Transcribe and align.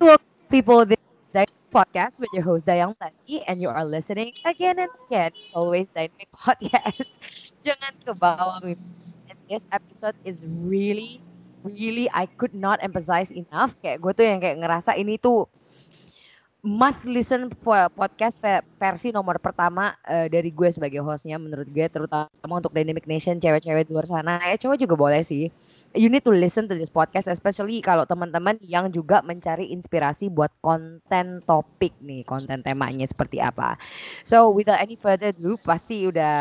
Welcome 0.00 0.24
people, 0.48 0.86
this 0.88 0.96
is 0.96 1.28
Dynamic 1.36 1.68
Podcast 1.68 2.16
with 2.20 2.32
your 2.32 2.40
host 2.42 2.64
Dayang 2.64 2.96
Lati 2.96 3.44
and 3.44 3.60
you 3.60 3.68
are 3.68 3.84
listening 3.84 4.32
again 4.48 4.80
and 4.80 4.88
again. 5.04 5.32
Always 5.52 5.92
Dynamic 5.92 6.32
Podcast. 6.40 7.20
Jangan 7.60 8.00
ke 8.00 8.12
bawah 8.16 8.64
mimpi. 8.64 8.80
And 9.28 9.36
this 9.44 9.68
episode 9.68 10.16
is 10.24 10.40
really, 10.48 11.20
really 11.68 12.08
I 12.16 12.24
could 12.40 12.56
not 12.56 12.80
emphasize 12.80 13.28
enough. 13.28 13.76
Kayak 13.84 14.00
gue 14.00 14.12
tuh 14.16 14.24
yang 14.24 14.40
kayak 14.40 14.56
ngerasa 14.64 14.96
ini 14.96 15.20
tuh 15.20 15.44
must 16.60 17.08
listen 17.08 17.48
podcast 17.96 18.36
ve- 18.44 18.64
versi 18.76 19.08
nomor 19.08 19.40
pertama 19.40 19.96
eh, 20.04 20.28
dari 20.28 20.52
gue 20.52 20.68
sebagai 20.68 21.00
hostnya 21.00 21.40
menurut 21.40 21.64
gue 21.72 21.88
terutama 21.88 22.28
untuk 22.52 22.76
Dynamic 22.76 23.08
Nation 23.08 23.40
cewek-cewek 23.40 23.88
di 23.88 23.92
luar 23.96 24.04
sana. 24.04 24.36
Ya 24.44 24.60
cowok 24.60 24.76
juga 24.76 24.94
boleh 24.96 25.24
sih. 25.24 25.48
You 25.96 26.12
need 26.12 26.20
to 26.28 26.32
listen 26.36 26.68
to 26.68 26.76
this 26.76 26.92
podcast 26.92 27.32
especially 27.32 27.80
kalau 27.80 28.04
teman-teman 28.04 28.60
yang 28.60 28.92
juga 28.92 29.24
mencari 29.24 29.72
inspirasi 29.72 30.28
buat 30.28 30.52
konten 30.60 31.40
topik 31.48 31.96
nih 32.04 32.28
konten 32.28 32.60
temanya 32.60 33.08
seperti 33.08 33.40
apa. 33.40 33.80
So 34.28 34.52
without 34.52 34.84
any 34.84 35.00
further 35.00 35.32
ado 35.32 35.56
pasti 35.64 36.12
udah 36.12 36.36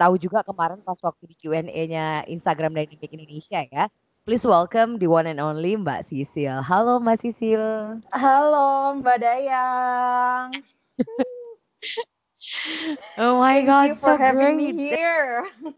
tahu 0.00 0.16
juga 0.16 0.40
kemarin 0.48 0.80
pas 0.80 0.96
waktu 0.96 1.28
di 1.28 1.36
Q&A-nya 1.36 2.24
Instagram 2.24 2.72
Dynamic 2.72 3.12
Indonesia 3.12 3.60
ya 3.68 3.92
Please 4.28 4.44
welcome 4.44 5.00
the 5.00 5.08
one 5.08 5.24
and 5.24 5.40
only 5.40 5.72
Mbak 5.72 6.12
Sisil. 6.12 6.60
Halo 6.60 7.00
Mbak 7.00 7.16
Sisil. 7.16 7.96
Halo 8.12 8.92
Mbak 9.00 9.24
Dayang. 9.24 10.60
Oh 13.18 13.40
my 13.40 13.60
Thank 13.60 13.62
God, 13.62 13.88
you 13.88 13.94
for 13.96 14.16
so 14.16 14.16
having 14.16 14.56
me 14.56 14.70
great. 14.70 14.72
here. 14.72 15.44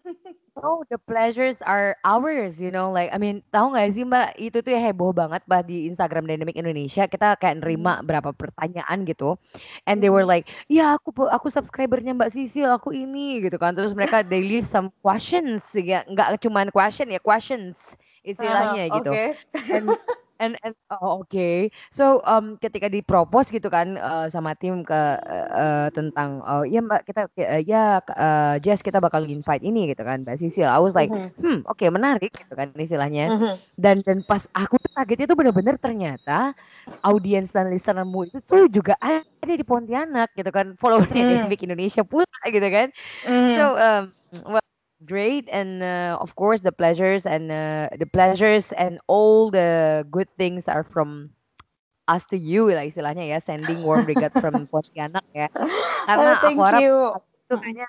Oh, 0.61 0.83
the 0.91 0.99
pleasures 0.99 1.63
are 1.63 1.97
ours, 2.05 2.59
you 2.61 2.71
know. 2.75 2.91
Like, 2.93 3.15
I 3.15 3.19
mean, 3.23 3.41
tahu 3.55 3.71
nggak 3.73 3.87
sih 3.95 4.03
Mbak, 4.05 4.29
itu 4.37 4.59
tuh 4.61 4.75
heboh 4.77 5.15
banget 5.15 5.41
Mbak 5.49 5.63
di 5.65 5.89
Instagram 5.89 6.27
Dynamic 6.29 6.59
Indonesia. 6.59 7.07
Kita 7.09 7.39
kayak 7.39 7.63
nerima 7.63 8.03
berapa 8.05 8.35
pertanyaan 8.35 9.07
gitu, 9.09 9.39
and 9.87 10.03
they 10.03 10.11
were 10.13 10.27
Mhm. 10.27 10.27
like, 10.27 10.51
ya 10.69 10.99
aku 10.99 11.15
aku 11.31 11.49
subscribernya 11.49 12.13
Mbak 12.19 12.35
Sisil, 12.35 12.69
aku 12.69 12.93
ini 12.93 13.41
gitu 13.47 13.57
kan. 13.57 13.73
Terus 13.73 13.95
mereka 13.97 14.21
they 14.27 14.43
leave 14.45 14.67
some 14.69 14.91
questions, 15.01 15.65
ya 15.73 16.03
nggak 16.05 16.43
cuman 16.45 16.69
question 16.75 17.09
ya 17.15 17.23
questions 17.23 17.79
istilahnya 18.27 18.89
Aha, 18.89 18.97
gitu. 18.97 19.19
And 19.71 19.97
and 20.41 20.57
and 20.65 20.75
oh, 20.89 21.21
oke 21.23 21.69
so 21.93 22.25
um, 22.25 22.57
ketika 22.65 22.89
dipropos 22.89 23.53
gitu 23.53 23.69
kan 23.69 24.01
eh, 24.01 24.27
sama 24.33 24.57
tim 24.57 24.81
ke 24.89 24.97
eh, 25.29 25.89
tentang 25.93 26.41
oh 26.49 26.65
ya 26.65 26.81
mbak 26.81 27.05
kita 27.05 27.29
eh, 27.37 27.61
ya 27.69 28.01
eh, 28.01 28.57
Jess 28.65 28.81
kita 28.81 28.99
bakal 29.05 29.29
invite 29.29 29.61
ini 29.61 29.93
gitu 29.93 30.01
kan 30.03 30.25
mbak 30.25 30.41
Sisil 30.41 30.65
I 30.65 30.81
was 30.81 30.97
like 30.97 31.13
Mhm. 31.13 31.31
hmm 31.41 31.69
oke 31.69 31.85
menarik 31.93 32.33
gitu 32.33 32.53
kan 32.57 32.73
istilahnya 32.77 33.29
Mhm. 33.29 33.53
dan 33.77 34.01
dan 34.03 34.25
pas 34.25 34.49
aku 34.57 34.81
tuh 34.81 34.93
kagetnya 34.97 35.27
tuh 35.29 35.37
bener-bener 35.39 35.77
ternyata 35.77 36.57
audiens 37.05 37.53
dan 37.53 37.69
listenermu 37.73 38.29
itu 38.33 38.39
tuh 38.49 38.69
juga 38.73 38.97
ada 39.01 39.53
di 39.55 39.65
Pontianak 39.65 40.33
gitu 40.37 40.51
kan 40.53 40.77
followernya 40.81 41.25
Hmm. 41.25 41.29
Dynamic 41.29 41.61
Indonesia 41.65 42.03
pula 42.05 42.27
gitu 42.49 42.69
kan 42.73 42.89
Mhm. 43.25 43.57
so 43.57 43.77
um, 43.77 44.13
well, 44.49 44.65
great 45.05 45.49
and 45.51 45.83
uh, 45.83 46.17
of 46.21 46.35
course 46.37 46.61
the 46.61 46.73
pleasures 46.73 47.25
and 47.27 47.51
uh, 47.51 47.89
the 47.99 48.07
pleasures 48.07 48.73
and 48.77 48.99
all 49.07 49.51
the 49.51 50.05
good 50.11 50.29
things 50.39 50.69
are 50.69 50.83
from 50.85 51.31
us 52.09 52.27
to 52.27 52.37
you 52.37 52.69
lah 52.71 52.85
istilahnya 52.85 53.25
ya 53.27 53.39
sending 53.41 53.81
warm 53.83 54.05
regards 54.07 54.37
from 54.39 54.67
Pontianak 54.73 55.25
ya 55.33 55.49
karena 56.05 56.31
Oh, 56.35 56.49
aku 56.51 56.61
harap 56.65 56.85
you. 56.85 56.95
itu 57.49 57.55
kayaknya 57.61 57.87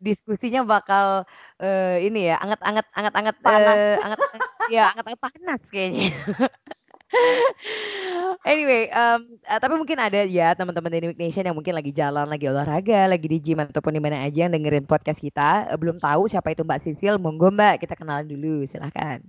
diskusinya 0.00 0.60
bakal 0.64 1.24
eh, 1.60 2.04
ini 2.06 2.30
ya 2.32 2.36
anget-anget 2.40 2.86
anget-anget 2.94 3.36
Panas. 3.40 3.80
eh, 3.80 3.96
anget-anget 4.04 4.42
ya 4.68 4.82
anget-anget 4.92 5.20
panas 5.20 5.60
kayaknya 5.70 6.08
Anyway, 8.44 8.92
um, 8.92 9.40
tapi 9.40 9.74
mungkin 9.80 9.96
ada 9.96 10.20
ya 10.28 10.52
teman-teman 10.52 10.92
Dynamic 10.92 11.16
Nation 11.16 11.48
yang 11.48 11.56
mungkin 11.56 11.72
lagi 11.72 11.96
jalan, 11.96 12.28
lagi 12.28 12.44
olahraga, 12.44 13.08
lagi 13.08 13.24
di 13.24 13.40
gym 13.40 13.64
ataupun 13.64 13.96
di 13.96 14.02
mana 14.04 14.20
aja 14.20 14.44
yang 14.44 14.52
dengerin 14.52 14.84
podcast 14.84 15.24
kita. 15.24 15.72
Eh, 15.72 15.78
belum 15.80 15.96
tahu 15.96 16.28
siapa 16.28 16.52
itu 16.52 16.60
Mbak 16.60 16.80
Sisil, 16.84 17.16
monggo 17.16 17.48
Mbak 17.48 17.88
kita 17.88 17.96
kenalan 17.96 18.28
dulu, 18.28 18.68
silahkan. 18.68 19.24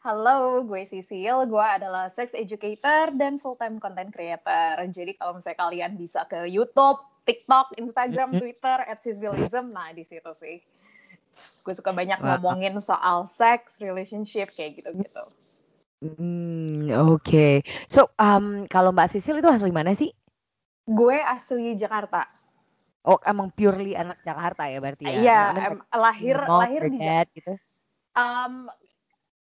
Halo, 0.00 0.64
gue 0.64 0.86
Sisil. 0.86 1.44
Gue 1.50 1.66
adalah 1.66 2.08
sex 2.08 2.32
educator 2.32 3.12
dan 3.18 3.36
full-time 3.42 3.82
content 3.82 4.08
creator. 4.08 4.78
Jadi 4.88 5.18
kalau 5.18 5.36
misalnya 5.36 5.58
kalian 5.60 5.92
bisa 5.98 6.24
ke 6.24 6.48
YouTube, 6.48 7.02
TikTok, 7.28 7.76
Instagram. 7.76 8.32
Twitter, 8.38 8.78
at 8.86 9.02
Sisilism, 9.02 9.74
nah 9.74 9.92
di 9.92 10.06
situ 10.06 10.30
sih. 10.38 10.62
Gue 11.66 11.74
suka 11.76 11.92
banyak 11.92 12.16
ngomongin 12.22 12.78
soal 12.78 13.28
seks, 13.28 13.82
relationship, 13.82 14.48
kayak 14.54 14.80
gitu-gitu. 14.80 15.24
Hmm, 16.00 16.88
oke. 17.12 17.60
So, 17.92 18.08
um, 18.16 18.64
kalau 18.72 18.88
Mbak 18.92 19.12
Sisil 19.12 19.36
itu 19.36 19.48
asli 19.52 19.68
mana 19.68 19.92
sih? 19.92 20.08
Gue 20.88 21.20
asli 21.20 21.76
Jakarta. 21.76 22.24
Oh, 23.04 23.20
emang 23.24 23.52
purely 23.52 23.96
anak 23.96 24.20
Jakarta 24.24 24.68
ya 24.68 24.80
berarti 24.80 25.04
ya? 25.08 25.12
Iya, 25.12 25.42
em, 25.72 25.76
lahir 25.92 26.36
lahir 26.44 26.82
di 26.88 26.98
Jakarta. 27.00 27.32
gitu. 27.36 27.52
Um, 28.16 28.68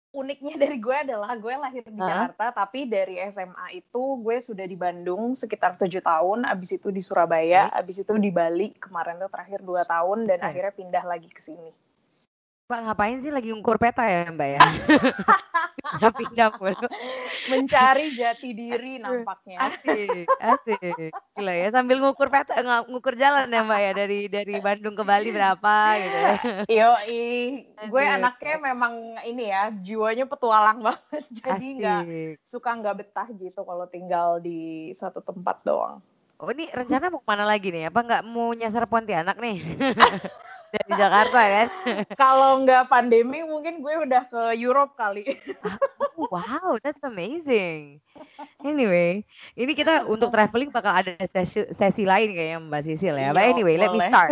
uniknya 0.09 0.57
dari 0.57 0.77
gue 0.81 0.97
adalah 1.05 1.37
gue 1.37 1.53
lahir 1.53 1.85
di 1.85 1.97
Heeh. 1.97 2.09
Jakarta, 2.09 2.45
tapi 2.49 2.89
dari 2.89 3.21
SMA 3.29 3.77
itu 3.77 4.01
gue 4.21 4.37
sudah 4.41 4.65
di 4.65 4.73
Bandung 4.73 5.37
sekitar 5.37 5.77
tujuh 5.77 6.01
tahun, 6.01 6.49
abis 6.49 6.81
itu 6.81 6.89
di 6.89 7.01
Surabaya, 7.01 7.69
abis 7.73 8.01
itu 8.01 8.13
di 8.17 8.33
Bali 8.33 8.73
kemarin 8.77 9.21
tuh 9.21 9.29
terakhir 9.29 9.61
dua 9.61 9.85
tahun 9.85 10.25
dan 10.25 10.41
Buset. 10.41 10.49
akhirnya 10.49 10.73
pindah 10.73 11.03
lagi 11.05 11.29
ke 11.29 11.41
sini. 11.41 11.69
Mbak 12.69 12.85
ngapain 12.85 13.17
sih 13.17 13.33
lagi 13.33 13.49
ngukur 13.49 13.81
peta 13.81 14.05
ya 14.05 14.29
Mbak 14.29 14.49
ya? 14.53 14.61
Pindah-pindah 15.89 16.53
mulu. 16.61 16.85
Mencari 17.49 18.13
jati 18.13 18.53
diri 18.53 19.01
nampaknya. 19.01 19.73
Asik, 19.73 20.29
asik. 20.37 21.09
Gila 21.33 21.49
ya 21.49 21.73
sambil 21.73 21.97
ngukur 21.97 22.29
peta, 22.29 22.61
ng- 22.61 22.93
ngukur 22.93 23.17
jalan 23.17 23.49
ya 23.49 23.65
Mbak 23.65 23.79
ya 23.81 23.91
dari 23.97 24.19
dari 24.29 24.55
Bandung 24.61 24.93
ke 24.93 25.01
Bali 25.01 25.33
berapa 25.33 25.73
gitu. 25.97 26.17
ya. 26.21 26.37
Yo, 26.69 26.89
gue 27.89 28.03
anaknya 28.05 28.55
memang 28.61 29.17
ini 29.25 29.49
ya 29.49 29.73
jiwanya 29.73 30.29
petualang 30.29 30.85
banget, 30.85 31.25
jadi 31.41 31.67
nggak 31.73 32.01
suka 32.45 32.69
nggak 32.69 32.95
betah 33.01 33.27
gitu 33.33 33.65
kalau 33.65 33.89
tinggal 33.89 34.37
di 34.37 34.93
satu 34.93 35.25
tempat 35.25 35.65
doang. 35.65 36.05
Oh 36.37 36.53
ini 36.53 36.69
rencana 36.69 37.09
mau 37.09 37.17
ke 37.17 37.27
mana 37.33 37.49
lagi 37.49 37.73
nih? 37.73 37.89
Apa 37.89 38.05
nggak 38.05 38.23
mau 38.29 38.53
nyasar 38.53 38.85
Pontianak 38.85 39.41
nih? 39.41 39.57
Dari 40.69 40.93
Jakarta 40.93 41.39
kan? 41.39 41.67
Kalau 42.21 42.61
nggak 42.61 42.85
pandemi 42.89 43.41
mungkin 43.41 43.81
gue 43.81 43.93
udah 44.05 44.23
ke 44.29 44.41
Europe 44.57 44.93
kali. 44.93 45.25
Oh, 46.19 46.29
wow, 46.29 46.77
that's 46.83 47.01
amazing. 47.01 47.99
Anyway, 48.59 49.23
ini 49.55 49.71
kita 49.71 50.03
untuk 50.07 50.29
traveling 50.35 50.67
bakal 50.69 50.91
ada 50.91 51.15
sesi, 51.31 51.63
sesi 51.71 52.03
lain 52.03 52.35
kayaknya 52.35 52.59
Mbak 52.59 52.81
Sisil 52.85 53.15
ya. 53.15 53.31
But 53.31 53.47
Iya, 53.47 53.51
anyway, 53.55 53.75
let 53.79 53.89
me 53.91 53.99
boleh. 53.99 54.11
start. 54.11 54.31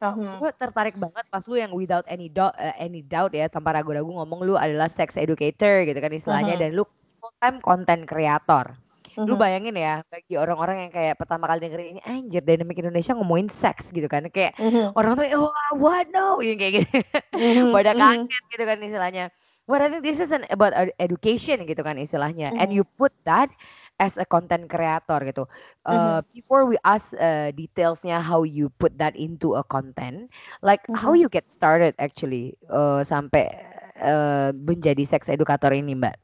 Gue 0.40 0.50
tertarik 0.52 0.96
banget 1.00 1.24
pas 1.32 1.40
lu 1.48 1.56
yang 1.56 1.72
without 1.72 2.04
any 2.06 2.28
doubt, 2.28 2.52
eh, 2.60 2.76
any 2.76 3.00
doubt 3.00 3.32
ya, 3.32 3.48
tanpa 3.48 3.72
ragu-ragu 3.72 4.06
ngomong 4.06 4.44
lu 4.44 4.54
adalah 4.54 4.86
sex 4.92 5.16
educator 5.16 5.88
gitu 5.88 5.96
kan 5.96 6.12
istilahnya 6.12 6.54
Mhm. 6.54 6.60
dan 6.60 6.70
lu 6.76 6.84
full 7.18 7.32
time 7.40 7.58
content 7.64 8.04
creator. 8.04 8.76
Lu 9.22 9.34
Mhm. 9.34 9.38
bayangin 9.38 9.76
ya 9.78 10.02
bagi 10.10 10.34
orang-orang 10.34 10.88
yang 10.88 10.92
kayak 10.92 11.14
pertama 11.16 11.46
kali 11.46 11.62
dengerin 11.62 11.88
ini 11.96 12.02
anjir 12.02 12.42
Dynamic 12.42 12.76
Indonesia 12.82 13.14
ngomongin 13.14 13.48
seks 13.48 13.94
gitu 13.94 14.10
kan 14.10 14.26
kayak 14.28 14.58
Mhm. 14.58 14.92
orang 14.98 15.14
tuh 15.14 15.24
wah 15.38 15.70
what 15.78 16.06
no 16.10 16.38
kayak 16.42 16.82
gitu 16.82 16.88
Mhm. 17.34 17.70
pada 17.70 17.92
Mhm. 17.94 17.98
kaget 17.98 18.42
gitu 18.52 18.64
kan 18.64 18.78
istilahnya 18.82 19.24
Well, 19.64 19.80
I 19.80 19.88
think 19.88 20.04
this 20.04 20.20
is 20.20 20.28
an 20.28 20.44
about 20.52 20.76
ed- 20.76 20.92
education 21.00 21.64
gitu 21.64 21.80
kan 21.80 21.96
istilahnya 21.96 22.52
and 22.52 22.68
Mhm. 22.68 22.76
you 22.76 22.84
put 22.84 23.16
that 23.24 23.48
as 23.96 24.20
a 24.20 24.28
content 24.28 24.68
creator 24.68 25.24
gitu. 25.24 25.48
Uh, 25.88 26.20
before 26.36 26.68
we 26.68 26.76
ask 26.84 27.08
uh, 27.16 27.48
detailsnya 27.48 28.20
how 28.20 28.44
you 28.44 28.68
put 28.76 29.00
that 29.00 29.16
into 29.16 29.56
a 29.56 29.64
content, 29.64 30.28
like 30.60 30.84
how 30.92 31.14
Mhm. 31.14 31.16
you 31.16 31.32
get 31.32 31.48
started 31.48 31.96
actually 31.96 32.60
uh, 32.68 33.00
sampai 33.08 33.48
uh, 33.96 34.52
menjadi 34.52 35.04
seks 35.08 35.32
educator 35.32 35.72
ini 35.72 35.96
Mbak. 35.96 36.16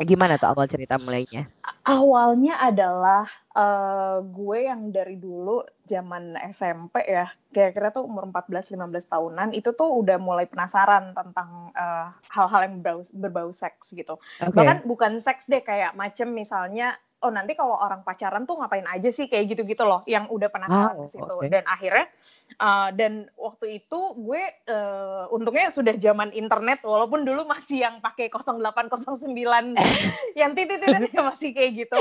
Gimana 0.00 0.40
tuh 0.40 0.48
awal 0.48 0.64
cerita 0.64 0.96
mulainya? 0.96 1.44
Awalnya 1.84 2.56
adalah 2.56 3.28
uh, 3.52 4.24
gue 4.24 4.64
yang 4.64 4.88
dari 4.88 5.20
dulu 5.20 5.60
zaman 5.84 6.40
SMP 6.48 7.04
ya, 7.04 7.28
kira-kira 7.52 7.92
tuh 7.92 8.08
umur 8.08 8.24
14-15 8.32 8.80
tahunan 9.12 9.48
itu 9.52 9.76
tuh 9.76 9.92
udah 9.92 10.16
mulai 10.16 10.48
penasaran 10.48 11.12
tentang 11.12 11.68
uh, 11.76 12.16
hal-hal 12.32 12.60
yang 12.64 12.74
berbau, 12.80 13.00
berbau 13.12 13.48
seks 13.52 13.92
gitu. 13.92 14.16
Oke. 14.40 14.56
Bahkan 14.56 14.88
bukan 14.88 15.20
seks 15.20 15.44
deh 15.52 15.60
kayak 15.60 15.92
macem 15.92 16.32
misalnya 16.32 16.96
oh 17.20 17.28
nanti 17.28 17.52
kalau 17.52 17.76
orang 17.76 18.00
pacaran 18.00 18.48
tuh 18.48 18.56
ngapain 18.56 18.88
aja 18.88 19.12
sih 19.12 19.28
kayak 19.28 19.52
gitu-gitu 19.52 19.84
loh 19.84 20.00
yang 20.08 20.24
udah 20.32 20.48
penasaran 20.48 20.96
Wow, 20.96 21.04
ke 21.04 21.08
situ 21.12 21.34
oke. 21.36 21.52
dan 21.52 21.64
akhirnya 21.68 22.08
uh, 22.58 22.90
dan 22.90 23.30
waktu 23.38 23.82
itu 23.84 24.00
gue 24.18 24.42
uh, 24.72 25.30
untungnya 25.30 25.70
sudah 25.70 25.94
zaman 26.00 26.34
internet 26.34 26.82
walaupun 26.82 27.22
dulu 27.22 27.46
masih 27.46 27.86
yang 27.86 28.02
pakai 28.02 28.32
0809 28.32 29.30
yang 30.40 30.50
titik-titiknya 30.56 31.22
masih 31.22 31.50
kayak 31.54 31.86
gitu. 31.86 32.00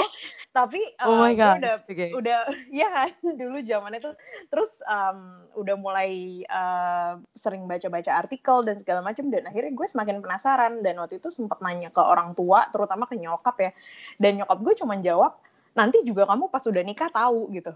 Tapi 0.49 0.81
Oh 1.05 1.19
uh, 1.19 1.29
my 1.29 1.33
god. 1.37 1.61
udah 1.61 1.75
Oke. 1.85 2.07
udah 2.15 2.39
ya 2.81 2.87
kan 2.89 3.11
dulu 3.37 3.61
zaman 3.61 3.99
itu 3.99 4.09
terus 4.49 4.71
um, 4.87 5.45
udah 5.59 5.75
mulai 5.77 6.41
uh, 6.49 7.21
sering 7.37 7.69
baca-baca 7.69 8.15
artikel 8.15 8.65
dan 8.65 8.79
segala 8.81 9.05
macam 9.05 9.29
dan 9.29 9.45
akhirnya 9.45 9.75
gue 9.75 9.87
semakin 9.87 10.23
penasaran. 10.23 10.81
Dan 10.81 10.97
waktu 10.97 11.21
itu 11.21 11.29
sempat 11.29 11.61
nanya 11.61 11.93
ke 11.93 12.01
orang 12.01 12.33
tua 12.33 12.65
terutama 12.73 13.05
ke 13.05 13.19
nyokap 13.19 13.55
ya. 13.61 13.71
Dan 14.17 14.41
nyokap 14.41 14.57
gue 14.63 14.73
cuma 14.79 14.97
jawab 15.03 15.37
nanti 15.77 16.01
juga 16.01 16.25
kamu 16.25 16.49
pas 16.49 16.65
udah 16.65 16.83
nikah 16.83 17.07
tahu 17.13 17.53
gitu 17.53 17.71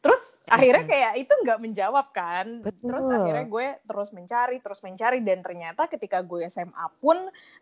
terus 0.00 0.22
akhirnya 0.50 0.84
kayak 0.88 1.12
itu 1.22 1.32
nggak 1.46 1.60
menjawab 1.62 2.06
kan. 2.10 2.66
Terus 2.66 3.06
Betul. 3.06 3.14
akhirnya 3.14 3.46
gue 3.46 3.66
terus 3.86 4.10
mencari 4.10 4.56
terus 4.58 4.80
mencari 4.82 5.18
dan 5.22 5.38
ternyata 5.46 5.86
ketika 5.86 6.18
gue 6.26 6.42
SMA 6.50 6.86
pun 6.98 7.16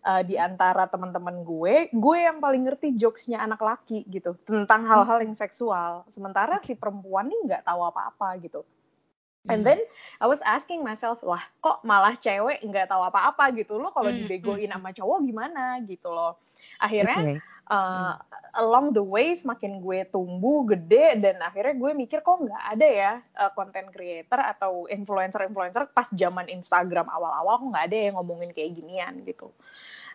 uh, 0.09 0.23
di 0.25 0.41
antara 0.41 0.89
teman-teman 0.89 1.45
gue 1.45 1.93
gue 1.93 2.19
yang 2.19 2.41
paling 2.41 2.65
ngerti 2.65 2.97
jokesnya 2.97 3.45
anak 3.45 3.61
laki 3.61 4.09
gitu 4.09 4.35
tentang 4.49 4.89
hal-hal 4.89 5.21
yang 5.21 5.37
seksual. 5.37 6.09
Sementara 6.09 6.63
si 6.65 6.73
perempuan 6.73 7.29
nih 7.29 7.41
nggak 7.53 7.63
tahu 7.69 7.81
apa-apa 7.85 8.41
gitu. 8.41 8.65
And 9.49 9.65
then 9.65 9.81
I 10.21 10.29
was 10.29 10.45
asking 10.45 10.85
myself, 10.85 11.25
wah 11.25 11.41
kok 11.65 11.81
malah 11.81 12.13
cewek 12.13 12.61
nggak 12.61 12.93
tahu 12.93 13.01
apa-apa 13.01 13.49
gitu? 13.57 13.81
Loh 13.81 13.89
kalau 13.97 14.13
Hmm, 14.13 14.29
dibegoin 14.29 14.69
hmm, 14.69 14.77
sama 14.77 14.91
cowok 14.93 15.19
gimana? 15.25 15.81
Gitu 15.89 16.09
loh. 16.13 16.37
Akhirnya 16.77 17.17
Oke. 17.25 17.35
Uh, 17.69 18.17
along 18.59 18.97
the 18.97 19.05
way 19.05 19.37
semakin 19.37 19.79
gue 19.79 20.09
tumbuh 20.09 20.67
gede 20.67 21.21
dan 21.21 21.39
akhirnya 21.45 21.77
gue 21.77 21.93
mikir 21.95 22.25
kok 22.25 22.41
nggak 22.43 22.65
ada 22.75 22.89
ya 22.89 23.13
uh, 23.39 23.51
content 23.55 23.93
creator 23.93 24.41
atau 24.41 24.89
influencer-influencer 24.91 25.93
pas 25.93 26.09
zaman 26.11 26.49
Instagram 26.49 27.07
awal-awal 27.07 27.61
kok 27.63 27.69
nggak 27.71 27.87
ada 27.93 27.97
yang 28.11 28.15
ngomongin 28.19 28.51
kayak 28.51 28.75
ginian 28.75 29.15
gitu. 29.23 29.53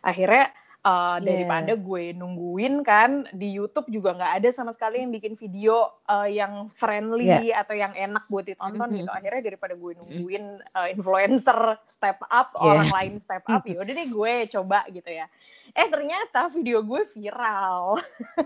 Akhirnya 0.04 0.52
uh, 0.84 1.18
Iya. 1.18 1.24
daripada 1.24 1.74
gue 1.74 2.12
nungguin 2.14 2.84
kan 2.84 3.26
di 3.32 3.52
YouTube 3.52 3.88
juga 3.88 4.14
nggak 4.14 4.34
ada 4.40 4.50
sama 4.52 4.72
sekali 4.72 5.00
yang 5.00 5.10
bikin 5.10 5.34
video 5.34 5.90
uh, 6.06 6.28
yang 6.28 6.68
friendly 6.70 7.50
atau 7.50 7.74
yang 7.74 7.92
enak 7.92 8.24
buat 8.28 8.44
ditonton 8.44 8.88
Mhm. 8.92 8.98
gitu. 9.00 9.12
Akhirnya 9.12 9.42
daripada 9.44 9.74
gue 9.74 9.92
nungguin 9.96 10.46
uh, 10.70 10.88
influencer 10.88 11.58
step 11.88 12.20
up, 12.28 12.52
Iya. 12.54 12.64
orang 12.64 12.90
lain 12.92 13.14
step 13.20 13.44
up, 13.48 13.64
ya 13.72 13.80
udah 13.80 13.94
deh 13.94 14.08
gue 14.08 14.34
coba 14.52 14.80
gitu 14.88 15.10
ya. 15.10 15.26
Eh 15.72 15.88
ternyata 15.88 16.48
video 16.48 16.84
gue 16.84 17.02
viral 17.08 17.98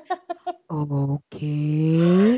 Oke. 0.70 1.60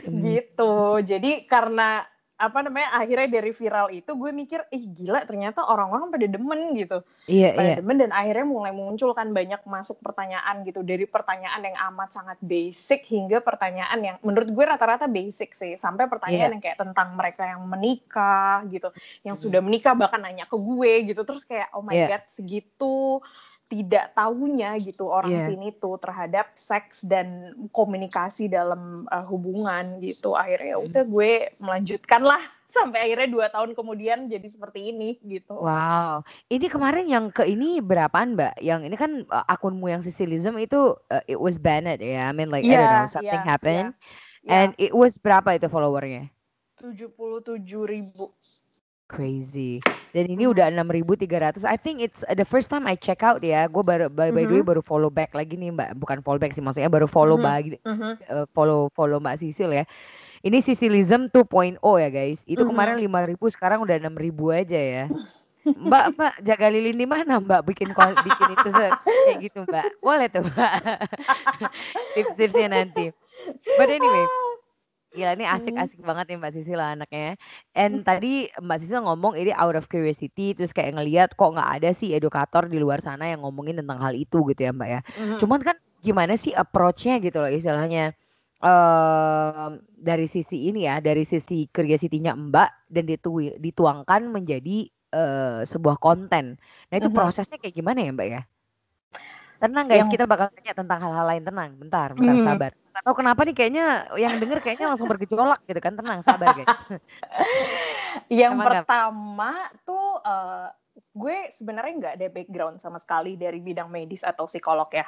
Hmm. 0.05 0.21
gitu. 0.21 0.73
Jadi 1.01 1.43
karena 1.45 2.01
apa 2.39 2.63
namanya 2.63 2.95
akhirnya 2.95 3.27
dari 3.27 3.51
viral 3.51 3.91
itu 3.91 4.15
gue 4.15 4.31
mikir 4.31 4.63
ih 4.71 4.87
gila 4.87 5.27
ternyata 5.27 5.59
orang-orang 5.59 6.07
pada 6.07 6.23
demen 6.23 6.71
gitu 6.71 7.03
Iya, 7.27 7.51
pada 7.51 7.67
iya. 7.67 7.75
demen 7.77 7.99
dan 7.99 8.15
akhirnya 8.15 8.47
mulai 8.47 8.71
muncul 8.71 9.11
kan 9.11 9.29
banyak 9.29 9.59
masuk 9.67 9.99
pertanyaan 9.99 10.63
gitu 10.63 10.79
dari 10.79 11.03
pertanyaan 11.03 11.59
yang 11.59 11.77
amat 11.91 12.15
sangat 12.15 12.39
basic 12.39 13.03
hingga 13.05 13.43
pertanyaan 13.43 13.99
yang 13.99 14.15
menurut 14.23 14.47
gue 14.49 14.63
rata-rata 14.63 15.05
basic 15.05 15.51
sih 15.51 15.75
sampai 15.75 16.07
pertanyaan 16.07 16.47
Iya. 16.47 16.55
yang 16.55 16.63
kayak 16.63 16.79
tentang 16.79 17.11
mereka 17.13 17.43
yang 17.43 17.61
menikah 17.67 18.63
gitu 18.71 18.87
yang 19.21 19.35
Hmm. 19.35 19.43
sudah 19.43 19.59
menikah 19.59 19.91
bahkan 19.91 20.23
nanya 20.23 20.47
ke 20.47 20.55
gue 20.55 21.11
gitu 21.11 21.21
terus 21.27 21.43
kayak 21.43 21.67
oh 21.75 21.83
my 21.83 21.91
Iya. 21.91 22.07
god 22.07 22.23
segitu 22.31 23.19
tidak 23.69 24.11
tahunya 24.11 24.81
gitu 24.81 25.05
orang 25.05 25.29
Iya. 25.29 25.45
sini 25.45 25.69
tuh 25.77 25.95
terhadap 25.95 26.57
seks 26.57 27.05
dan 27.05 27.53
komunikasi 27.69 28.49
dalam 28.49 29.05
uh, 29.07 29.21
hubungan 29.23 30.01
gitu 30.01 30.33
akhirnya 30.33 30.73
ya 30.73 30.77
Hmm. 30.77 30.87
udah 30.89 31.03
gue 31.05 31.31
melanjutkan 31.55 32.21
lah 32.21 32.41
sampai 32.65 33.05
akhirnya 33.05 33.29
dua 33.29 33.47
tahun 33.47 33.73
kemudian 33.73 34.25
jadi 34.25 34.45
seperti 34.45 34.89
ini 34.89 35.21
gitu 35.21 35.53
Wow, 35.53 36.21
ini 36.47 36.65
kemarin 36.65 37.05
yang 37.05 37.29
ke 37.29 37.45
ini 37.45 37.77
berapaan 37.77 38.33
Mbak? 38.33 38.57
Yang 38.57 38.81
ini 38.89 38.95
kan 38.97 39.11
uh, 39.25 39.45
akunmu 39.47 39.85
yang 39.85 40.01
Sicilism 40.01 40.57
itu 40.57 40.77
uh, 41.07 41.23
it 41.25 41.37
was 41.37 41.57
banned 41.57 42.01
ya. 42.01 42.25
I 42.25 42.33
mean 42.33 42.49
like 42.49 42.65
I 42.65 42.73
don't 42.73 42.81
Iya, 42.81 42.97
know 42.99 43.05
something 43.07 43.41
iya, 43.41 43.45
happened 43.45 43.89
iya. 44.41 44.65
and 44.65 44.69
it 44.77 44.93
was 44.93 45.13
berapa 45.15 45.53
itu 45.53 45.65
followernya? 45.65 46.29
77 46.77 47.61
ribu. 47.85 48.33
Crazy. 49.09 49.81
Dan 50.13 50.29
ini 50.29 50.45
Mhm. 50.45 50.53
udah 50.53 50.67
6.300. 50.69 51.65
I 51.65 51.75
think 51.75 51.97
it's 51.99 52.21
the 52.29 52.45
first 52.45 52.69
time 52.69 52.85
I 52.85 52.93
check 52.93 53.25
out 53.25 53.41
ya. 53.41 53.65
Gue 53.65 53.81
baru 53.81 54.05
by, 54.05 54.29
by 54.29 54.45
the 54.45 54.53
way 54.53 54.61
Mhm. 54.61 54.69
baru 54.69 54.81
follow 54.85 55.09
back 55.09 55.33
lagi 55.33 55.57
nih 55.57 55.73
Mbak. 55.73 55.89
Bukan 55.97 56.21
follow 56.21 56.37
back 56.37 56.53
sih 56.53 56.61
maksudnya 56.61 56.93
baru 56.93 57.09
follow 57.09 57.35
Mhm. 57.35 57.43
bagi 57.43 57.69
Mhm. 57.81 58.11
uh, 58.29 58.45
follow 58.53 58.93
follow 58.93 59.17
Mbak 59.17 59.41
Sisil 59.41 59.73
ya. 59.73 59.89
Ini 60.39 60.61
Sicilism 60.61 61.27
2.0 61.33 61.97
ya 61.97 62.07
guys. 62.07 62.45
Itu 62.45 62.63
Mhm. 62.63 62.69
kemarin 62.69 62.95
5.000 63.01 63.49
sekarang 63.49 63.81
udah 63.81 63.97
6.000 63.97 64.53
aja 64.53 64.77
ya. 64.77 65.05
Mbak, 65.65 66.05
Mbak 66.15 66.33
jaga 66.45 66.67
lilin 66.71 66.95
di 66.95 67.05
mana 67.05 67.37
Mbak 67.37 67.61
bikin 67.67 67.89
kon- 67.91 68.15
bikin 68.15 68.47
itu 68.55 68.69
se- 68.71 68.97
kayak 69.27 69.37
gitu 69.43 69.59
Mbak. 69.67 69.85
Boleh 69.99 70.29
tuh 70.31 70.41
Mbak. 70.47 70.71
Tips-tipsnya 72.15 72.67
nanti. 72.71 73.11
But 73.75 73.89
anyway, 73.89 74.25
Gila 75.09 75.33
ini 75.33 75.45
asik-asik 75.49 75.99
banget 76.05 76.29
nih 76.29 76.37
Mbak 76.37 76.51
Sisil 76.53 76.77
anaknya. 76.77 77.33
And 77.73 78.05
tadi 78.05 78.45
Mbak 78.61 78.77
Sisil 78.85 79.01
ngomong 79.01 79.33
ini 79.41 79.49
out 79.57 79.73
of 79.73 79.89
curiosity 79.89 80.53
terus 80.53 80.69
kayak 80.69 80.93
ngeliat 80.95 81.33
kok 81.33 81.49
nggak 81.49 81.69
ada 81.81 81.89
sih 81.97 82.13
edukator 82.13 82.69
di 82.69 82.77
luar 82.77 83.01
sana 83.01 83.25
yang 83.25 83.41
ngomongin 83.41 83.81
tentang 83.81 83.97
hal 83.97 84.13
itu 84.13 84.37
gitu 84.53 84.61
ya 84.61 84.71
Mbak 84.71 84.89
ya. 84.89 84.99
Mhm. 85.17 85.37
Cuman 85.41 85.59
kan 85.65 85.75
gimana 86.05 86.37
sih 86.37 86.53
approach-nya 86.53 87.17
gitu 87.19 87.41
loh 87.41 87.49
istilahnya 87.51 88.13
em, 88.61 89.71
dari 89.97 90.29
sisi 90.29 90.69
ini 90.69 90.85
ya, 90.85 91.01
dari 91.01 91.25
sisi 91.25 91.65
curiosity-nya 91.73 92.37
Mbak 92.37 92.69
dan 92.93 93.03
ditu- 93.09 93.57
dituangkan 93.57 94.21
menjadi 94.29 94.87
eh, 95.09 95.65
sebuah 95.65 95.97
konten. 95.97 96.53
Nah 96.93 96.95
itu 97.01 97.09
prosesnya 97.09 97.57
kayak 97.57 97.73
gimana 97.73 97.99
ya 98.05 98.13
Mbak 98.13 98.27
ya? 98.29 98.41
Tenang 99.59 99.85
guys, 99.91 100.07
Yang 100.07 100.15
kita 100.15 100.25
bakal 100.29 100.47
tanya 100.55 100.71
tentang 100.71 100.99
hal-hal 101.03 101.25
lain. 101.27 101.43
Tenang, 101.43 101.69
bentar, 101.75 102.07
bentar, 102.15 102.35
sabar. 102.47 102.71
Gak 102.99 103.15
tahu 103.15 103.23
kenapa 103.23 103.47
nih 103.47 103.55
kayaknya 103.55 104.11
yang 104.19 104.35
denger 104.43 104.59
kayaknya 104.59 104.91
langsung 104.91 105.07
bergejolak 105.07 105.63
gitu 105.63 105.79
kan. 105.79 105.95
Tenang, 105.95 106.19
sabar 106.19 106.51
guys. 106.51 106.67
yang 108.43 108.59
Emang 108.59 108.83
pertama 108.83 109.71
tuh 109.87 110.19
eh, 110.19 110.67
gue 111.15 111.37
sebenarnya 111.47 111.93
nggak 111.95 112.15
ada 112.19 112.27
background 112.27 112.77
sama 112.83 112.99
sekali 112.99 113.39
dari 113.39 113.63
bidang 113.63 113.87
medis 113.87 114.19
atau 114.19 114.51
psikolog 114.51 114.91
ya. 114.91 115.07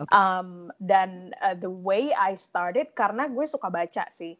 Oke. 0.00 0.08
Um, 0.16 0.72
dan 0.80 1.36
uh, 1.44 1.52
the 1.52 1.68
way 1.68 2.08
I 2.16 2.40
started 2.40 2.96
karena 2.96 3.28
gue 3.28 3.44
suka 3.44 3.68
baca 3.68 4.08
sih. 4.08 4.32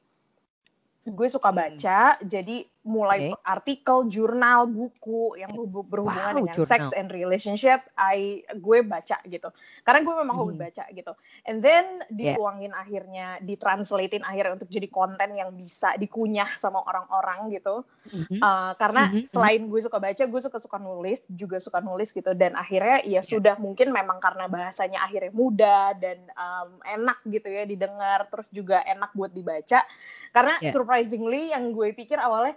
Gue 1.05 1.29
suka 1.29 1.53
Hmm. 1.53 1.61
baca, 1.61 2.17
jadi 2.25 2.65
mulai 2.87 3.35
Oke. 3.35 3.43
artikel, 3.43 4.07
jurnal, 4.07 4.65
buku 4.65 5.35
yang 5.35 5.51
berhub- 5.51 5.91
berhubungan 5.91 6.33
Wow, 6.33 6.39
dengan 6.41 6.55
jurnal. 6.55 6.71
sex 6.71 6.83
and 6.95 7.11
relationship, 7.11 7.83
I 7.99 8.47
gue 8.55 8.79
baca 8.81 9.19
gitu. 9.27 9.51
Karena 9.83 10.01
gue 10.01 10.15
memang 10.23 10.37
hobi 10.39 10.55
Hmm. 10.55 10.65
baca 10.65 10.85
gitu. 10.89 11.13
And 11.45 11.59
then 11.59 12.07
Yeah. 12.09 12.39
dituangin 12.39 12.71
akhirnya, 12.71 13.43
ditranslatein 13.43 14.23
akhirnya 14.23 14.55
untuk 14.55 14.71
jadi 14.71 14.87
konten 14.87 15.35
yang 15.35 15.51
bisa 15.53 15.99
dikunyah 15.99 16.55
sama 16.57 16.79
orang-orang 16.81 17.51
gitu. 17.51 17.83
Mhm. 18.07 18.39
Uh, 18.39 18.73
karena 18.79 19.11
Mhm, 19.11 19.19
mhm. 19.19 19.27
selain 19.27 19.63
gue 19.67 19.81
suka 19.83 19.99
baca, 19.99 20.23
gue 20.23 20.41
suka 20.41 20.59
suka 20.63 20.79
nulis, 20.79 21.27
juga 21.27 21.59
suka 21.59 21.83
nulis 21.83 22.15
gitu. 22.15 22.31
Dan 22.33 22.55
akhirnya 22.55 23.03
ya 23.03 23.19
sudah 23.19 23.59
mungkin 23.59 23.91
memang 23.91 24.23
karena 24.23 24.47
bahasanya 24.47 25.03
akhirnya 25.03 25.35
mudah 25.35 25.99
dan 25.99 26.23
um, 26.33 26.79
enak 26.87 27.19
gitu 27.27 27.51
ya 27.51 27.67
didengar, 27.67 28.31
terus 28.31 28.47
juga 28.49 28.79
enak 28.81 29.11
buat 29.11 29.35
dibaca. 29.35 29.83
Karena 30.31 30.55
Yeah. 30.63 30.71
surprisingly 30.71 31.51
yang 31.51 31.73
gue 31.73 31.91
pikir 31.91 32.15
awalnya, 32.17 32.55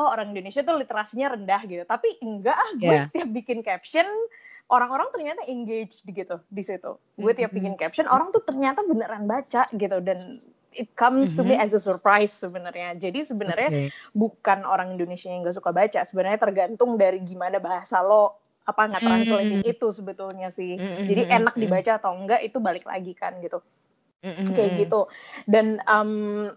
oh 0.00 0.08
orang 0.08 0.32
Indonesia 0.32 0.64
tuh 0.64 0.80
literasinya 0.80 1.36
rendah 1.36 1.60
gitu. 1.68 1.84
Tapi 1.84 2.08
enggak, 2.24 2.56
ah 2.56 2.70
gue 2.80 2.88
Yeah. 2.88 3.04
setiap 3.04 3.28
bikin 3.28 3.60
caption 3.60 4.08
orang-orang 4.72 5.12
ternyata 5.12 5.44
engaged 5.44 6.08
gitu 6.08 6.40
di 6.48 6.62
situ. 6.64 6.96
Gue 7.20 7.36
tiap 7.36 7.52
Mhm. 7.52 7.56
bikin 7.60 7.74
caption 7.76 8.08
orang 8.08 8.32
tuh 8.32 8.40
ternyata 8.40 8.80
beneran 8.88 9.28
baca 9.28 9.68
gitu 9.76 10.00
dan 10.00 10.40
it 10.72 10.88
comes 10.96 11.36
to 11.36 11.44
me 11.44 11.52
Mhm. 11.52 11.64
as 11.68 11.76
a 11.76 11.82
surprise 11.82 12.32
sebenarnya. 12.32 12.96
Jadi 12.96 13.28
sebenarnya 13.28 13.68
Oke. 13.68 13.92
bukan 14.16 14.64
orang 14.64 14.96
Indonesia 14.96 15.28
yang 15.28 15.44
gak 15.44 15.60
suka 15.60 15.74
baca. 15.76 16.00
Sebenarnya 16.06 16.40
tergantung 16.40 16.96
dari 16.96 17.20
gimana 17.20 17.60
bahasa 17.60 18.00
lo 18.00 18.40
apa 18.64 18.86
nggak 18.86 19.02
translatein 19.02 19.66
Mm. 19.66 19.72
itu 19.74 19.86
sebetulnya 19.90 20.48
sih. 20.54 20.78
Mm, 20.78 21.04
Jadi 21.10 21.22
mm, 21.26 21.36
enak 21.42 21.54
mm, 21.58 21.60
dibaca 21.60 21.92
atau 21.98 22.12
enggak 22.14 22.40
itu 22.46 22.56
balik 22.62 22.86
lagi 22.86 23.12
kan 23.18 23.36
gitu. 23.42 23.60
Mm-mm. 24.20 24.52
kayak 24.52 24.84
gitu 24.84 25.08
dan 25.48 25.80
um, 25.88 26.52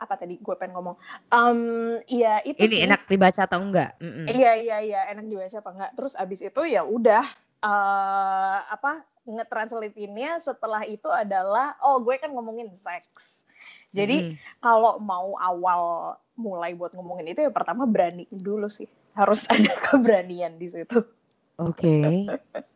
apa 0.00 0.14
tadi 0.16 0.40
gue 0.40 0.54
pengen 0.56 0.74
ngomong? 0.80 0.96
Um, 1.28 2.00
iya 2.08 2.40
itu 2.40 2.56
Ini 2.56 2.76
sih. 2.80 2.84
enak 2.88 3.04
dibaca 3.04 3.44
atau 3.44 3.60
enggak? 3.60 4.00
Iya 4.26 4.52
iya 4.56 4.76
iya 4.80 5.00
enak 5.12 5.28
dibaca 5.28 5.56
apa 5.60 5.70
enggak. 5.76 5.90
Terus 5.94 6.12
abis 6.16 6.40
itu 6.40 6.60
ya 6.64 6.82
udah 6.82 7.24
eh 7.60 8.58
apa 8.72 9.04
ngetranslatinnya 9.28 10.40
setelah 10.40 10.80
itu 10.88 11.06
adalah 11.12 11.76
oh 11.84 12.00
gue 12.00 12.16
kan 12.16 12.32
ngomongin 12.32 12.72
seks. 12.72 13.44
Jadi 13.92 14.32
Mm-mm. 14.32 14.40
kalau 14.64 14.96
mau 14.96 15.36
awal 15.36 16.16
mulai 16.40 16.72
buat 16.72 16.96
ngomongin 16.96 17.36
itu 17.36 17.44
ya 17.44 17.52
pertama 17.52 17.84
berani 17.84 18.24
dulu 18.32 18.72
sih. 18.72 18.88
Harus 19.12 19.44
ada 19.52 19.68
keberanian 19.84 20.56
di 20.56 20.72
situ 20.72 21.04
Oke, 21.60 22.24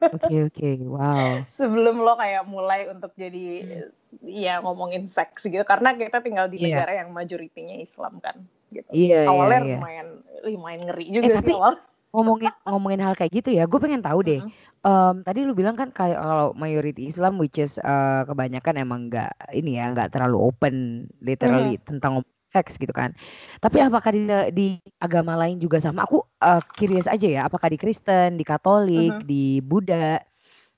oke, 0.04 0.34
oke, 0.46 0.70
wow. 0.84 1.40
sebelum 1.58 1.96
lo 1.98 2.14
kayak 2.14 2.44
mulai 2.44 2.86
untuk 2.86 3.10
jadi 3.14 3.80
ya 4.20 4.60
ngomongin 4.60 5.06
seks 5.06 5.42
gitu 5.42 5.64
karena 5.64 5.92
kita 5.92 6.20
tinggal 6.20 6.46
di 6.46 6.56
Hmm. 6.56 6.64
Iya. 6.64 6.74
negara 6.76 6.92
yang 6.94 7.10
majoritinya 7.10 7.76
Islam 7.76 8.20
kan 8.20 8.36
gitu 8.70 8.86
Iya, 8.90 9.24
iya, 9.24 9.30
awalnya 9.30 9.60
iya. 9.60 9.74
lumayan 9.74 10.08
lumayan 10.44 10.80
ngeri 10.84 11.04
juga 11.08 11.24
Eh, 11.26 11.34
sih 11.34 11.50
tapi- 11.50 11.56
awal 11.56 11.74
Ngomongin 12.14 12.46
ngomongin 12.62 13.02
hal 13.02 13.18
kayak 13.18 13.32
gitu 13.34 13.50
ya, 13.50 13.66
gue 13.66 13.74
pengen 13.74 13.98
tahu 13.98 14.22
deh. 14.22 14.38
Mm-mm. 14.38 14.86
Em, 14.86 15.16
tadi 15.26 15.42
lu 15.42 15.50
bilang 15.50 15.74
kan 15.74 15.90
kayak 15.90 16.14
kalau 16.14 16.54
mayority 16.54 17.10
Islam, 17.10 17.42
which 17.42 17.58
is 17.58 17.74
eh, 17.76 18.22
kebanyakan 18.22 18.74
emang 18.78 19.10
nggak 19.10 19.34
ini 19.50 19.82
ya, 19.82 19.90
nggak 19.90 20.14
terlalu 20.14 20.38
open, 20.38 20.74
literally 21.18 21.74
tentang 21.82 22.22
ngomong 22.22 22.33
seks 22.54 22.78
gitu 22.78 22.94
kan. 22.94 23.11
Tapi 23.58 23.82
apakah 23.82 24.14
di, 24.14 24.23
di 24.54 24.68
agama 25.02 25.34
lain 25.34 25.58
juga 25.58 25.82
sama? 25.82 26.06
Aku 26.06 26.23
eh, 26.38 26.62
curious 26.78 27.11
aja 27.11 27.26
ya, 27.26 27.42
apakah 27.50 27.66
di 27.66 27.78
Kristen, 27.82 28.38
di 28.38 28.46
Katolik, 28.46 29.18
Mhm. 29.18 29.26
di 29.26 29.58
Buddha, 29.58 30.23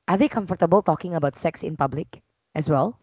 are 0.08 0.18
they 0.18 0.32
comfortable 0.32 0.80
talking 0.80 1.12
about 1.12 1.36
sex 1.36 1.60
in 1.60 1.76
public 1.76 2.24
as 2.56 2.72
well? 2.72 2.96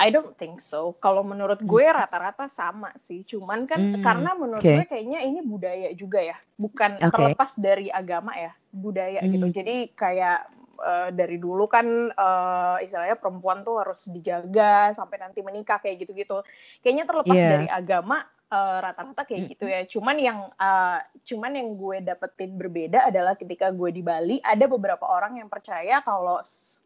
I 0.00 0.08
don't 0.08 0.32
think 0.40 0.56
so. 0.64 0.96
Kalau 1.04 1.20
menurut 1.20 1.60
gue 1.60 1.84
rata-rata 1.84 2.48
sama 2.48 2.96
sih. 2.96 3.28
Cuman 3.28 3.68
kan 3.68 3.76
Hmm, 3.92 4.00
karena 4.00 4.32
menurut 4.32 4.64
oke. 4.64 4.72
gue 4.72 4.84
kayaknya 4.88 5.20
ini 5.20 5.44
budaya 5.44 5.92
juga 5.92 6.16
ya, 6.22 6.36
bukan 6.56 6.96
Oke. 6.96 7.12
terlepas 7.12 7.52
dari 7.60 7.92
agama 7.92 8.32
ya, 8.32 8.56
budaya 8.72 9.20
gitu. 9.28 9.52
Hmm. 9.52 9.56
Jadi 9.60 9.92
kayak 9.92 10.48
eh, 10.82 11.10
dari 11.14 11.38
dulu 11.38 11.64
kan 11.70 11.86
eh, 12.10 12.76
istilahnya 12.84 13.16
perempuan 13.16 13.62
tuh 13.62 13.78
harus 13.80 14.10
dijaga 14.10 14.90
sampai 14.92 15.22
nanti 15.22 15.40
menikah 15.40 15.78
kayak 15.78 16.02
gitu-gitu. 16.02 16.42
Kayaknya 16.82 17.04
terlepas 17.06 17.36
Iya. 17.38 17.48
dari 17.54 17.68
agama 17.70 18.18
eh, 18.52 18.78
rata-rata 18.84 19.22
kayak 19.24 19.42
gitu 19.56 19.64
ya. 19.70 19.80
Cuman 19.86 20.16
yang 20.18 20.38
eh, 20.52 20.98
cuman 21.24 21.52
yang 21.54 21.68
gue 21.78 21.96
dapetin 22.02 22.58
berbeda 22.58 23.08
adalah 23.08 23.38
ketika 23.38 23.70
gue 23.72 23.94
di 23.94 24.02
Bali 24.04 24.36
ada 24.42 24.68
beberapa 24.68 25.08
orang 25.08 25.40
yang 25.40 25.48
percaya 25.48 26.02
kalau 26.04 26.42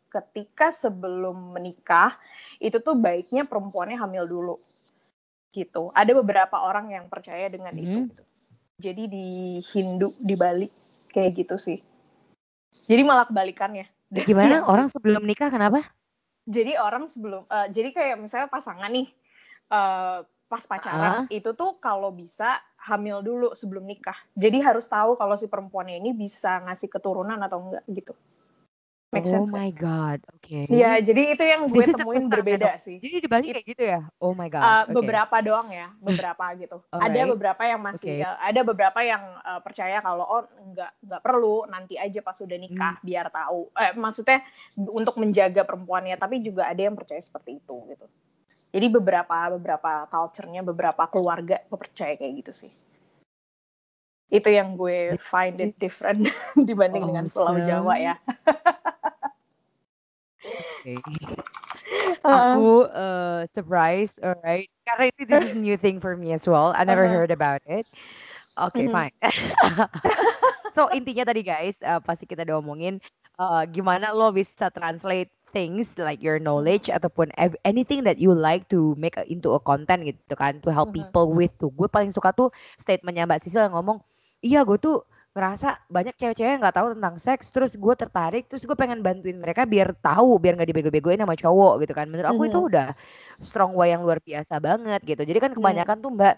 ketika 0.07 0.71
sebelum 0.71 1.53
menikah 1.59 2.15
itu 2.62 2.79
tuh 2.81 2.95
baiknya 2.95 3.45
perempuannya 3.45 3.99
hamil 3.99 4.25
dulu 4.25 4.57
gitu. 5.50 5.88
Ada 5.97 6.12
beberapa 6.12 6.61
orang 6.61 6.93
yang 6.93 7.09
percaya 7.09 7.49
dengan 7.49 7.73
itu. 7.75 7.88
Mhm. 7.88 8.09
gitu. 8.12 8.23
Jadi 8.76 9.03
di 9.09 9.26
Hindu 9.73 10.12
di 10.21 10.37
Bali 10.37 10.69
kayak 11.09 11.33
gitu 11.33 11.57
sih. 11.57 11.81
Jadi 12.87 13.02
malah 13.02 13.26
kebalikannya. 13.26 13.87
Gimana 14.11 14.62
orang 14.73 14.87
sebelum 14.90 15.23
nikah 15.26 15.50
kenapa? 15.50 15.83
Jadi 16.47 16.78
orang 16.78 17.11
sebelum, 17.11 17.43
eh, 17.50 17.69
jadi 17.75 17.90
kayak 17.90 18.16
misalnya 18.23 18.47
pasangan 18.47 18.87
nih, 18.87 19.11
eh, 19.71 20.19
pas 20.47 20.62
pacaran 20.62 21.26
itu 21.26 21.50
tuh 21.59 21.75
kalau 21.83 22.14
bisa 22.14 22.62
hamil 22.78 23.19
dulu 23.19 23.50
sebelum 23.59 23.83
nikah. 23.83 24.14
Jadi 24.38 24.62
harus 24.62 24.87
tahu 24.87 25.19
kalau 25.19 25.35
si 25.35 25.50
perempuannya 25.50 25.99
ini 25.99 26.14
bisa 26.14 26.62
ngasih 26.62 26.87
keturunan 26.87 27.35
atau 27.43 27.66
enggak 27.66 27.83
gitu. 27.90 28.14
Make 29.16 29.26
Oh 29.26 29.32
sense? 29.32 29.49
kan? 29.49 29.56
my 29.56 29.70
god, 29.73 30.18
oke. 30.28 30.58
Iya, 30.68 31.00
jadi 31.00 31.23
itu 31.32 31.44
yang 31.44 31.62
gue 31.73 31.80
This 31.80 31.96
temuin 31.96 32.28
berbeda 32.28 32.76
sih. 32.78 33.00
Jadi 33.00 33.25
di 33.25 33.28
Bali 33.28 33.46
kayak 33.49 33.66
gitu 33.66 33.82
ya? 33.82 34.00
Oh 34.20 34.37
my 34.37 34.52
god. 34.52 34.61
Uh, 34.61 34.82
oke. 34.87 34.94
beberapa 35.00 35.37
doang 35.40 35.68
ya, 35.73 35.88
beberapa 36.06 36.44
gitu. 36.54 36.85
Ada 36.92 37.00
Alright. 37.00 37.32
beberapa 37.32 37.62
yang 37.64 37.80
masih, 37.80 38.20
Oke. 38.20 38.28
uh, 38.28 38.37
ada 38.38 38.61
beberapa 38.61 39.00
yang 39.00 39.23
uh, 39.40 39.61
percaya 39.64 39.96
kalau 40.04 40.25
oh 40.28 40.44
nggak 40.44 40.90
nggak 41.00 41.23
perlu 41.25 41.64
nanti 41.66 41.96
aja 41.96 42.20
pas 42.20 42.37
udah 42.37 42.56
Hmm. 42.56 42.64
nikah 42.68 42.94
biar 43.00 43.26
tahu. 43.32 43.68
Eh, 43.73 43.92
maksudnya 43.96 44.38
untuk 44.76 45.16
menjaga 45.16 45.64
perempuannya, 45.64 46.16
tapi 46.16 46.44
juga 46.44 46.68
ada 46.68 46.80
yang 46.80 46.92
percaya 46.96 47.20
seperti 47.20 47.58
itu 47.58 47.76
gitu. 47.88 48.06
Jadi 48.76 48.87
beberapa 48.92 49.56
beberapa 49.56 50.04
culture-nya, 50.12 50.61
beberapa 50.61 51.08
keluarga 51.08 51.64
percaya 51.73 52.12
kayak 52.16 52.32
gitu 52.44 52.52
sih. 52.52 52.73
Itu 54.30 54.49
yang 54.50 54.75
gue 54.75 55.14
find 55.21 55.56
it 55.62 55.78
different 55.78 56.26
dibanding 56.68 57.06
dengan 57.09 57.26
Pulau 57.30 57.59
Jawa 57.62 57.95
ya. 58.00 58.14
Oke. 60.59 61.02
Aku 62.28 62.87
uh, 62.90 63.47
surprised, 63.54 64.18
alright. 64.23 64.68
Karena 64.87 65.04
itu 65.11 65.23
this 65.28 65.42
is 65.42 65.54
new 65.54 65.76
thing 65.78 65.99
for 66.00 66.16
me 66.16 66.33
as 66.33 66.47
well. 66.47 66.73
I 66.76 66.85
never 66.85 67.06
Uh-huh. 67.06 67.11
heard 67.11 67.30
about 67.30 67.62
it. 67.66 67.87
Oke, 68.59 68.87
Mhm. 68.87 68.90
fine. 68.90 69.14
so 70.76 70.88
intinya 70.92 71.25
tadi 71.28 71.42
guys, 71.47 71.76
uh, 71.85 72.00
pasti 72.02 72.26
kita 72.28 72.45
udah 72.47 72.59
omongin 72.62 73.00
uh, 73.38 73.64
gimana 73.68 74.12
lo 74.14 74.30
bisa 74.35 74.68
translate 74.73 75.30
things 75.54 75.97
like 75.99 76.21
your 76.21 76.37
knowledge 76.38 76.90
ataupun 76.92 77.30
anything 77.64 78.04
that 78.04 78.18
you 78.21 78.30
like 78.35 78.66
to 78.68 78.92
make 79.00 79.16
into 79.30 79.54
a 79.56 79.61
content 79.62 80.04
gitu 80.06 80.35
kan, 80.37 80.59
to 80.62 80.71
help 80.73 80.90
Mhm. 80.90 80.97
people 80.97 81.33
with 81.33 81.52
tuh. 81.59 81.71
Gue 81.73 81.88
paling 81.88 82.12
suka 82.12 82.30
tuh 82.35 82.50
statementnya 82.78 83.25
Mbak 83.26 83.40
Sisil 83.47 83.64
yang 83.66 83.75
ngomong, 83.76 83.99
iya 84.45 84.59
gue 84.69 84.76
tuh 84.81 84.95
ngerasa 85.37 85.66
banyak 85.93 86.16
cewek-cewek 86.16 86.49
yang 86.57 86.61
nggak 86.64 86.76
tahu 86.81 86.88
tentang 86.97 87.14
seks, 87.21 87.52
terus 87.52 87.73
gue 87.76 87.95
tertarik, 88.00 88.49
terus 88.49 88.64
gue 88.64 88.73
pengen 88.73 89.05
bantuin 89.05 89.37
mereka 89.37 89.69
biar 89.69 89.93
tahu, 90.00 90.40
biar 90.40 90.57
nggak 90.57 90.69
dibego-begoin 90.73 91.21
sama 91.21 91.37
cowok 91.37 91.85
gitu 91.85 91.93
kan. 91.93 92.09
Menurut 92.09 92.28
aku 92.33 92.43
itu 92.49 92.57
Mhm. 92.57 92.69
udah 92.73 92.87
strong 93.45 93.73
way 93.76 93.93
yang 93.93 94.00
luar 94.00 94.16
biasa 94.25 94.57
banget 94.64 95.00
gitu. 95.05 95.23
Jadi 95.28 95.38
kan 95.45 95.52
Iya. 95.52 95.57
kebanyakan 95.61 95.97
tuh 96.00 96.11
Mbak 96.16 96.35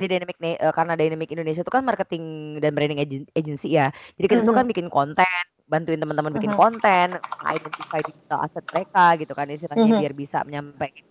di 0.00 0.06
Dynamic 0.08 0.36
eh, 0.44 0.72
karena 0.76 0.94
Dynamic 1.00 1.28
Indonesia 1.34 1.62
itu 1.64 1.72
kan 1.72 1.84
marketing 1.84 2.24
dan 2.64 2.72
branding 2.76 3.00
agen- 3.04 3.28
agency 3.36 3.68
ya. 3.76 3.92
Jadi 4.16 4.26
kita 4.32 4.42
tuh 4.48 4.56
kan 4.56 4.64
bikin 4.70 4.88
konten, 4.92 5.44
bantuin 5.68 6.00
teman-teman 6.00 6.32
bikin 6.36 6.52
Mhm. 6.54 6.58
konten, 6.58 7.08
identify 7.44 8.00
digital 8.04 8.40
asset 8.46 8.64
mereka 8.72 9.16
gitu 9.20 9.32
kan 9.36 9.46
istilahnya 9.52 9.92
Mhm. 9.92 10.00
biar 10.00 10.12
bisa 10.16 10.38
menyampaikan 10.48 11.04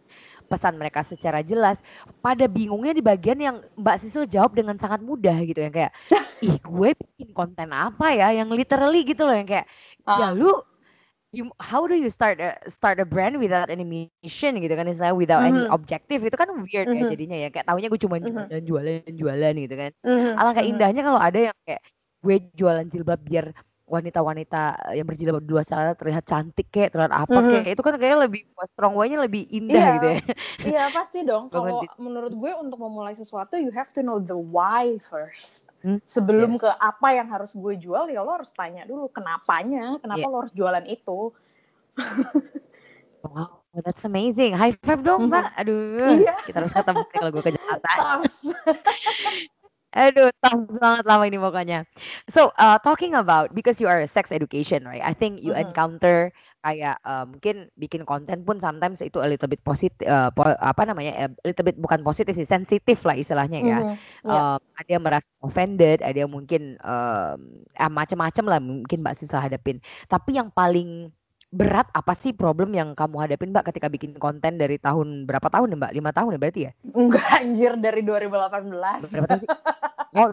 pesan 0.52 0.76
mereka 0.76 1.08
secara 1.08 1.40
jelas. 1.40 1.80
Pada 2.20 2.52
bingungnya 2.52 2.92
di 2.92 3.00
bagian 3.00 3.40
yang 3.40 3.58
Mbak 3.80 3.98
Sisil 4.04 4.28
jawab 4.28 4.52
dengan 4.52 4.76
sangat 4.76 5.00
mudah 5.00 5.40
gitu 5.48 5.64
yang 5.64 5.72
kayak, 5.72 5.96
ih 6.44 6.60
gue 6.60 6.90
bikin 6.92 7.32
konten 7.32 7.72
apa 7.72 8.12
ya 8.12 8.36
yang 8.36 8.52
literally 8.52 9.08
gitu 9.08 9.24
loh 9.24 9.34
yang 9.34 9.48
kayak, 9.48 9.66
ya 10.04 10.28
Ah. 10.28 10.36
lu 10.36 10.52
you, 11.32 11.48
how 11.64 11.88
do 11.88 11.96
you 11.96 12.12
start 12.12 12.44
a, 12.44 12.60
start 12.68 13.00
a 13.00 13.08
brand 13.08 13.40
without 13.40 13.72
any 13.72 13.88
mission 13.88 14.60
gitu 14.60 14.74
kan 14.76 14.84
istilahnya 14.84 15.16
without 15.16 15.48
any 15.48 15.64
Mhm. 15.64 15.72
objective 15.72 16.20
itu 16.28 16.36
kan 16.36 16.52
weird 16.60 16.92
ya 16.92 17.08
Mhm. 17.08 17.12
jadinya 17.16 17.38
ya 17.40 17.48
kayak 17.48 17.66
taunya 17.72 17.88
gue 17.88 18.02
cuma 18.04 18.20
Mhm. 18.20 18.28
jualan 18.52 18.64
jualan 18.68 19.14
jualan 19.16 19.54
gitu 19.56 19.76
kan 19.80 19.92
Mhm, 20.04 20.34
alangkah 20.36 20.64
mhm. 20.68 20.72
indahnya 20.76 21.02
kalau 21.08 21.20
ada 21.24 21.40
yang 21.48 21.56
kayak 21.64 21.82
gue 22.20 22.36
jualan 22.52 22.86
jilbab 22.92 23.20
biar 23.24 23.46
wanita-wanita 23.92 24.62
yang 24.96 25.04
berjilbab 25.04 25.44
dua 25.44 25.68
celana 25.68 25.92
terlihat 25.94 26.24
cantik 26.24 26.72
kayak 26.72 26.96
terlihat 26.96 27.12
apa 27.12 27.36
Mhm. 27.36 27.50
kayak 27.52 27.68
itu 27.76 27.82
kan 27.84 27.96
kayak 28.00 28.18
lebih 28.24 28.42
strong 28.72 28.96
way-nya 28.96 29.20
lebih 29.20 29.44
indah 29.52 29.76
Iya. 29.76 29.92
gitu 29.92 30.08
ya 30.08 30.22
Iya 30.64 30.84
pasti 30.96 31.20
dong. 31.28 31.44
Kalau 31.54 31.84
menurut 32.00 32.32
gue 32.32 32.52
untuk 32.56 32.80
memulai 32.80 33.12
sesuatu 33.12 33.60
you 33.60 33.68
have 33.76 33.92
to 33.92 34.00
know 34.00 34.18
the 34.18 34.34
why 34.34 34.96
first. 35.04 35.68
Hmm, 35.84 36.00
Sebelum 36.08 36.56
yes. 36.56 36.62
ke 36.64 36.70
apa 36.72 37.08
yang 37.12 37.28
harus 37.28 37.52
gue 37.52 37.74
jual 37.76 38.08
ya 38.08 38.24
lo 38.24 38.32
harus 38.32 38.54
tanya 38.54 38.88
dulu 38.88 39.12
kenapanya, 39.12 40.00
kenapa 40.00 40.24
Iya. 40.24 40.32
lo 40.32 40.38
harus 40.40 40.54
jualan 40.56 40.86
itu. 40.88 41.20
wow 43.28 43.60
that's 43.84 44.08
amazing 44.08 44.56
high 44.56 44.74
five 44.82 45.04
dong 45.04 45.28
Mhm. 45.28 45.36
mbak 45.36 45.46
aduh 45.60 46.16
Iya. 46.16 46.36
kita 46.48 46.58
harus 46.64 46.72
ketemu 46.72 47.02
kalau 47.12 47.30
gue 47.30 47.44
ke 47.44 47.52
Jakarta. 47.54 47.92
Aduh, 49.92 50.32
tas 50.40 50.56
banget 50.80 51.04
lama 51.04 51.24
ini 51.28 51.36
pokoknya. 51.36 51.84
So, 52.32 52.56
uh, 52.56 52.80
talking 52.80 53.12
about 53.12 53.52
because 53.52 53.76
you 53.84 53.92
are 53.92 54.00
a 54.00 54.08
sex 54.08 54.32
education, 54.32 54.88
right? 54.88 55.04
I 55.04 55.12
think 55.12 55.44
you 55.44 55.52
Mhm. 55.52 55.58
encounter 55.58 56.32
kayak 56.64 56.96
uh, 57.04 57.28
mungkin 57.28 57.68
bikin 57.76 58.08
konten 58.08 58.48
pun 58.48 58.64
sometimes 58.64 59.04
itu 59.04 59.20
a 59.20 59.28
little 59.28 59.52
bit 59.52 59.60
positif, 59.68 60.00
uh, 60.08 60.32
po- 60.32 60.56
apa 60.64 60.88
namanya, 60.88 61.28
a 61.28 61.28
little 61.44 61.66
bit 61.68 61.76
bukan 61.76 62.08
positif 62.08 62.40
sih, 62.40 62.48
sensitif 62.48 63.04
lah 63.04 63.20
istilahnya 63.20 63.60
ya. 63.60 63.80
Mhm, 63.84 64.00
iya. 64.24 64.44
Um, 64.56 64.64
ada 64.80 64.90
yang 64.96 65.04
merasa 65.04 65.28
offended, 65.44 66.00
ada 66.00 66.16
yang 66.24 66.32
mungkin 66.32 66.80
um, 66.88 67.40
ah, 67.76 67.92
macem-macem 67.92 68.48
lah 68.48 68.64
mungkin 68.64 69.04
Mbak 69.04 69.16
Sisa 69.20 69.44
hadapin. 69.44 69.84
Tapi 70.08 70.40
yang 70.40 70.48
paling 70.56 71.12
berat 71.52 71.92
apa 71.92 72.16
sih 72.16 72.32
problem 72.32 72.72
yang 72.72 72.96
kamu 72.96 73.16
hadapin 73.20 73.52
Mbak 73.52 73.76
ketika 73.76 73.92
bikin 73.92 74.16
konten 74.16 74.56
dari 74.56 74.80
tahun 74.80 75.28
berapa 75.28 75.52
tahun 75.52 75.76
ya 75.76 75.78
Mbak? 75.84 75.94
Lima 75.94 76.12
tahun 76.16 76.32
ya 76.36 76.40
berarti 76.40 76.62
ya? 76.64 76.72
Enggak 76.96 77.28
anjir 77.28 77.72
dari 77.76 78.02
2018. 78.08 79.12
Berapa 79.12 79.28
tahun 79.28 79.42
sih? 79.44 79.50
Oh, 80.16 80.32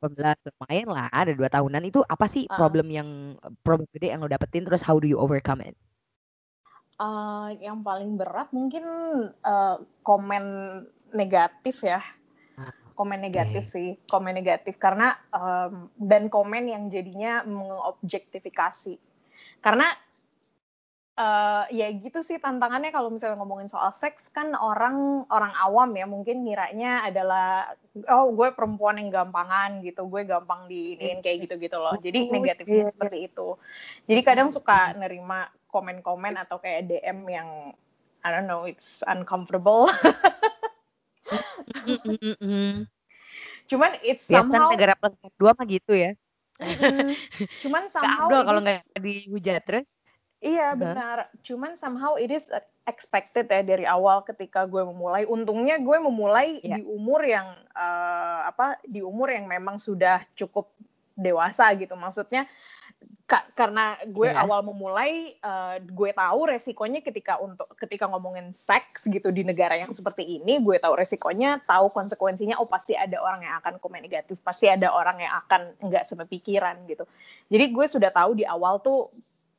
18 0.00 0.36
lumayan 0.48 0.88
lah 0.92 1.08
ada 1.08 1.32
dua 1.32 1.48
tahunan 1.48 1.80
itu 1.84 2.00
apa 2.04 2.28
sih 2.28 2.44
Ah. 2.48 2.60
problem 2.60 2.88
yang 2.88 3.08
problem 3.60 3.88
gede 3.92 4.12
yang 4.12 4.20
lo 4.20 4.28
dapetin 4.28 4.64
terus 4.64 4.84
how 4.84 4.96
do 4.96 5.04
you 5.04 5.16
overcome 5.16 5.60
it? 5.60 5.76
Eh, 6.94 7.48
yang 7.60 7.84
paling 7.84 8.16
berat 8.16 8.48
mungkin 8.52 8.84
eh, 9.28 9.76
komen 10.00 10.44
negatif 11.12 11.84
ya. 11.84 12.00
Ah, 12.56 12.72
Komen 12.94 13.18
negatif 13.20 13.66
sih, 13.66 13.98
komen 14.06 14.38
negatif 14.38 14.78
karena 14.78 15.18
em, 15.34 15.90
dan 15.98 16.30
komen 16.30 16.70
yang 16.70 16.86
jadinya 16.86 17.42
mengobjektifikasi. 17.42 18.94
Karena 19.58 19.90
uh, 21.18 21.64
ya 21.70 21.86
gitu 21.94 22.20
sih 22.20 22.42
tantangannya 22.42 22.90
kalau 22.90 23.10
misalnya 23.10 23.38
ngomongin 23.38 23.70
soal 23.70 23.94
seks 23.94 24.30
kan 24.34 24.54
orang 24.58 25.26
orang 25.30 25.54
awam 25.62 25.90
ya 25.94 26.06
mungkin 26.06 26.42
ngiranya 26.42 27.06
adalah 27.06 27.74
oh 28.10 28.34
gue 28.34 28.50
perempuan 28.54 28.98
yang 28.98 29.10
gampangan 29.10 29.82
gitu 29.86 30.06
gue 30.10 30.26
gampang 30.26 30.66
diinin 30.66 31.22
kayak 31.22 31.46
gitu 31.48 31.54
gitu 31.62 31.78
loh. 31.78 31.94
Jadi 31.98 32.26
Oh, 32.26 32.32
negatifnya 32.40 32.74
iya, 32.74 32.86
iya. 32.88 32.92
seperti 32.92 33.18
itu. 33.30 33.48
Jadi 34.10 34.20
kadang 34.26 34.48
suka 34.50 34.94
nerima 34.98 35.46
komen-komen 35.70 36.38
atau 36.38 36.58
kayak 36.58 36.86
DM 36.90 37.18
yang 37.30 37.48
I 38.24 38.28
don't 38.32 38.48
know 38.48 38.64
it's 38.64 39.04
uncomfortable. 39.04 39.86
Cuman 43.70 43.90
it's 44.04 44.28
Biasa 44.28 44.50
somehow 44.50 44.68
negara 44.72 44.94
plus 44.96 45.14
dua 45.36 45.52
mah 45.56 45.66
gitu 45.68 45.92
ya. 45.92 46.12
Cuman 47.60 47.88
somehow 47.94 48.28
kalau 48.30 48.60
nggak 48.62 48.82
dihujat 48.98 49.62
terus. 49.66 49.98
Iya 50.44 50.76
benar. 50.76 51.32
Cuman 51.40 51.72
somehow 51.72 52.20
it 52.20 52.28
is 52.28 52.52
expected 52.84 53.48
ya 53.48 53.64
dari 53.64 53.88
awal 53.88 54.20
ketika 54.22 54.68
gue 54.68 54.84
memulai. 54.84 55.24
Untungnya 55.24 55.80
gue 55.80 55.96
memulai 55.96 56.60
Iya. 56.60 56.76
di 56.76 56.82
umur 56.84 57.24
yang 57.24 57.48
eh, 57.72 58.40
apa? 58.44 58.76
Di 58.84 59.00
umur 59.00 59.32
yang 59.32 59.48
memang 59.48 59.80
sudah 59.80 60.20
cukup 60.36 60.68
dewasa 61.16 61.72
gitu. 61.74 61.96
Maksudnya 61.96 62.44
ka- 63.24 63.48
karena 63.56 63.96
gue 64.04 64.28
Iya. 64.28 64.44
awal 64.44 64.60
memulai, 64.60 65.32
eh, 65.32 65.76
gue 65.80 66.10
tahu 66.12 66.52
resikonya 66.52 67.00
ketika 67.00 67.40
untuk 67.40 67.72
ketika 67.80 68.04
ngomongin 68.04 68.52
seks 68.52 69.08
gitu 69.08 69.32
di 69.32 69.48
negara 69.48 69.80
yang 69.80 69.96
seperti 69.96 70.44
ini, 70.44 70.60
gue 70.60 70.76
tahu 70.76 70.92
resikonya, 71.00 71.64
tahu 71.64 71.88
konsekuensinya. 71.88 72.60
Oh 72.60 72.68
pasti 72.68 72.92
ada 72.92 73.16
orang 73.16 73.48
yang 73.48 73.56
akan 73.64 73.80
komen 73.80 74.04
negatif, 74.04 74.44
pasti 74.44 74.68
ada 74.68 74.92
orang 74.92 75.24
yang 75.24 75.32
akan 75.40 75.72
nggak 75.88 76.04
sepikiran 76.04 76.84
gitu. 76.84 77.08
Jadi 77.48 77.64
gue 77.72 77.86
sudah 77.88 78.12
tahu 78.12 78.36
di 78.36 78.44
awal 78.44 78.76
tuh 78.84 79.08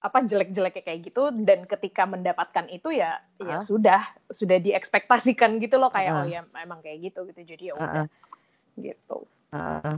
apa 0.06 0.22
jelek-jeleknya 0.22 0.84
kayak 0.86 1.02
gitu 1.10 1.34
dan 1.42 1.66
ketika 1.66 2.06
mendapatkan 2.06 2.70
itu 2.70 2.94
ya 2.94 3.18
ya 3.42 3.58
Ah. 3.58 3.62
sudah 3.62 4.02
sudah 4.30 4.62
diekspektasikan 4.62 5.58
gitu 5.58 5.82
loh 5.82 5.90
kayak 5.90 6.14
Ah. 6.14 6.22
oh 6.22 6.26
ya 6.30 6.42
emang 6.62 6.80
kayak 6.86 7.10
gitu 7.10 7.26
gitu 7.26 7.42
jadi 7.42 7.64
ya 7.70 7.74
Ah, 7.74 7.82
udah 7.82 8.06
gitu. 8.78 9.18
Heeh. 9.50 9.96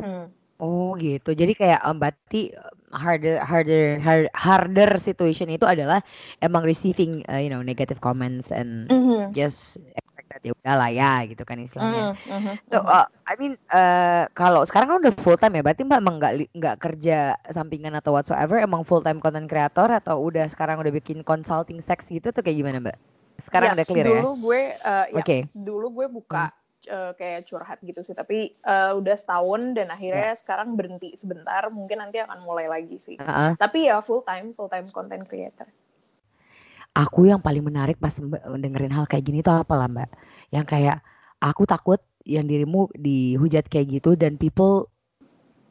Hmm. 0.00 0.26
Oh 0.56 0.94
gitu. 0.96 1.34
Jadi 1.34 1.52
kayak 1.52 1.82
um, 1.82 1.98
berarti 1.98 2.54
um, 2.54 2.78
harder 2.94 3.42
harder 3.42 3.98
har- 3.98 4.30
harder 4.32 4.86
situation 4.96 5.50
itu 5.50 5.66
adalah 5.66 5.98
emang 6.38 6.62
receiving 6.62 7.26
uh, 7.26 7.42
you 7.42 7.50
know 7.50 7.58
negative 7.60 7.98
comments 7.98 8.54
and 8.54 8.86
Mhm. 8.86 9.34
just 9.34 9.76
expect 9.92 9.98
that 9.98 10.03
ya 10.42 10.52
udahlah 10.56 10.90
ya 10.90 11.22
gitu 11.28 11.44
kan 11.46 11.60
istilahnya. 11.60 12.16
Mhm, 12.18 12.32
mhm, 12.32 12.54
So, 12.66 12.82
mhm. 12.82 12.88
uh, 12.90 13.06
I 13.28 13.34
mean, 13.38 13.54
uh, 13.70 14.26
kalau 14.34 14.66
sekarang 14.66 14.88
kan 14.90 14.98
udah 15.06 15.14
full 15.22 15.38
time 15.38 15.54
ya, 15.54 15.62
berarti 15.62 15.82
mbak 15.86 15.98
emang 16.00 16.16
nggak 16.18 16.32
nggak 16.56 16.76
kerja 16.82 17.18
sampingan 17.52 17.94
atau 17.94 18.16
whatsoever, 18.16 18.58
emang 18.58 18.82
full 18.82 19.04
time 19.04 19.22
content 19.22 19.46
creator 19.46 19.86
atau 19.86 20.18
udah 20.18 20.48
sekarang 20.50 20.80
udah 20.82 20.90
bikin 20.90 21.22
consulting 21.22 21.78
sex 21.78 22.08
gitu 22.10 22.34
tuh 22.34 22.42
kayak 22.42 22.58
gimana 22.58 22.82
mbak? 22.82 22.96
Sekarang 23.44 23.74
Ya, 23.74 23.76
udah 23.78 23.86
clear 23.86 24.06
ya? 24.06 24.10
dulu 24.10 24.30
gue 24.50 24.62
eh, 24.74 25.06
ya, 25.12 25.22
Oke. 25.22 25.38
dulu 25.52 25.86
gue 26.02 26.06
buka 26.08 26.50
eh, 26.88 27.12
kayak 27.14 27.40
curhat 27.46 27.78
gitu 27.84 28.00
sih 28.00 28.16
tapi 28.16 28.54
eh, 28.56 28.92
udah 28.96 29.14
setahun 29.14 29.76
dan 29.76 29.92
akhirnya 29.92 30.32
Ya. 30.32 30.38
sekarang 30.38 30.74
berhenti 30.74 31.14
sebentar 31.14 31.68
mungkin 31.68 32.00
nanti 32.00 32.18
akan 32.18 32.42
mulai 32.42 32.66
lagi 32.66 32.96
sih 32.98 33.16
Heeh. 33.20 33.54
tapi 33.60 33.86
ya 33.86 34.00
full 34.00 34.24
time 34.24 34.56
full 34.56 34.70
time 34.72 34.88
content 34.90 35.24
creator 35.28 35.68
Aku 36.94 37.26
yang 37.26 37.42
paling 37.42 37.66
menarik 37.66 37.98
pas 37.98 38.14
dengerin 38.58 38.94
hal 38.94 39.10
kayak 39.10 39.26
gini 39.26 39.42
tuh 39.42 39.66
apa 39.66 39.74
lah 39.74 39.90
mbak? 39.90 40.10
Yang 40.54 40.66
kayak 40.70 40.96
aku 41.42 41.66
takut 41.66 41.98
yang 42.22 42.46
dirimu 42.46 42.86
dihujat 42.94 43.66
kayak 43.66 43.98
gitu 43.98 44.14
dan 44.14 44.38
people, 44.38 44.86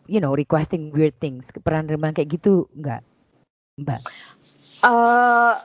you 0.06 0.20
know, 0.20 0.36
requesting 0.36 0.92
weird 0.92 1.16
things. 1.24 1.48
Pernah 1.64 1.88
nerima 1.88 2.12
kayak 2.12 2.38
gitu 2.38 2.68
nggak, 2.76 3.02
mbak? 3.80 4.02
eh 4.84 5.56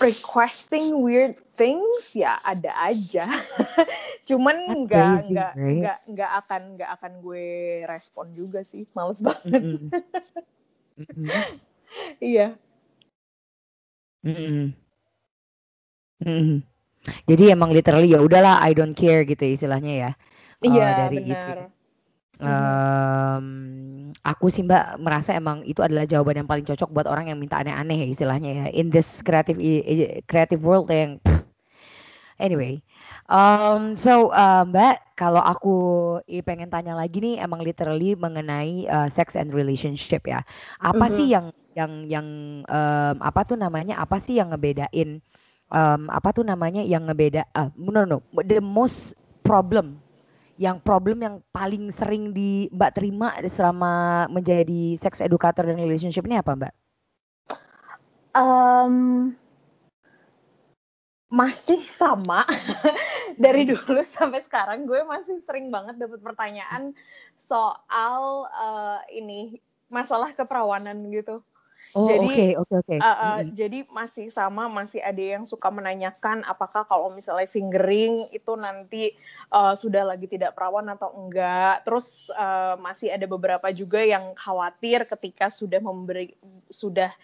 requesting 0.00 1.04
weird 1.04 1.38
things 1.54 2.16
ya 2.16 2.40
ada 2.42 2.72
aja 2.82 3.30
cuman 4.28 4.84
nggak 4.88 5.30
nggak 5.30 5.52
nggak 5.54 5.98
nggak 6.10 6.30
akan 6.44 6.62
nggak 6.74 6.90
akan 6.98 7.12
gue 7.22 7.46
respon 7.86 8.26
juga 8.34 8.66
sih 8.66 8.88
males 8.96 9.22
banget 9.22 9.62
Mm-mm. 9.62 9.78
Mm-mm. 10.98 11.28
iya 12.18 12.58
Mm-mm. 14.24 14.74
Mm-mm. 16.24 16.62
Jadi 17.28 17.44
emang 17.54 17.70
literally 17.74 18.12
ya 18.14 18.20
udahlah 18.24 18.60
I 18.64 18.72
don't 18.76 18.96
care 18.96 19.24
gitu 19.28 19.44
istilahnya 19.44 19.92
ya. 19.94 20.10
Eh, 20.64 20.68
iya 20.70 20.94
dari 20.96 21.18
itu. 21.34 21.50
benar 21.50 21.70
Em, 22.40 23.46
aku 24.24 24.46
sih 24.52 24.62
Mbak 24.66 25.00
merasa 25.00 25.32
emang 25.36 25.62
itu 25.66 25.80
adalah 25.80 26.04
jawaban 26.04 26.44
yang 26.44 26.48
paling 26.50 26.66
cocok 26.66 26.90
buat 26.92 27.06
orang 27.08 27.30
yang 27.32 27.38
minta 27.40 27.60
aneh-aneh 27.62 28.04
ya 28.04 28.08
istilahnya 28.10 28.50
ya. 28.52 28.66
In 28.74 28.90
this 28.92 29.22
creative 29.24 29.58
i- 29.60 29.84
i- 29.84 30.20
creative 30.28 30.60
world 30.64 30.88
yang 30.90 31.20
anyway. 32.38 32.82
Um, 33.30 33.96
so 33.96 34.28
uh, 34.34 34.64
Mbak, 34.68 35.16
kalau 35.16 35.40
aku 35.40 35.74
i- 36.28 36.44
pengen 36.44 36.68
tanya 36.68 36.92
lagi 36.98 37.20
nih 37.22 37.40
emang 37.40 37.64
literally 37.64 38.12
mengenai 38.18 38.84
uh, 38.90 39.08
sex 39.08 39.34
and 39.38 39.52
relationship 39.54 40.26
ya. 40.28 40.44
Apa 40.78 41.08
Mhm. 41.08 41.08
sih 41.08 41.32
yang 41.32 41.50
yang 41.74 42.06
yang 42.06 42.26
em, 42.66 43.16
apa 43.18 43.40
tuh 43.46 43.58
namanya? 43.58 43.98
Apa 43.98 44.22
sih 44.22 44.38
yang 44.38 44.50
ngebedain 44.54 45.20
em, 45.74 46.02
apa 46.10 46.28
tuh 46.30 46.46
namanya 46.46 46.82
yang 46.86 47.10
ngebeda 47.10 47.46
ah 47.54 47.68
no 47.74 48.06
no 48.06 48.18
the 48.46 48.62
most 48.62 49.18
problem 49.42 49.98
yang 50.54 50.78
problem 50.78 51.18
yang 51.18 51.36
paling 51.50 51.90
sering 51.90 52.30
di 52.30 52.70
Mbak 52.70 52.90
terima 52.94 53.34
selama 53.50 54.24
menjadi 54.30 54.94
sex 55.02 55.18
educator 55.18 55.66
dan 55.66 55.82
relationship 55.82 56.22
ini 56.30 56.38
apa 56.38 56.54
Mbak? 56.54 56.72
Em, 58.34 58.94
masih 61.26 61.82
sama 61.82 62.46
dari 63.42 63.66
dulu 63.66 63.98
sampai 64.06 64.38
sekarang 64.38 64.86
gue 64.86 65.02
masih 65.02 65.42
sering 65.42 65.74
banget 65.74 65.98
dapat 65.98 66.22
pertanyaan 66.22 66.94
soal 67.34 68.46
eh, 68.46 69.18
ini 69.18 69.58
masalah 69.90 70.30
keperawanan 70.38 71.02
gitu. 71.10 71.42
Oh 71.94 72.10
Jadi, 72.10 72.26
oke 72.26 72.46
oke 72.58 72.74
oke. 72.82 72.96
Uh, 72.98 73.06
uh, 73.06 73.14
Mm-mm. 73.38 73.54
Jadi 73.54 73.78
masih 73.86 74.26
sama, 74.26 74.66
masih 74.66 74.98
ada 74.98 75.22
yang 75.22 75.46
suka 75.46 75.70
menanyakan 75.70 76.42
apakah 76.42 76.82
kalau 76.82 77.14
misalnya 77.14 77.46
fingering 77.46 78.18
itu 78.34 78.52
nanti 78.58 79.14
uh, 79.54 79.78
sudah 79.78 80.02
lagi 80.02 80.26
tidak 80.26 80.58
perawan 80.58 80.90
atau 80.90 81.14
enggak. 81.14 81.86
Terus 81.86 82.34
uh, 82.34 82.74
masih 82.82 83.14
ada 83.14 83.30
beberapa 83.30 83.70
juga 83.70 84.02
yang 84.02 84.34
khawatir 84.34 85.06
ketika 85.06 85.54
sudah 85.54 85.78
memberi 85.78 86.34
sudah 86.66 87.14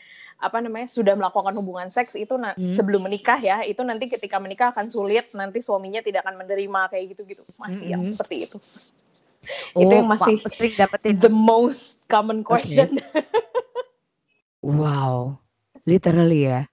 apa 0.41 0.63
namanya 0.63 0.87
sudah 0.89 1.19
melakukan 1.19 1.53
hubungan 1.59 1.91
seks 1.91 2.15
itu 2.17 2.39
na- 2.39 2.55
Hmm. 2.55 2.73
sebelum 2.73 3.05
menikah 3.05 3.37
ya 3.43 3.61
itu 3.67 3.85
nanti 3.85 4.09
ketika 4.09 4.41
menikah 4.41 4.73
akan 4.73 4.89
sulit 4.89 5.29
nanti 5.37 5.61
suaminya 5.61 6.01
tidak 6.01 6.25
akan 6.25 6.41
menerima 6.41 6.89
kayak 6.89 7.13
gitu-gitu 7.13 7.45
masih 7.61 7.93
yang 7.93 8.01
Mm-mm. 8.01 8.15
seperti 8.17 8.49
itu 8.49 8.57
itu 9.77 9.93
yang 9.93 10.09
Oh, 10.09 10.17
masih 10.17 10.41
dapetin. 10.81 11.21
the 11.21 11.29
most 11.29 12.01
common 12.09 12.41
question 12.41 12.97
Wow, 14.61 15.41
literally 15.89 16.49
ya. 16.49 16.69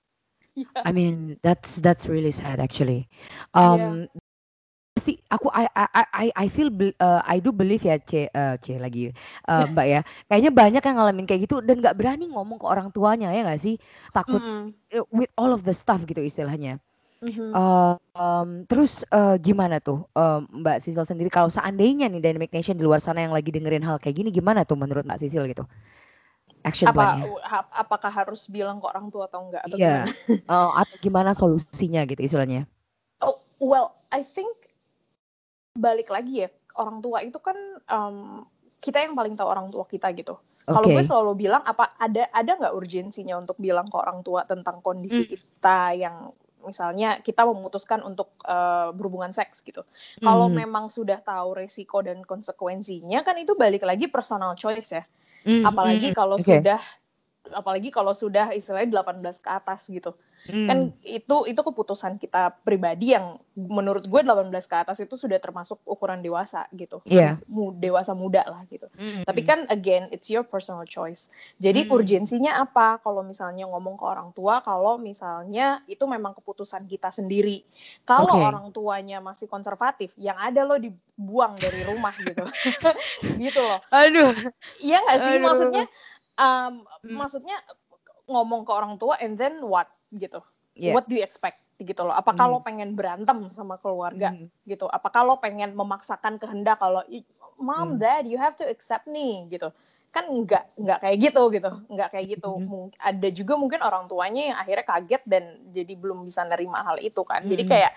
Iya. 0.57 0.81
I 0.83 0.91
mean 0.91 1.37
that's 1.45 1.77
that's 1.79 2.09
really 2.09 2.33
sad 2.33 2.59
actually. 2.59 3.07
Um, 3.53 4.09
sih 4.97 5.21
aku 5.29 5.47
I 5.53 5.69
I 5.71 6.25
I 6.33 6.45
feel 6.49 6.73
uh, 6.99 7.21
I 7.23 7.37
do 7.39 7.53
believe 7.53 7.85
ya 7.85 8.01
C 8.01 8.27
uh, 8.27 8.57
C 8.59 8.75
lagi 8.81 9.13
uh, 9.47 9.65
Mbak 9.71 9.87
ya. 9.87 10.01
Kayaknya 10.27 10.51
banyak 10.51 10.83
yang 10.83 10.95
ngalamin 10.97 11.25
kayak 11.29 11.41
gitu 11.47 11.61
dan 11.63 11.79
nggak 11.79 11.95
berani 11.95 12.27
ngomong 12.27 12.57
ke 12.59 12.65
orang 12.67 12.89
tuanya 12.91 13.31
ya 13.31 13.45
nggak 13.45 13.61
sih? 13.61 13.75
Takut 14.11 14.43
Mm-mm. 14.43 14.73
uh, 14.97 15.05
with 15.13 15.31
all 15.39 15.53
of 15.53 15.63
the 15.63 15.75
stuff 15.75 16.03
gitu 16.03 16.19
istilahnya. 16.19 16.81
Mhm. 17.23 17.49
Uh, 17.49 17.97
um, 18.13 18.61
terus 18.69 19.01
uh, 19.09 19.39
gimana 19.41 19.81
tuh 19.81 20.05
um, 20.13 20.45
Mbak 20.61 20.85
Sisil 20.85 21.01
sendiri 21.01 21.33
kalau 21.33 21.49
seandainya 21.49 22.05
nih 22.11 22.21
Dynamic 22.21 22.53
Nation 22.53 22.77
di 22.77 22.85
luar 22.85 23.01
sana 23.01 23.25
yang 23.25 23.33
lagi 23.33 23.49
dengerin 23.49 23.81
hal 23.81 23.97
kayak 23.97 24.21
gini 24.21 24.29
gimana 24.29 24.61
tuh 24.67 24.77
menurut 24.77 25.01
Mbak 25.07 25.25
Sisil 25.25 25.49
gitu? 25.49 25.65
Action 26.67 26.87
apa 26.91 26.95
plan-nya. 27.15 27.23
ha- 27.47 27.71
apakah 27.71 28.11
harus 28.11 28.51
bilang 28.51 28.83
ke 28.83 28.85
orang 28.91 29.07
tua 29.07 29.31
atau 29.31 29.47
enggak 29.47 29.63
atau 29.63 29.77
Iya. 29.79 30.03
gimana? 30.03 30.11
Uh, 30.45 30.71
atau 30.83 30.95
gimana 30.99 31.31
solusinya 31.31 32.03
gitu 32.03 32.21
istilahnya? 32.21 32.67
Oh, 33.23 33.39
well, 33.57 33.95
I 34.11 34.27
think 34.27 34.51
balik 35.77 36.09
lagi 36.09 36.43
ya 36.45 36.49
orang 36.75 36.99
tua 36.99 37.21
itu 37.21 37.37
kan 37.37 37.57
um, 37.87 38.43
kita 38.77 39.01
yang 39.01 39.13
paling 39.13 39.33
tahu 39.37 39.47
orang 39.49 39.67
tua 39.69 39.85
kita 39.85 40.09
gitu. 40.13 40.37
Kalau 40.67 40.83
Oke. 40.83 40.99
gue 40.99 41.03
selalu 41.05 41.47
bilang 41.47 41.63
apa 41.63 41.95
ada 41.95 42.27
ada 42.27 42.51
nggak 42.59 42.75
urgensinya 42.75 43.39
untuk 43.39 43.55
bilang 43.55 43.87
ke 43.87 43.95
orang 43.95 44.19
tua 44.19 44.43
tentang 44.43 44.83
kondisi 44.83 45.23
Hmm. 45.23 45.31
kita 45.31 45.79
yang 45.95 46.15
misalnya 46.67 47.23
kita 47.23 47.47
memutuskan 47.47 48.03
untuk 48.03 48.35
uh, 48.43 48.91
berhubungan 48.91 49.31
seks 49.31 49.63
gitu. 49.63 49.87
Kalau 50.19 50.51
Mhm. 50.51 50.67
memang 50.67 50.85
sudah 50.91 51.23
tahu 51.23 51.63
resiko 51.63 52.03
dan 52.03 52.19
konsekuensinya 52.27 53.23
kan 53.23 53.39
itu 53.39 53.55
balik 53.55 53.87
lagi 53.87 54.11
personal 54.11 54.51
choice 54.59 54.91
ya. 54.91 55.07
Mhm, 55.45 55.65
Apalagi 55.67 56.07
mhm. 56.11 56.17
kalau 56.17 56.37
Oke. 56.39 56.47
sudah 56.47 56.81
apalagi 57.53 57.89
kalau 57.93 58.11
sudah 58.11 58.51
istilahnya 58.51 59.01
18 59.03 59.39
ke 59.39 59.49
atas 59.49 59.87
gitu. 59.87 60.15
Hmm. 60.47 60.67
Kan 60.67 60.77
itu 61.03 61.45
itu 61.45 61.61
keputusan 61.61 62.17
kita 62.17 62.55
pribadi 62.63 63.13
yang 63.13 63.37
menurut 63.57 64.05
gue 64.05 64.21
18 64.21 64.53
ke 64.53 64.75
atas 64.77 65.01
itu 65.01 65.17
sudah 65.17 65.41
termasuk 65.41 65.81
ukuran 65.81 66.21
dewasa 66.21 66.69
gitu. 66.77 67.01
Yeah. 67.09 67.41
Dewasa 67.81 68.13
muda 68.13 68.45
lah 68.45 68.61
gitu. 68.69 68.85
Mm. 68.93 69.25
Tapi 69.25 69.41
kan 69.41 69.65
again 69.73 70.13
it's 70.13 70.29
your 70.29 70.45
personal 70.45 70.85
choice. 70.85 71.33
Jadi 71.57 71.89
mm. 71.89 71.91
urgensinya 71.91 72.61
apa 72.61 73.01
kalau 73.01 73.25
misalnya 73.25 73.65
ngomong 73.65 73.97
ke 73.97 74.05
orang 74.05 74.29
tua 74.37 74.61
kalau 74.61 75.01
misalnya 75.01 75.81
itu 75.89 76.05
memang 76.05 76.37
keputusan 76.37 76.85
kita 76.85 77.09
sendiri. 77.09 77.65
Kalau 78.05 78.37
okay. 78.37 78.45
orang 78.45 78.69
tuanya 78.69 79.17
masih 79.25 79.49
konservatif, 79.49 80.13
yang 80.21 80.37
ada 80.37 80.61
lo 80.61 80.77
dibuang 80.77 81.57
dari 81.57 81.81
rumah 81.81 82.13
gitu. 82.13 82.45
gitu 83.43 83.61
loh. 83.65 83.81
Aduh. 83.89 84.37
Iya 84.77 85.01
gak 85.01 85.19
sih 85.25 85.33
Aduh. 85.41 85.45
maksudnya 85.49 85.83
um, 86.37 86.85
mm. 87.01 87.17
maksudnya 87.17 87.57
ngomong 88.29 88.67
ke 88.67 88.71
orang 88.75 89.01
tua 89.01 89.17
and 89.17 89.39
then 89.39 89.57
what 89.65 89.89
gitu. 90.11 90.39
Yeah. 90.77 90.93
What 90.93 91.09
do 91.09 91.17
you 91.17 91.25
expect 91.25 91.61
gitu 91.77 92.01
loh. 92.05 92.13
Apakah 92.13 92.49
mm. 92.49 92.51
lo 92.53 92.59
pengen 92.65 92.89
berantem 92.97 93.53
sama 93.53 93.77
keluarga 93.77 94.33
mm. 94.33 94.49
gitu? 94.65 94.89
Apakah 94.89 95.21
lo 95.25 95.37
pengen 95.37 95.77
memaksakan 95.77 96.41
kehendak 96.41 96.81
kalau 96.81 97.05
mom, 97.61 97.97
mm. 97.97 98.01
dad, 98.01 98.25
you 98.25 98.37
have 98.37 98.57
to 98.57 98.65
accept 98.65 99.05
nih 99.05 99.45
gitu. 99.53 99.69
Kan 100.09 100.25
enggak 100.25 100.73
enggak 100.73 101.05
kayak 101.05 101.17
gitu 101.29 101.43
gitu. 101.53 101.71
Enggak 101.89 102.09
kayak 102.17 102.25
gitu. 102.37 102.51
Mm. 102.57 102.89
Ada 102.97 103.27
juga 103.29 103.53
mungkin 103.61 103.81
orang 103.85 104.09
tuanya 104.09 104.53
yang 104.53 104.57
akhirnya 104.57 104.85
kaget 104.89 105.23
dan 105.29 105.43
jadi 105.69 105.93
belum 105.93 106.25
bisa 106.25 106.41
nerima 106.49 106.81
hal 106.81 106.97
itu 106.97 107.21
kan. 107.21 107.45
Mm. 107.45 107.49
Jadi 107.53 107.63
kayak 107.69 107.91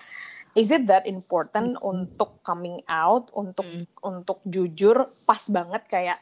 is 0.53 0.69
it 0.69 0.85
that 0.85 1.09
important 1.09 1.81
mm. 1.81 1.85
untuk 1.85 2.37
coming 2.45 2.85
out, 2.85 3.33
untuk 3.33 3.65
mm. 3.65 3.89
untuk 4.05 4.45
jujur 4.45 5.09
pas 5.25 5.41
banget 5.49 5.81
kayak 5.89 6.19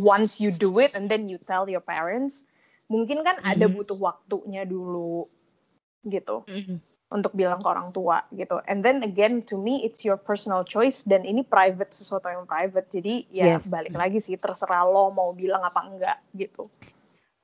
once 0.00 0.40
you 0.40 0.48
do 0.48 0.80
it 0.80 0.96
and 0.96 1.12
then 1.12 1.28
you 1.28 1.36
tell 1.44 1.68
your 1.68 1.84
parents 1.84 2.48
mungkin 2.92 3.24
kan 3.24 3.40
mm-hmm. 3.40 3.52
ada 3.56 3.66
butuh 3.72 3.96
waktunya 3.96 4.68
dulu 4.68 5.24
gitu 6.04 6.44
mm-hmm. 6.44 6.76
untuk 7.08 7.32
bilang 7.32 7.64
ke 7.64 7.68
orang 7.72 7.88
tua 7.96 8.28
gitu 8.36 8.60
and 8.68 8.84
then 8.84 9.00
again 9.00 9.40
to 9.40 9.56
me 9.56 9.80
it's 9.80 10.04
your 10.04 10.20
personal 10.20 10.60
choice 10.60 11.00
dan 11.08 11.24
ini 11.24 11.40
private 11.40 11.88
sesuatu 11.96 12.28
yang 12.28 12.44
private 12.44 12.92
jadi 12.92 13.24
ya 13.32 13.56
yes. 13.56 13.72
balik 13.72 13.96
lagi 13.96 14.20
sih 14.20 14.36
terserah 14.36 14.84
lo 14.84 15.08
mau 15.08 15.32
bilang 15.32 15.64
apa 15.64 15.80
enggak 15.88 16.18
gitu 16.36 16.68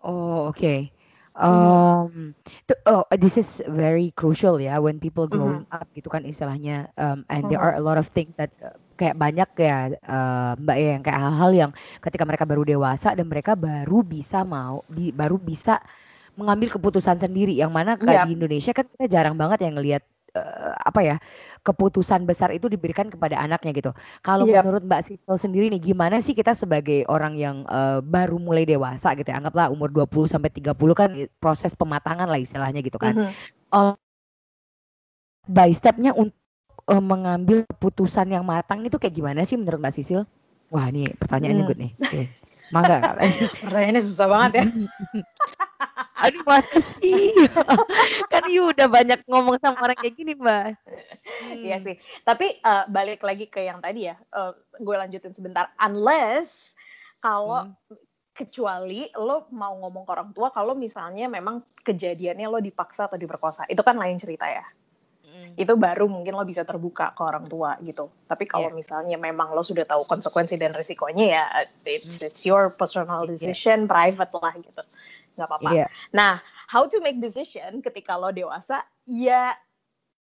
oh 0.04 0.52
oke 0.52 0.60
okay. 0.60 0.92
Um, 1.38 2.34
to, 2.66 2.74
oh, 2.90 3.06
this 3.14 3.38
is 3.38 3.62
very 3.70 4.10
crucial 4.18 4.58
ya 4.58 4.82
when 4.82 4.98
people 4.98 5.30
growing 5.30 5.62
mm 5.62 5.70
-hmm. 5.70 5.78
up 5.78 5.86
gitu 5.94 6.10
kan 6.10 6.26
istilahnya 6.26 6.90
um, 6.98 7.22
and 7.30 7.46
mm 7.46 7.46
-hmm. 7.46 7.50
there 7.54 7.62
are 7.62 7.78
a 7.78 7.82
lot 7.84 7.94
of 7.94 8.10
things 8.10 8.34
that 8.34 8.50
uh, 8.58 8.74
kayak 8.98 9.14
banyak 9.14 9.50
ya 9.62 9.78
uh, 10.10 10.52
mbak 10.58 10.76
ya 10.76 10.88
yang 10.98 11.02
kayak 11.06 11.20
hal-hal 11.22 11.50
yang 11.54 11.70
ketika 12.02 12.24
mereka 12.26 12.44
baru 12.44 12.66
dewasa 12.66 13.14
dan 13.14 13.26
mereka 13.30 13.54
baru 13.54 14.02
bisa 14.02 14.42
mau 14.42 14.82
di, 14.90 15.14
baru 15.14 15.38
bisa 15.38 15.78
mengambil 16.34 16.74
keputusan 16.74 17.18
sendiri 17.22 17.54
yang 17.54 17.70
mana 17.70 17.94
kayak 17.94 18.22
yep. 18.22 18.26
di 18.26 18.32
Indonesia 18.34 18.72
kan 18.74 18.86
kita 18.86 19.06
jarang 19.06 19.34
banget 19.34 19.58
yang 19.66 19.74
ngelihat 19.78 20.02
uh, 20.38 20.74
apa 20.78 21.00
ya 21.02 21.16
keputusan 21.66 22.22
besar 22.24 22.54
itu 22.54 22.70
diberikan 22.70 23.10
kepada 23.10 23.34
anaknya 23.42 23.74
gitu. 23.74 23.90
Kalau 24.22 24.46
yep. 24.46 24.62
menurut 24.62 24.86
Mbak 24.86 25.02
Sipil 25.10 25.36
sendiri 25.36 25.66
nih 25.74 25.82
gimana 25.82 26.22
sih 26.22 26.38
kita 26.38 26.54
sebagai 26.54 27.02
orang 27.10 27.34
yang 27.34 27.66
uh, 27.66 27.98
baru 27.98 28.38
mulai 28.38 28.62
dewasa 28.62 29.18
gitu 29.18 29.28
ya, 29.28 29.42
anggaplah 29.42 29.66
umur 29.74 29.90
20 29.90 30.30
sampai 30.30 30.50
30 30.54 30.78
kan 30.94 31.10
proses 31.42 31.74
pematangan 31.74 32.30
lah 32.30 32.38
istilahnya 32.38 32.80
gitu 32.86 33.02
kan. 33.02 33.14
Mm 33.18 33.22
-hmm. 33.26 33.34
uh, 33.74 33.94
by 35.50 35.74
stepnya 35.74 36.14
untuk 36.14 36.37
uh, 36.88 37.02
mengambil 37.04 37.68
keputusan 37.68 38.32
yang 38.32 38.44
matang 38.48 38.82
itu 38.82 38.96
kayak 38.96 39.14
gimana 39.14 39.44
sih 39.44 39.60
menurut 39.60 39.78
Mbak 39.78 39.94
Sisil? 39.94 40.24
Wah, 40.68 40.88
ini 40.92 41.12
pertanyaannya 41.16 41.64
hmm. 41.64 41.68
good 41.68 41.80
nih. 41.80 41.92
Okay. 42.00 42.24
Mangga. 42.68 43.16
Pertanyaannya 43.64 44.02
susah 44.04 44.26
banget 44.28 44.52
ya. 44.60 44.64
Aduh 46.28 46.44
masa 46.44 46.78
sih? 46.98 47.32
kan 48.32 48.44
you 48.52 48.68
udah 48.68 48.84
banyak 48.90 49.24
ngomong 49.24 49.56
sama 49.62 49.80
orang 49.80 49.96
kayak 49.96 50.18
gini, 50.18 50.36
Mbak. 50.36 50.76
Hmm. 50.76 51.56
Iya 51.56 51.76
sih. 51.80 51.96
Tapi 52.20 52.60
uh, 52.60 52.84
balik 52.92 53.24
lagi 53.24 53.48
ke 53.48 53.64
yang 53.64 53.80
tadi 53.80 54.12
ya. 54.12 54.20
Uh, 54.28 54.52
gue 54.76 54.96
lanjutin 54.98 55.32
sebentar. 55.32 55.72
Unless 55.80 56.76
kalau 57.24 57.72
hmm. 57.72 57.96
kecuali 58.36 59.08
lo 59.16 59.48
mau 59.56 59.72
ngomong 59.80 60.04
ke 60.04 60.10
orang 60.12 60.30
tua 60.36 60.52
kalau 60.52 60.76
misalnya 60.76 61.32
memang 61.32 61.64
kejadiannya 61.80 62.44
lo 62.44 62.60
dipaksa 62.60 63.08
atau 63.08 63.16
diperkosa. 63.16 63.64
Itu 63.72 63.80
kan 63.80 63.96
lain 63.96 64.20
cerita 64.20 64.44
ya 64.44 64.68
itu 65.58 65.72
baru 65.74 66.06
mungkin 66.06 66.38
lo 66.38 66.46
bisa 66.46 66.62
terbuka 66.62 67.12
ke 67.12 67.22
orang 67.22 67.50
tua 67.50 67.74
gitu. 67.82 68.06
Tapi 68.30 68.46
kalau 68.46 68.70
yeah. 68.70 68.78
misalnya 68.78 69.16
memang 69.18 69.50
lo 69.52 69.66
sudah 69.66 69.82
tahu 69.82 70.06
konsekuensi 70.06 70.54
dan 70.54 70.72
risikonya 70.72 71.26
ya 71.26 71.44
it's, 71.82 72.22
it's 72.22 72.46
your 72.46 72.70
personal 72.70 73.26
decision, 73.26 73.84
yeah. 73.84 73.90
private 73.90 74.32
lah 74.38 74.54
gitu, 74.58 74.82
nggak 75.34 75.48
apa-apa. 75.50 75.70
Yeah. 75.74 75.88
Nah, 76.14 76.38
how 76.70 76.86
to 76.86 77.02
make 77.02 77.18
decision 77.18 77.82
ketika 77.82 78.14
lo 78.14 78.30
dewasa? 78.30 78.86
Ya 79.08 79.58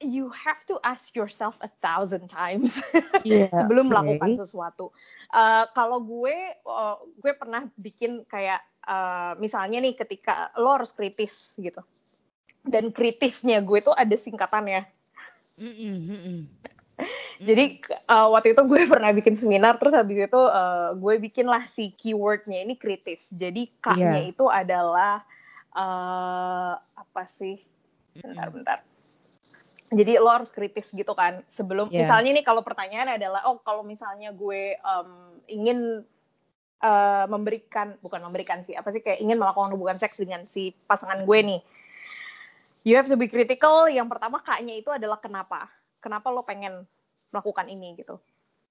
you 0.02 0.34
have 0.34 0.66
to 0.66 0.82
ask 0.82 1.14
yourself 1.14 1.54
a 1.62 1.70
thousand 1.78 2.26
times 2.26 2.82
yeah, 3.22 3.46
sebelum 3.54 3.86
okay. 3.86 4.18
melakukan 4.18 4.42
sesuatu. 4.42 4.90
Uh, 5.30 5.70
kalau 5.78 6.02
gue, 6.02 6.34
uh, 6.66 6.98
gue 7.22 7.32
pernah 7.38 7.70
bikin 7.78 8.26
kayak 8.26 8.58
uh, 8.90 9.38
misalnya 9.38 9.78
nih 9.78 9.94
ketika 9.94 10.50
lo 10.58 10.74
harus 10.74 10.90
kritis 10.90 11.54
gitu 11.54 11.80
dan 12.62 12.94
kritisnya 12.94 13.58
gue 13.62 13.82
tuh 13.82 13.94
ada 13.94 14.14
singkatannya. 14.14 14.86
Jadi 17.46 17.82
uh, 18.06 18.28
waktu 18.30 18.54
itu 18.54 18.62
gue 18.62 18.82
pernah 18.92 19.10
bikin 19.10 19.34
seminar, 19.34 19.76
terus 19.80 19.94
habis 19.96 20.28
itu 20.28 20.40
uh, 20.40 20.94
gue 20.94 21.14
bikin 21.18 21.50
lah 21.50 21.66
si 21.66 21.90
keywordnya 21.94 22.62
ini 22.62 22.78
kritis. 22.78 23.34
Jadi 23.34 23.70
k-nya 23.82 24.22
yeah. 24.22 24.30
itu 24.30 24.46
adalah 24.46 25.26
uh, 25.74 26.78
apa 26.78 27.22
sih? 27.26 27.58
Bentar-bentar. 28.14 28.86
Jadi 29.92 30.16
lo 30.16 30.30
harus 30.30 30.48
kritis 30.48 30.88
gitu 30.94 31.12
kan. 31.12 31.44
Sebelum 31.52 31.90
yeah. 31.92 32.06
misalnya 32.06 32.30
nih 32.40 32.44
kalau 32.46 32.62
pertanyaan 32.64 33.18
adalah, 33.18 33.44
oh 33.50 33.60
kalau 33.60 33.84
misalnya 33.84 34.32
gue 34.32 34.78
um, 34.80 35.36
ingin 35.50 36.06
uh, 36.80 37.26
memberikan, 37.28 37.98
bukan 38.00 38.22
memberikan 38.24 38.64
sih, 38.64 38.72
apa 38.72 38.88
sih 38.94 39.04
kayak 39.04 39.20
ingin 39.20 39.36
melakukan 39.36 39.74
hubungan 39.74 39.98
seks 40.00 40.22
dengan 40.22 40.48
si 40.48 40.72
pasangan 40.86 41.26
gue 41.26 41.38
nih 41.42 41.60
you 42.82 42.94
have 42.98 43.08
to 43.08 43.18
be 43.18 43.30
critical. 43.30 43.86
Yang 43.90 44.08
pertama 44.12 44.38
kaknya 44.42 44.74
itu 44.78 44.90
adalah 44.90 45.18
kenapa? 45.18 45.66
Kenapa 46.02 46.30
lo 46.30 46.42
pengen 46.42 46.86
melakukan 47.30 47.66
ini 47.70 47.98
gitu? 47.98 48.18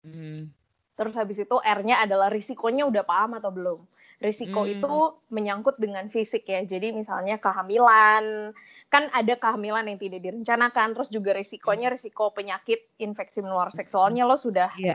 Mm. 0.04 0.52
Terus 0.96 1.16
habis 1.18 1.40
itu 1.42 1.56
R-nya 1.58 2.04
adalah 2.04 2.30
risikonya 2.30 2.86
udah 2.86 3.04
paham 3.08 3.40
atau 3.40 3.50
belum? 3.50 3.80
Risiko 4.22 4.64
hmm. 4.64 4.74
itu 4.78 4.96
menyangkut 5.34 5.82
dengan 5.82 6.06
fisik 6.08 6.46
ya. 6.46 6.62
Jadi 6.62 6.94
misalnya 6.94 7.42
kehamilan, 7.42 8.54
kan 8.94 9.10
ada 9.16 9.34
kehamilan 9.34 9.90
yang 9.90 9.98
tidak 9.98 10.22
direncanakan, 10.22 10.94
terus 10.94 11.10
juga 11.10 11.34
risikonya 11.34 11.90
hmm. 11.90 11.96
risiko 11.98 12.30
penyakit 12.30 12.86
infeksi 13.02 13.42
menular 13.42 13.74
seksualnya 13.74 14.30
lo 14.30 14.38
sudah 14.38 14.70
ya. 14.78 14.94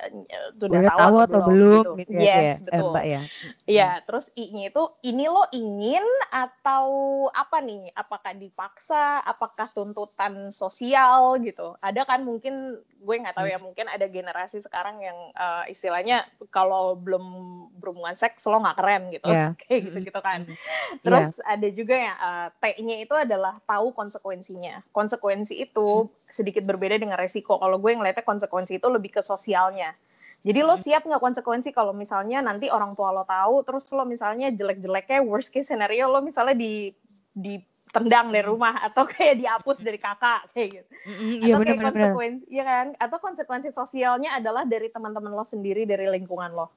sudah 0.54 0.80
tahu, 0.94 0.98
tahu 1.00 1.16
atau 1.26 1.40
belum? 1.48 1.82
Gitu. 1.82 1.92
gitu. 2.06 2.10
Ya, 2.22 2.22
yes, 2.22 2.62
ya. 2.62 2.66
betul. 2.70 2.92
Eh, 2.94 3.04
ya. 3.04 3.20
Iya, 3.66 3.90
hmm. 3.90 4.02
terus 4.06 4.26
I-nya 4.38 4.64
itu 4.70 4.82
ini 5.02 5.24
lo 5.26 5.44
ingin 5.50 6.06
atau 6.30 6.86
apa 7.34 7.58
nih? 7.58 7.90
Apakah 7.98 8.36
dipaksa? 8.38 9.26
Apakah 9.26 9.66
tuntutan 9.74 10.54
sosial 10.54 11.42
gitu? 11.42 11.74
Ada 11.82 12.06
kan 12.06 12.22
mungkin 12.22 12.78
gue 13.02 13.16
nggak 13.16 13.34
tahu 13.34 13.48
ya, 13.50 13.58
mungkin 13.58 13.90
ada 13.90 14.06
generasi 14.06 14.62
sekarang 14.62 15.02
yang 15.02 15.18
uh, 15.34 15.66
istilahnya 15.66 16.28
kalau 16.54 16.94
belum 16.94 17.24
berhubungan 17.80 18.14
seks 18.14 18.46
lo 18.46 18.62
nggak 18.62 18.78
keren 18.78 19.02
gitu 19.08 19.15
gitu. 19.16 19.26
Yeah. 19.26 19.56
kayak 19.64 19.80
gitu 19.90 19.98
gitu 20.12 20.20
kan. 20.20 20.44
Terus 21.00 21.40
yeah. 21.40 21.52
ada 21.56 21.68
juga 21.72 21.94
ya 21.96 22.14
uh, 22.16 22.48
T-nya 22.60 22.96
itu 23.02 23.14
adalah 23.16 23.58
tahu 23.64 23.96
konsekuensinya. 23.96 24.84
Konsekuensi 24.92 25.56
itu 25.56 26.08
sedikit 26.28 26.62
berbeda 26.68 27.00
dengan 27.00 27.16
resiko. 27.16 27.56
Kalau 27.56 27.80
gue 27.80 27.92
ngeliatnya 27.96 28.24
konsekuensi 28.26 28.78
itu 28.78 28.88
lebih 28.92 29.16
ke 29.16 29.22
sosialnya. 29.24 29.96
Jadi 30.46 30.62
lo 30.62 30.78
siap 30.78 31.02
nggak 31.02 31.18
konsekuensi 31.18 31.74
kalau 31.74 31.90
misalnya 31.90 32.38
nanti 32.38 32.70
orang 32.70 32.94
tua 32.94 33.10
lo 33.10 33.26
tahu, 33.26 33.66
terus 33.66 33.90
lo 33.90 34.06
misalnya 34.06 34.54
jelek-jeleknya 34.54 35.26
worst 35.26 35.50
case 35.50 35.74
scenario 35.74 36.06
lo 36.06 36.22
misalnya 36.22 36.54
di 36.54 36.94
di 37.34 37.58
tendang 37.90 38.30
dari 38.30 38.46
rumah 38.46 38.78
atau 38.86 39.10
kayak 39.10 39.42
dihapus 39.42 39.82
dari 39.82 39.98
kakak 39.98 40.46
kayak 40.54 40.68
gitu. 40.70 40.90
Mm, 41.10 41.34
iya, 41.42 41.54
atau 41.58 41.66
kayak 41.66 41.82
konsekuensi, 41.82 42.44
ya 42.46 42.64
kan? 42.64 42.86
Atau 42.94 43.18
konsekuensi 43.18 43.68
sosialnya 43.74 44.38
adalah 44.38 44.62
dari 44.62 44.86
teman-teman 44.86 45.34
lo 45.34 45.42
sendiri 45.42 45.82
dari 45.82 46.06
lingkungan 46.06 46.54
lo. 46.54 46.70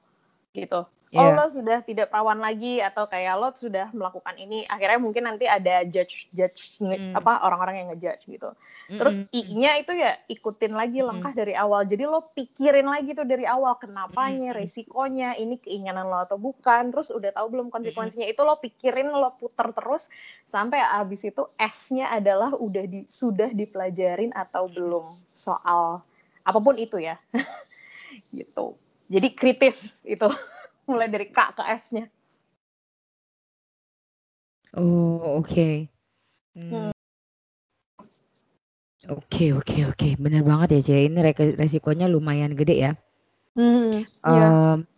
Gitu 0.50 0.82
yeah. 1.10 1.20
oh 1.20 1.26
iya. 1.34 1.38
lo 1.38 1.44
sudah 1.50 1.78
tidak 1.82 2.08
perawan 2.08 2.38
lagi 2.38 2.78
atau 2.78 3.06
kayak 3.10 3.34
lo 3.38 3.50
sudah 3.54 3.90
melakukan 3.90 4.34
ini 4.38 4.64
akhirnya 4.70 4.98
mungkin 5.02 5.26
nanti 5.26 5.50
ada 5.50 5.82
judge 5.86 6.30
judge 6.30 6.78
mm. 6.78 7.18
apa 7.18 7.42
orang-orang 7.42 7.84
yang 7.84 7.88
ngejudge 7.94 8.24
gitu 8.26 8.50
mm 8.50 8.58
terus 8.90 9.22
i-nya 9.30 9.78
itu 9.78 9.94
ya 9.94 10.18
ikutin 10.26 10.74
lagi 10.74 10.98
langkah 10.98 11.30
mm. 11.30 11.38
dari 11.38 11.54
awal 11.54 11.86
jadi 11.86 12.10
lo 12.10 12.26
pikirin 12.34 12.90
lagi 12.90 13.14
tuh 13.14 13.22
dari 13.22 13.46
awal 13.46 13.78
kenapanya 13.78 14.50
mm. 14.50 14.58
resikonya 14.58 15.38
ini 15.38 15.62
keinginan 15.62 16.10
lo 16.10 16.26
atau 16.26 16.34
bukan 16.34 16.90
terus 16.90 17.14
udah 17.14 17.30
tahu 17.30 17.54
belum 17.54 17.70
konsekuensinya 17.70 18.26
mm. 18.26 18.34
itu 18.34 18.42
lo 18.42 18.58
pikirin 18.58 19.14
lo 19.14 19.30
puter 19.38 19.70
terus 19.70 20.10
sampai 20.50 20.82
abis 20.82 21.22
itu 21.22 21.46
S-nya 21.54 22.10
adalah 22.10 22.50
udah 22.58 22.82
di 22.90 23.06
sudah 23.06 23.54
dipelajarin 23.54 24.34
atau 24.34 24.66
belum 24.66 25.14
soal 25.38 26.02
apa 26.42 26.58
pun 26.58 26.74
itu 26.74 26.98
ya 26.98 27.14
gitu 28.34 28.74
jadi 29.06 29.28
kritis 29.38 29.94
itu 30.02 30.26
mulai 30.90 31.06
dari 31.06 31.30
K 31.30 31.38
ke 31.54 31.62
S-nya. 31.78 32.10
Oh, 34.74 35.38
oke. 35.38 35.46
Okay. 35.46 35.74
Hmm. 36.58 36.90
Hmm. 36.90 36.92
Oke 39.08 39.56
oke 39.56 39.88
oke, 39.88 40.08
bener 40.20 40.44
banget 40.44 40.76
ya, 40.76 40.80
Cie, 40.92 41.08
ini 41.08 41.24
resikonya 41.56 42.04
lumayan 42.04 42.52
gede 42.52 42.76
ya. 42.84 42.92
Mhm, 43.56 44.04
iya. 44.28 44.48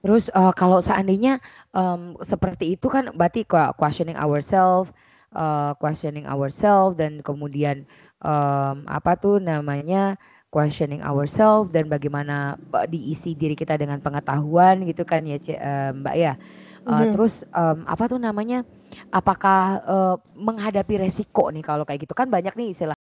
terus, 0.03 0.27
uh, 0.35 0.51
kalau 0.53 0.83
seandainya, 0.83 1.39
um, 1.71 2.19
seperti 2.27 2.75
itu 2.75 2.91
kan 2.91 3.15
berarti 3.15 3.47
questioning 3.79 4.19
ourselves, 4.19 4.91
uh, 5.39 5.73
questioning 5.79 6.27
ourselves 6.27 6.99
dan 6.99 7.23
kemudian, 7.23 7.87
um, 8.27 8.83
apa 8.91 9.15
tuh 9.17 9.39
namanya, 9.39 10.19
questioning 10.53 11.01
ourselves 11.01 11.73
dan 11.73 11.89
bagaimana 11.89 12.61
diisi 12.93 13.33
diri 13.33 13.57
kita 13.57 13.81
dengan 13.81 14.05
pengetahuan 14.05 14.85
gitu 14.85 15.09
kan 15.09 15.25
ya, 15.25 15.41
Cie, 15.41 15.57
Mbak, 15.97 16.15
ya. 16.21 16.37
Uh, 16.85 17.09
Mhm. 17.09 17.15
terus, 17.15 17.41
um, 17.57 17.89
apa 17.89 18.05
tuh 18.11 18.21
namanya, 18.21 18.67
apakah, 19.09 19.81
uh, 19.89 20.17
menghadapi 20.37 21.01
resiko 21.01 21.49
nih 21.49 21.65
kalau 21.65 21.89
kayak 21.89 22.05
gitu 22.05 22.13
kan 22.13 22.29
banyak 22.29 22.53
nih 22.53 22.77
istilah 22.77 22.99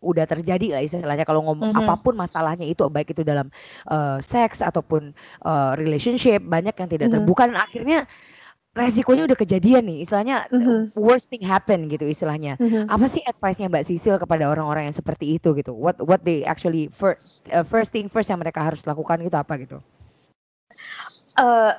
udah 0.00 0.24
terjadi 0.24 0.80
lah 0.80 0.80
istilahnya 0.80 1.28
kalau 1.28 1.44
ngomong 1.44 1.68
Mhm. 1.68 1.84
apa 1.84 2.00
pun 2.00 2.16
masalahnya 2.16 2.64
itu 2.64 2.88
baik 2.88 3.12
itu 3.12 3.20
dalam 3.20 3.52
uh, 3.92 4.16
seks 4.24 4.64
ataupun 4.64 5.12
uh, 5.44 5.76
relationship 5.76 6.40
banyak 6.40 6.72
yang 6.72 6.88
tidak 6.88 7.08
Mhm. 7.12 7.14
terbuka 7.20 7.44
dan 7.44 7.60
akhirnya 7.60 8.08
resikonya 8.74 9.30
udah 9.30 9.38
kejadian 9.38 9.86
nih 9.86 10.02
istilahnya 10.02 10.50
Mhm. 10.50 10.98
worst 10.98 11.30
thing 11.30 11.46
happen 11.46 11.86
gitu 11.86 12.10
istilahnya 12.10 12.58
Mhm. 12.58 12.90
apa 12.90 13.06
sih 13.06 13.22
advice-nya 13.22 13.70
Mbak 13.70 13.86
Sisil 13.86 14.18
kepada 14.18 14.50
orang-orang 14.50 14.90
yang 14.90 14.96
seperti 14.96 15.38
itu 15.38 15.54
gitu 15.54 15.70
what 15.70 15.94
what 16.02 16.26
they 16.26 16.42
actually 16.42 16.90
first 16.90 17.46
uh, 17.54 17.62
first 17.62 17.94
thing 17.94 18.10
first 18.10 18.28
yang 18.28 18.42
mereka 18.42 18.66
harus 18.66 18.82
lakukan 18.82 19.22
gitu 19.22 19.36
apa 19.38 19.54
gitu 19.62 19.78
uh, 21.38 21.72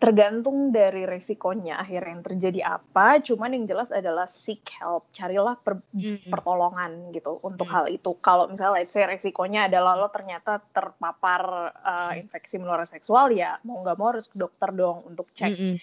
tergantung 0.00 0.72
dari 0.72 1.04
resikonya 1.04 1.76
akhirnya 1.76 2.18
yang 2.18 2.24
terjadi 2.24 2.60
apa 2.80 3.20
cuman 3.20 3.52
yang 3.52 3.64
jelas 3.68 3.92
adalah 3.92 4.24
seek 4.24 4.64
help 4.80 5.12
carilah 5.12 5.60
per, 5.60 5.84
mm. 5.92 6.32
pertolongan 6.32 7.12
gitu 7.12 7.36
untuk 7.44 7.68
mm. 7.68 7.74
hal 7.76 7.84
itu 7.92 8.16
kalau 8.24 8.48
misalnya 8.48 8.80
let's 8.80 8.96
say 8.96 9.04
resikonya 9.04 9.68
adalah 9.68 10.00
lo 10.00 10.08
ternyata 10.08 10.58
terpapar 10.72 11.42
uh, 11.84 12.12
infeksi 12.16 12.56
menular 12.56 12.88
seksual 12.88 13.28
ya 13.28 13.60
mau 13.62 13.84
nggak 13.84 13.96
mau 14.00 14.08
harus 14.08 14.26
ke 14.26 14.40
dokter 14.40 14.72
dong 14.72 15.04
untuk 15.04 15.28
cek 15.36 15.52
mm 15.52 15.60
-hmm. 15.60 15.74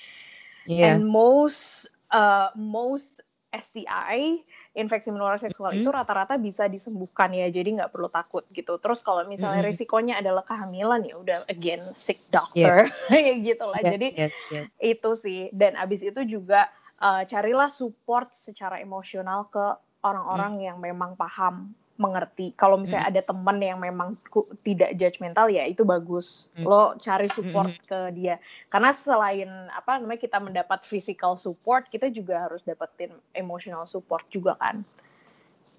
Yeah. 0.68 0.94
and 0.94 1.08
most 1.08 1.88
uh, 2.12 2.52
most 2.54 3.24
STI 3.56 4.44
infeksi 4.78 5.10
menular 5.10 5.42
seksual 5.42 5.74
mm 5.74 5.82
-hmm. 5.82 5.84
itu 5.88 5.90
rata-rata 5.90 6.38
bisa 6.38 6.70
disembuhkan 6.70 7.34
ya 7.34 7.50
jadi 7.50 7.82
nggak 7.82 7.90
perlu 7.90 8.12
takut 8.14 8.46
gitu 8.54 8.78
terus 8.78 9.02
kalau 9.02 9.26
misalnya 9.26 9.66
mm 9.66 9.72
-hmm. 9.72 9.74
risikonya 9.74 10.16
adalah 10.22 10.46
kehamilan 10.46 11.02
ya 11.08 11.16
udah 11.18 11.38
again 11.50 11.82
sick 11.98 12.22
doctor 12.30 12.86
yeah. 13.10 13.36
gitu 13.42 13.66
lah 13.66 13.82
yes, 13.82 13.92
jadi 13.98 14.08
yes, 14.14 14.34
yes. 14.54 14.66
itu 14.78 15.10
sih 15.18 15.42
dan 15.56 15.74
abis 15.80 16.06
itu 16.06 16.22
juga 16.28 16.70
uh, 17.02 17.26
carilah 17.26 17.74
support 17.74 18.36
secara 18.38 18.78
emosional 18.78 19.50
ke 19.50 19.66
orang-orang 20.06 20.62
mm. 20.62 20.64
yang 20.70 20.78
memang 20.78 21.18
paham 21.18 21.74
mengerti. 21.98 22.54
Kalau 22.54 22.78
misalnya 22.78 23.10
mm. 23.10 23.12
ada 23.14 23.22
teman 23.26 23.58
yang 23.58 23.82
memang 23.82 24.16
tidak 24.62 24.94
judgmental 24.96 25.50
ya 25.50 25.66
itu 25.66 25.82
bagus. 25.82 26.54
Mm. 26.56 26.66
Lo 26.66 26.94
cari 27.02 27.28
support 27.34 27.74
mm. 27.74 27.84
ke 27.90 28.00
dia. 28.14 28.38
Karena 28.70 28.94
selain 28.94 29.50
apa 29.74 29.98
namanya 29.98 30.22
kita 30.22 30.38
mendapat 30.38 30.86
physical 30.86 31.36
support, 31.36 31.90
kita 31.90 32.08
juga 32.14 32.48
harus 32.48 32.62
dapetin 32.62 33.12
emotional 33.34 33.90
support 33.90 34.24
juga 34.30 34.54
kan. 34.62 34.86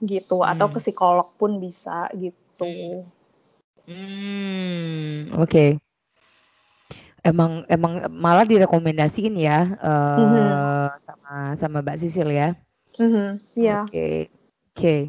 Gitu 0.03 0.43
mm. 0.43 0.51
atau 0.53 0.67
ke 0.69 0.79
psikolog 0.83 1.31
pun 1.39 1.63
bisa 1.63 2.11
gitu. 2.19 3.07
Hmm, 3.89 5.33
oke. 5.33 5.49
Okay. 5.49 5.71
Emang 7.25 7.65
emang 7.67 8.05
malah 8.13 8.47
direkomendasiin 8.47 9.35
ya 9.41 9.75
uh, 9.81 10.19
mm-hmm. 10.21 10.47
sama 11.03 11.35
sama 11.57 11.77
Mbak 11.81 11.99
Sisil 11.99 12.31
ya. 12.31 12.55
Mm-hmm. 13.01 13.29
Yeah. 13.57 13.83
Oke. 13.87 13.91
Okay. 13.91 14.15
Oke. 14.19 14.79
Okay. 14.79 15.01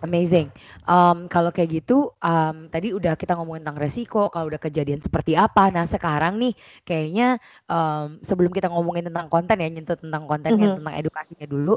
Amazing. 0.00 0.48
Um, 0.88 1.28
kalau 1.28 1.52
kayak 1.52 1.84
gitu, 1.84 2.08
um, 2.24 2.72
tadi 2.72 2.96
udah 2.96 3.20
kita 3.20 3.36
ngomongin 3.36 3.68
tentang 3.68 3.84
resiko, 3.84 4.32
kalau 4.32 4.48
udah 4.48 4.56
kejadian 4.56 5.04
seperti 5.04 5.36
apa. 5.36 5.68
Nah 5.68 5.84
sekarang 5.84 6.40
nih, 6.40 6.56
kayaknya 6.88 7.36
um, 7.68 8.16
sebelum 8.24 8.48
kita 8.48 8.72
ngomongin 8.72 9.12
tentang 9.12 9.28
konten 9.28 9.60
ya, 9.60 9.68
nyentuh 9.68 10.00
tentang 10.00 10.24
kontennya, 10.24 10.56
mm 10.56 10.70
-hmm. 10.72 10.78
tentang 10.80 10.96
edukasinya 10.96 11.46
dulu. 11.46 11.74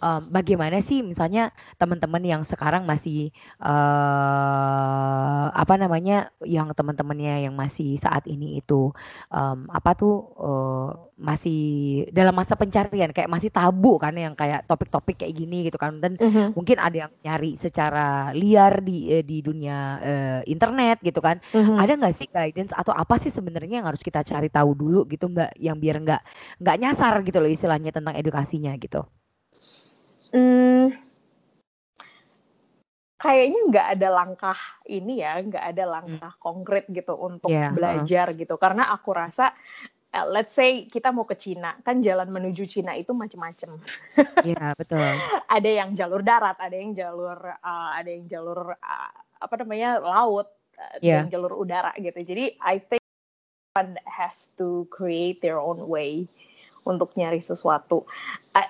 Um, 0.00 0.20
bagaimana 0.32 0.80
sih, 0.80 1.04
misalnya 1.04 1.52
teman-teman 1.76 2.24
yang 2.24 2.42
sekarang 2.48 2.88
masih 2.88 3.28
uh, 3.60 5.52
apa 5.52 5.76
namanya, 5.76 6.32
yang 6.48 6.72
teman-temannya 6.72 7.44
yang 7.44 7.54
masih 7.54 8.00
saat 8.00 8.24
ini 8.24 8.64
itu 8.64 8.88
um, 9.28 9.68
apa 9.68 9.92
tuh 9.92 10.14
uh, 10.40 11.05
masih 11.16 12.04
dalam 12.12 12.36
masa 12.36 12.60
pencarian, 12.60 13.08
kayak 13.08 13.32
masih 13.32 13.48
tabu 13.48 13.96
kan, 13.96 14.12
yang 14.12 14.36
kayak 14.36 14.68
topik-topik 14.68 15.24
kayak 15.24 15.32
gini 15.32 15.64
gitu 15.64 15.80
kan, 15.80 15.96
dan 15.96 16.20
-hmm. 16.20 16.52
mungkin 16.52 16.76
ada 16.76 17.08
yang 17.08 17.12
nyari 17.24 17.56
secara 17.56 18.36
liar 18.36 18.84
di 18.84 19.08
eh, 19.08 19.24
di 19.24 19.40
dunia 19.40 19.96
eh, 20.04 20.40
internet 20.44 21.00
gitu 21.00 21.24
kan. 21.24 21.40
Mm-hmm. 21.56 21.76
Ada 21.80 21.92
nggak 21.96 22.14
sih 22.14 22.28
guidance 22.28 22.72
atau 22.76 22.92
apa 22.92 23.16
sih 23.16 23.32
sebenarnya 23.32 23.80
yang 23.80 23.88
harus 23.88 24.04
kita 24.04 24.20
cari 24.28 24.52
tahu 24.52 24.76
dulu 24.76 25.08
gitu 25.08 25.32
Mbak 25.32 25.56
yang 25.56 25.80
biar 25.80 26.04
nggak 26.04 26.22
nggak 26.60 26.76
nyasar 26.84 27.24
gitu 27.24 27.40
loh 27.40 27.48
istilahnya 27.48 27.96
tentang 27.96 28.12
edukasinya 28.12 28.76
gitu. 28.76 29.08
Hmm, 30.36 30.92
kayaknya 33.16 33.60
nggak 33.72 33.86
ada 33.96 34.08
langkah 34.12 34.60
ini 34.84 35.24
ya, 35.24 35.40
nggak 35.40 35.64
ada 35.64 35.84
langkah 35.88 36.32
hmm. 36.36 36.44
konkret 36.44 36.84
gitu 36.92 37.16
untuk 37.16 37.48
yeah, 37.48 37.72
belajar 37.72 38.30
uh. 38.30 38.36
gitu. 38.36 38.60
Karena 38.60 38.92
aku 38.92 39.16
rasa 39.16 39.56
Uh, 39.86 39.95
let's 40.24 40.56
say 40.56 40.88
kita 40.88 41.12
mau 41.12 41.28
ke 41.28 41.36
Cina, 41.36 41.76
kan 41.84 42.00
jalan 42.00 42.32
menuju 42.32 42.64
Cina 42.64 42.96
itu 42.96 43.12
macam-macam. 43.12 43.76
Iya, 44.46 44.72
betul. 44.72 45.02
ada 45.56 45.70
yang 45.70 45.92
jalur 45.92 46.24
darat, 46.24 46.56
ada 46.56 46.72
yang 46.72 46.96
jalur 46.96 47.36
uh, 47.60 47.90
ada 47.92 48.08
yang 48.08 48.24
jalur 48.24 48.72
uh, 48.72 49.12
apa 49.36 49.54
namanya? 49.60 50.00
laut, 50.00 50.48
uh, 50.80 50.96
yeah. 51.04 51.26
dan 51.26 51.34
jalur 51.34 51.52
udara 51.60 51.92
gitu. 52.00 52.22
Jadi 52.24 52.56
I 52.62 52.80
think 52.80 53.04
one 53.76 54.00
has 54.08 54.48
to 54.56 54.88
create 54.88 55.44
their 55.44 55.60
own 55.60 55.84
way 55.84 56.24
untuk 56.88 57.12
nyari 57.18 57.42
sesuatu. 57.42 58.08
Uh, 58.56 58.68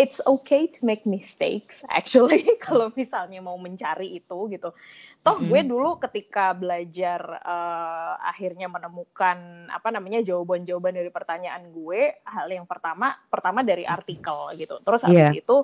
it's 0.00 0.16
okay 0.24 0.64
to 0.64 0.88
make 0.88 1.04
mistakes 1.04 1.84
actually 1.92 2.56
kalau 2.56 2.88
misalnya 2.96 3.44
mau 3.44 3.60
mencari 3.60 4.16
itu 4.16 4.38
gitu. 4.48 4.72
Toh 5.20 5.36
mm 5.36 5.40
-hmm. 5.44 5.48
gue 5.52 5.60
dulu 5.68 5.90
ketika 6.00 6.56
belajar 6.56 7.20
uh, 7.44 8.16
akhirnya 8.24 8.72
menemukan 8.72 9.68
apa 9.68 9.92
namanya 9.92 10.24
jawaban-jawaban 10.24 10.96
dari 10.96 11.12
pertanyaan 11.12 11.68
gue, 11.68 12.24
hal 12.24 12.48
yang 12.48 12.64
pertama 12.64 13.12
pertama 13.28 13.60
dari 13.60 13.84
artikel 13.84 14.56
gitu. 14.56 14.80
Terus 14.80 15.04
habis 15.04 15.28
yeah. 15.28 15.36
itu 15.36 15.56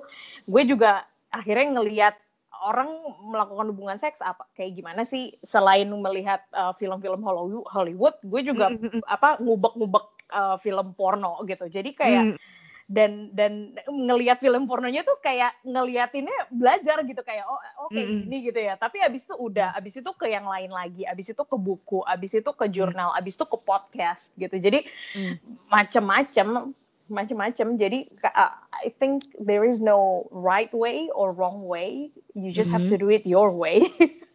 gue 0.45 0.63
juga 0.69 1.09
akhirnya 1.33 1.81
ngelihat 1.81 2.15
orang 2.57 2.89
melakukan 3.21 3.69
hubungan 3.73 3.97
seks 4.01 4.17
apa 4.21 4.45
kayak 4.57 4.77
gimana 4.77 5.05
sih 5.05 5.33
selain 5.45 5.89
melihat 5.89 6.41
film 6.77 7.01
film-film 7.01 7.21
Hollywood, 7.65 8.17
gue 8.21 8.41
juga 8.45 8.69
mm 8.69 8.77
-hmm. 8.77 9.01
apa 9.09 9.41
ngubek-ngubek 9.41 10.05
uh, 10.37 10.57
film 10.61 10.93
porno 10.93 11.41
gitu. 11.49 11.65
Jadi 11.65 11.97
kayak 11.97 12.37
mm 12.37 12.56
dan 12.87 13.35
dan 13.35 13.75
ngelihat 13.91 14.39
film 14.39 14.63
pornonya 14.63 15.03
tuh 15.03 15.19
kayak 15.19 15.51
ngeliatinnya 15.67 16.47
belajar 16.47 17.03
gitu 17.03 17.19
kayak 17.19 17.43
oh 17.43 17.59
oke 17.83 17.91
okay, 17.91 18.07
mm. 18.07 18.31
ini 18.31 18.37
gitu 18.47 18.59
ya 18.63 18.79
tapi 18.79 19.03
abis 19.03 19.27
itu 19.27 19.35
udah 19.35 19.75
abis 19.75 19.99
itu 19.99 20.11
ke 20.15 20.31
yang 20.31 20.47
lain 20.47 20.71
lagi 20.71 21.03
abis 21.03 21.35
itu 21.35 21.43
ke 21.43 21.57
buku 21.59 21.99
abis 22.07 22.39
itu 22.39 22.47
ke 22.55 22.65
jurnal 22.71 23.11
abis 23.19 23.35
itu 23.35 23.43
ke 23.43 23.57
podcast 23.59 24.31
gitu 24.39 24.55
jadi 24.55 24.87
mm. 25.19 25.67
macem-macem 25.67 26.71
macem-macem 27.11 27.75
jadi 27.75 28.07
uh, 28.23 28.55
I 28.71 28.95
think 28.95 29.35
there 29.35 29.67
is 29.67 29.83
no 29.83 30.31
right 30.31 30.71
way 30.71 31.11
or 31.11 31.35
wrong 31.35 31.67
way 31.67 32.15
you 32.39 32.55
just 32.55 32.71
mm 32.71 32.79
-hmm. 32.79 32.87
have 32.87 32.91
to 32.91 32.95
do 32.95 33.11
it 33.11 33.27
your 33.27 33.51
way 33.51 33.83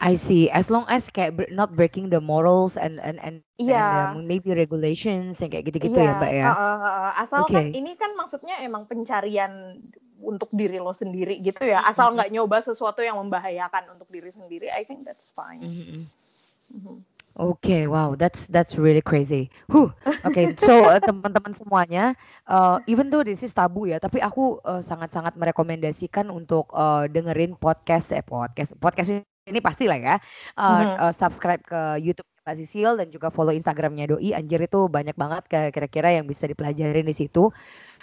I 0.00 0.16
see. 0.16 0.50
As 0.50 0.68
long 0.72 0.84
as 0.88 1.08
kayak 1.08 1.52
not 1.52 1.76
breaking 1.76 2.10
the 2.10 2.20
morals 2.20 2.76
and 2.76 2.98
and 3.00 3.20
and, 3.22 3.44
yeah. 3.60 4.12
and 4.12 4.24
um, 4.24 4.28
maybe 4.28 4.52
regulations 4.52 5.38
yang 5.40 5.50
kayak 5.52 5.68
gitu-gitu 5.72 5.98
yeah. 5.98 6.16
ya, 6.16 6.20
Mbak 6.20 6.32
ya. 6.32 6.46
Uh, 6.48 6.56
uh, 6.56 6.78
uh, 6.82 7.10
asal 7.20 7.40
okay. 7.46 7.54
kan 7.54 7.64
ini 7.72 7.92
kan 7.96 8.12
maksudnya 8.16 8.60
emang 8.64 8.88
pencarian 8.88 9.80
untuk 10.22 10.48
diri 10.54 10.78
lo 10.78 10.94
sendiri 10.94 11.38
gitu 11.42 11.66
ya. 11.66 11.82
Asal 11.84 12.14
nggak 12.14 12.30
mm 12.30 12.36
-hmm. 12.38 12.46
nyoba 12.46 12.58
sesuatu 12.62 13.02
yang 13.02 13.18
membahayakan 13.18 13.92
untuk 13.98 14.08
diri 14.08 14.30
sendiri, 14.30 14.70
I 14.70 14.86
think 14.86 15.02
that's 15.02 15.34
fine. 15.34 15.62
Mm 15.62 15.72
-hmm. 15.72 16.00
Mm 16.72 16.80
-hmm. 16.80 16.98
Oke, 17.32 17.64
okay, 17.64 17.82
wow, 17.88 18.12
that's 18.12 18.44
that's 18.52 18.76
really 18.76 19.00
crazy. 19.00 19.48
Huh. 19.72 19.88
Oke, 20.04 20.12
okay, 20.28 20.46
so 20.60 20.84
uh, 20.84 21.00
teman-teman 21.08 21.56
semuanya, 21.56 22.12
uh, 22.44 22.76
even 22.84 23.08
though 23.08 23.24
this 23.24 23.40
is 23.40 23.56
tabu 23.56 23.88
ya, 23.88 23.96
tapi 23.96 24.20
aku 24.20 24.60
sangat-sangat 24.84 25.32
uh, 25.32 25.40
merekomendasikan 25.40 26.28
untuk 26.28 26.68
uh, 26.76 27.08
dengerin 27.08 27.56
podcast, 27.56 28.12
eh 28.12 28.20
podcast, 28.20 28.76
podcast 28.76 29.24
ini 29.46 29.58
pasti 29.58 29.90
lah 29.90 29.98
ya. 29.98 30.16
Uh, 30.54 30.62
mm-hmm. 30.62 30.96
uh, 31.02 31.12
subscribe 31.14 31.62
ke 31.62 31.80
YouTube 31.98 32.26
Mbak 32.42 32.54
Sisil 32.62 32.92
dan 32.98 33.08
juga 33.10 33.28
follow 33.30 33.54
Instagramnya 33.54 34.14
Doi. 34.14 34.34
Anjir 34.34 34.62
itu 34.62 34.86
banyak 34.86 35.14
banget 35.18 35.42
kira-kira 35.50 36.14
yang 36.14 36.26
bisa 36.26 36.46
dipelajarin 36.46 37.06
di 37.06 37.14
situ. 37.14 37.50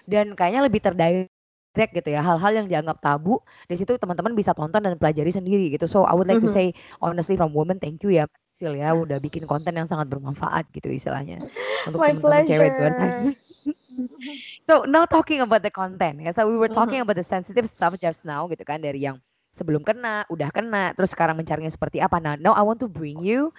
Dan 0.09 0.35
kayaknya 0.35 0.67
lebih 0.67 0.81
terdirect 0.83 1.91
gitu 1.95 2.09
ya. 2.11 2.19
Hal-hal 2.23 2.63
yang 2.63 2.67
dianggap 2.67 2.99
tabu 2.99 3.39
di 3.67 3.75
situ 3.79 3.95
teman-teman 3.95 4.35
bisa 4.35 4.51
tonton 4.51 4.83
dan 4.83 4.95
pelajari 4.99 5.31
sendiri 5.31 5.71
gitu. 5.71 5.87
So 5.87 6.03
I 6.03 6.15
would 6.15 6.27
like 6.27 6.43
mm-hmm. 6.43 6.51
to 6.51 6.73
say 6.73 6.75
honestly 6.99 7.39
from 7.39 7.55
woman 7.55 7.79
thank 7.79 8.03
you 8.03 8.11
ya 8.11 8.27
Sil 8.59 8.75
ya 8.75 8.91
udah 8.91 9.23
bikin 9.23 9.47
konten 9.47 9.71
yang 9.71 9.87
sangat 9.87 10.11
bermanfaat 10.11 10.67
gitu 10.75 10.91
istilahnya 10.91 11.39
untuk 11.87 12.03
teman-teman 12.03 12.43
cewek 12.43 12.75
luar 12.75 12.91
so 14.67 14.83
now 14.83 15.07
talking 15.07 15.39
about 15.39 15.63
the 15.63 15.71
content 15.71 16.19
ya. 16.19 16.35
So 16.35 16.43
we 16.43 16.59
were 16.59 16.67
talking 16.67 16.99
mm-hmm. 16.99 17.07
about 17.07 17.15
the 17.15 17.23
sensitive 17.23 17.71
stuff 17.71 17.95
just 17.95 18.27
now 18.27 18.51
gitu 18.51 18.67
kan 18.67 18.83
dari 18.83 18.99
yang 18.99 19.23
sebelum 19.59 19.83
kena, 19.83 20.23
udah 20.31 20.49
kena, 20.55 20.95
terus 20.95 21.11
sekarang 21.11 21.35
mencarinya 21.35 21.67
seperti 21.67 21.99
apa. 21.99 22.23
Nah, 22.23 22.39
now 22.39 22.55
I 22.55 22.63
want 22.63 22.79
to 22.79 22.87
bring 22.87 23.19
you 23.19 23.51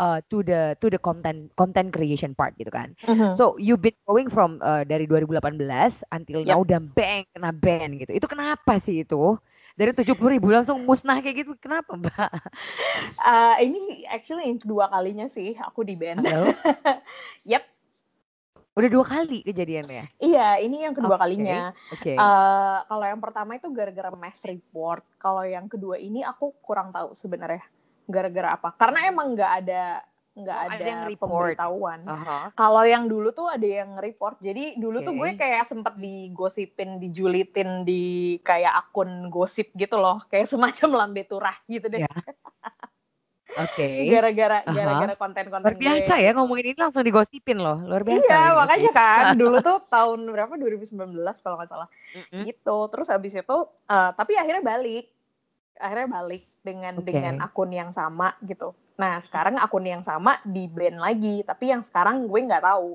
uh, 0.00 0.24
to 0.32 0.40
the 0.40 0.72
to 0.80 0.88
the 0.88 0.96
content 0.96 1.52
content 1.52 1.92
creation 1.92 2.32
part 2.32 2.56
gitu 2.56 2.72
kan. 2.72 2.96
Mhm. 3.04 3.36
So 3.36 3.60
you 3.60 3.76
been 3.76 3.96
going 4.08 4.32
from 4.32 4.58
uh, 4.64 4.88
dari 4.88 5.04
2018 5.04 6.08
until 6.08 6.40
Yep. 6.40 6.48
now 6.48 6.58
udah 6.64 6.80
bang 6.96 7.22
kena 7.36 7.52
ban 7.52 8.00
gitu. 8.00 8.12
Itu 8.16 8.26
kenapa 8.28 8.80
sih 8.80 9.04
itu? 9.04 9.36
Dari 9.72 9.96
70 9.96 10.36
ribu 10.36 10.52
langsung 10.52 10.84
musnah 10.84 11.24
kayak 11.24 11.44
gitu. 11.44 11.52
Kenapa 11.56 11.96
mbak? 11.96 12.12
Eh, 12.12 13.56
ini 13.64 14.04
actually 14.04 14.52
kedua 14.60 14.92
kalinya 14.92 15.24
sih 15.24 15.56
aku 15.56 15.80
di 15.84 15.96
band. 15.96 16.24
Yep. 17.50 17.64
Udah 18.72 18.88
dua 18.88 19.04
kali 19.04 19.44
kejadiannya. 19.44 20.16
Iya, 20.16 20.56
ini 20.64 20.88
yang 20.88 20.96
kedua 20.96 21.20
Oke. 21.20 21.22
kalinya. 21.28 21.76
Oke. 21.92 22.16
Eh, 22.16 22.78
kalau 22.88 23.04
yang 23.04 23.20
pertama 23.20 23.60
itu 23.60 23.68
gara-gara 23.68 24.08
mass 24.16 24.40
report. 24.48 25.04
Kalau 25.20 25.44
yang 25.44 25.68
kedua 25.68 26.00
ini 26.00 26.24
aku 26.24 26.56
kurang 26.64 26.88
tahu 26.88 27.12
sebenarnya 27.12 27.60
gara-gara 28.08 28.56
apa. 28.56 28.72
Karena 28.80 29.12
emang 29.12 29.36
nggak 29.36 29.52
ada 29.64 30.00
nggak 30.32 30.56
Oh, 30.56 30.64
ada, 30.64 30.72
ada 30.72 30.84
yang 30.88 31.00
report. 31.04 31.20
pemberitahuan. 31.28 32.00
Aha. 32.08 32.38
Kalau 32.56 32.82
yang 32.88 33.04
dulu 33.04 33.28
tuh 33.36 33.52
ada 33.52 33.68
yang 33.68 34.00
report. 34.00 34.40
Jadi 34.40 34.80
dulu 34.80 35.04
tuh 35.04 35.12
Oke. 35.12 35.20
gue 35.20 35.30
kayak 35.36 35.68
sempet 35.68 35.94
digosipin, 36.00 36.96
dijulitin 36.96 37.84
di 37.84 38.40
kayak 38.40 38.88
akun 38.88 39.28
gosip 39.28 39.68
gitu 39.76 40.00
loh, 40.00 40.24
kayak 40.32 40.48
semacam 40.48 41.04
lambe 41.04 41.28
turah 41.28 41.60
gitu 41.68 41.92
deh. 41.92 42.08
Ya. 42.08 42.08
Oke. 43.58 43.86
Gara-gara 44.12 44.64
Aha. 44.64 44.72
gara-gara 44.72 45.14
konten-konten 45.16 45.66
Luar 45.68 45.76
biasa 45.76 46.14
gue. 46.16 46.24
ya 46.24 46.30
ngomongin 46.36 46.64
ini 46.72 46.78
langsung 46.78 47.04
digosipin 47.04 47.58
loh. 47.60 47.78
Luar 47.84 48.02
biasa. 48.02 48.24
Iya, 48.24 48.40
ini. 48.40 48.56
makanya 48.56 48.90
kan 48.92 49.24
dulu 49.42 49.56
tuh 49.60 49.78
tahun 49.88 50.20
berapa 50.28 50.52
2019 50.56 51.44
kalau 51.44 51.56
nggak 51.60 51.70
salah. 51.70 51.88
Mm-mm. 52.16 52.42
Gitu. 52.48 52.76
Terus 52.88 53.08
habis 53.12 53.32
itu 53.36 53.58
eh, 53.88 54.10
tapi 54.16 54.32
akhirnya 54.36 54.64
balik. 54.64 55.06
Akhirnya 55.76 56.08
balik 56.08 56.42
dengan 56.62 56.94
Oke. 57.00 57.06
dengan 57.10 57.34
akun 57.42 57.70
yang 57.74 57.90
sama 57.90 58.36
gitu. 58.46 58.72
Nah, 58.96 59.18
sekarang 59.18 59.58
akun 59.58 59.82
yang 59.82 60.04
sama 60.04 60.38
di 60.46 60.68
ban 60.70 60.94
lagi, 61.00 61.42
tapi 61.42 61.72
yang 61.74 61.82
sekarang 61.82 62.28
gue 62.28 62.40
nggak 62.44 62.62
tahu. 62.62 62.94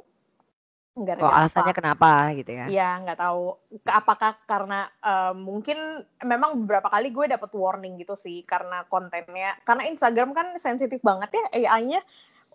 Oh, 0.98 1.06
Gara-gara 1.06 1.46
alasannya 1.46 1.74
apa. 1.74 1.80
kenapa 1.80 2.10
gitu 2.34 2.52
ya? 2.58 2.66
Iya, 2.66 2.90
nggak 3.06 3.20
tahu. 3.22 3.44
Apakah 3.86 4.32
karena 4.50 4.90
eh, 5.06 5.34
mungkin 5.38 5.78
memang 6.26 6.66
beberapa 6.66 6.90
kali 6.90 7.14
gue 7.14 7.30
dapet 7.30 7.54
warning 7.54 8.02
gitu 8.02 8.18
sih 8.18 8.42
karena 8.50 8.82
kontennya. 8.90 9.54
Karena 9.62 9.86
Instagram 9.86 10.34
kan 10.34 10.58
sensitif 10.58 10.98
banget 11.06 11.30
ya 11.38 11.46
AI-nya. 11.70 12.02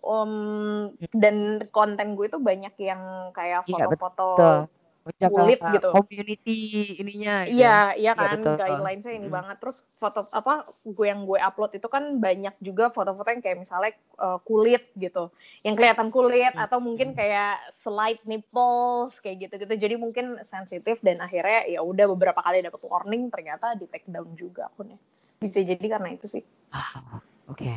Um, 0.03 0.91
dan 1.15 1.63
konten 1.71 2.19
gue 2.19 2.27
itu 2.27 2.35
banyak 2.35 2.75
yang 2.75 3.31
kayak 3.31 3.63
Iya, 3.63 3.87
foto-foto 3.87 4.27
Betul. 4.35 4.82
Menjaga 5.03 5.35
kulit 5.35 5.59
gitu. 5.59 5.89
community 5.91 6.59
ininya 6.95 7.35
gitu 7.43 7.59
ya. 7.59 7.59
Iya, 7.59 7.77
iya 7.99 8.11
kan 8.15 8.39
betul. 8.39 8.55
guidelines-nya 8.55 9.13
ini 9.19 9.27
Mm. 9.27 9.35
banget. 9.35 9.55
Terus 9.59 9.77
foto 9.99 10.31
apa 10.31 10.63
gue 10.87 11.05
yang 11.11 11.27
gue 11.27 11.39
upload 11.43 11.75
itu 11.75 11.87
kan 11.91 12.23
banyak 12.23 12.55
juga 12.63 12.87
foto-foto 12.87 13.27
yang 13.27 13.43
kayak 13.43 13.59
misalnya 13.59 13.91
uh, 14.15 14.39
kulit 14.47 14.95
gitu. 14.95 15.27
Yang 15.59 15.75
kelihatan 15.75 16.07
kulit 16.07 16.55
Mm. 16.55 16.63
atau 16.63 16.79
mungkin 16.79 17.11
kayak 17.11 17.67
slight 17.75 18.23
nipples 18.23 19.19
kayak 19.19 19.51
gitu-gitu. 19.51 19.75
Jadi 19.75 19.95
mungkin 19.99 20.39
sensitif 20.47 21.03
dan 21.03 21.19
akhirnya 21.19 21.67
ya 21.67 21.83
udah 21.83 22.07
beberapa 22.15 22.39
kali 22.39 22.63
dapet 22.63 22.79
warning 22.87 23.27
ternyata 23.27 23.75
di 23.75 23.83
take 23.91 24.07
down 24.07 24.31
juga 24.39 24.71
akunnya. 24.71 24.95
Bisa 25.43 25.59
jadi 25.59 25.83
karena 25.83 26.15
itu 26.15 26.31
sih. 26.31 26.43
Ah, 26.71 27.19
Oke, 27.51 27.67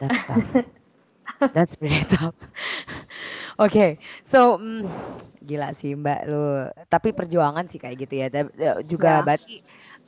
that's 0.00 0.16
tough. 0.24 0.64
That's 1.52 1.74
pretty 1.76 2.04
tough. 2.08 2.34
Oke, 3.60 3.98
so 4.24 4.56
mm, 4.58 4.86
gila 5.44 5.72
sih 5.76 5.92
Mbak 5.96 6.18
lu. 6.30 6.36
Tapi 6.92 7.08
perjuangan 7.16 7.66
sih 7.70 7.78
kayak 7.82 7.96
gitu 8.06 8.14
ya. 8.22 8.26
Eh, 8.32 8.76
Juga 8.88 9.20
Ya. 9.20 9.24
berarti 9.26 9.60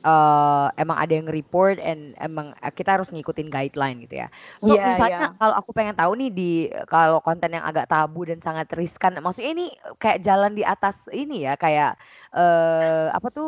eh, 0.05 0.65
emang 0.81 0.97
ada 0.99 1.13
yang 1.19 1.27
report 1.29 1.77
and 1.81 2.15
emang 2.19 2.51
eh, 2.63 2.73
kita 2.73 2.97
harus 2.99 3.09
ngikutin 3.13 3.49
guideline 3.53 3.97
gitu 4.05 4.15
ya. 4.23 4.27
So 4.63 4.77
Iya, 4.77 4.83
misalnya 4.83 5.19
iya. 5.19 5.19
kalau 5.39 5.55
aku 5.59 5.71
pengen 5.77 5.95
tahu 5.99 6.11
nih 6.19 6.29
di 6.33 6.43
kalau 6.91 7.19
konten 7.23 7.51
yang 7.55 7.65
agak 7.65 7.87
tabu 7.91 8.25
dan 8.29 8.39
sangat 8.43 8.67
riskan, 8.75 9.17
maksudnya 9.23 9.51
ini 9.55 9.65
kayak 10.01 10.19
jalan 10.25 10.51
di 10.57 10.63
atas 10.65 10.95
ini 11.13 11.45
ya, 11.47 11.53
kayak 11.59 11.97
eh 12.35 13.07
apa 13.17 13.27
tuh? 13.33 13.47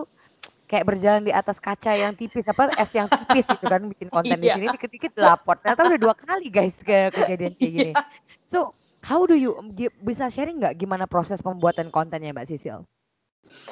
Kayak 0.65 0.85
berjalan 0.89 1.21
di 1.21 1.29
atas 1.29 1.61
kaca 1.61 1.93
yang 1.93 2.17
tipis 2.17 2.45
apa 2.49 2.73
es 2.73 2.89
yang 2.89 3.05
tipis 3.05 3.45
gitu 3.45 3.65
kan 3.69 3.85
bikin 3.85 4.09
konten 4.09 4.41
di 4.41 4.49
Iya. 4.49 4.57
sini 4.57 4.67
dikit-dikit 4.73 5.13
lapor. 5.21 5.61
Ternyata 5.61 5.81
udah 5.85 5.99
dua 6.01 6.15
kali 6.17 6.49
guys 6.49 6.73
ke 6.81 7.13
kejadian 7.13 7.53
kayak 7.53 7.73
gini. 7.73 7.91
Iya. 7.93 8.01
So, 8.49 8.73
how 9.05 9.29
do 9.29 9.37
you 9.37 9.53
bisa 10.01 10.25
sharing 10.33 10.57
nggak 10.57 10.81
gimana 10.81 11.05
proses 11.05 11.37
pembuatan 11.37 11.93
kontennya 11.93 12.33
Mbak 12.33 12.49
Sisil? 12.49 12.81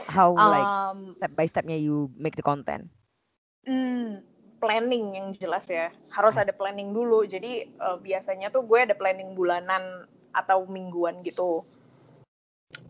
How 0.05 0.37
like 0.37 0.69
Um, 0.93 1.17
step 1.17 1.33
by 1.33 1.45
stepnya 1.49 1.77
you 1.81 2.13
make 2.13 2.37
the 2.37 2.45
content? 2.45 2.85
Hmm, 3.65 4.21
planning 4.61 5.17
yang 5.17 5.27
jelas 5.33 5.65
ya. 5.65 5.89
Harus 6.13 6.37
ada 6.37 6.53
planning 6.53 6.93
dulu. 6.93 7.25
Jadi 7.25 7.65
eh, 7.65 7.97
biasanya 7.97 8.53
tuh 8.53 8.61
gue 8.69 8.85
ada 8.85 8.93
planning 8.93 9.33
bulanan 9.33 10.05
atau 10.29 10.69
mingguan 10.69 11.25
gitu. 11.25 11.65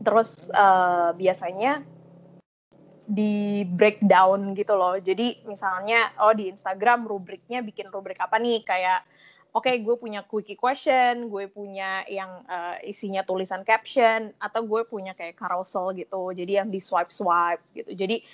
Terus 0.03 0.51
eh, 0.51 1.09
biasanya 1.15 1.87
di 3.13 3.61
breakdown 3.69 4.57
gitu 4.57 4.73
loh. 4.73 4.97
Jadi 4.97 5.45
misalnya 5.45 6.09
oh 6.25 6.33
di 6.33 6.49
Instagram 6.49 7.05
rubriknya 7.05 7.61
bikin 7.61 7.93
rubrik 7.93 8.17
apa 8.17 8.41
nih 8.41 8.65
kayak 8.65 9.05
oke 9.53 9.69
gue 9.69 9.95
punya 10.01 10.25
quickie 10.25 10.57
question, 10.57 11.29
gue 11.29 11.45
punya 11.45 12.01
yang 12.09 12.41
eh, 12.49 12.89
isinya 12.89 13.21
tulisan 13.21 13.61
caption 13.61 14.33
atau 14.41 14.65
gue 14.65 14.81
punya 14.89 15.13
kayak 15.13 15.37
carousel 15.37 15.93
gitu. 15.93 16.33
Jadi 16.33 16.51
yang 16.57 16.73
di 16.73 16.81
swipe 16.81 17.13
swipe 17.13 17.61
gitu. 17.77 17.93
Jadi 17.93 18.25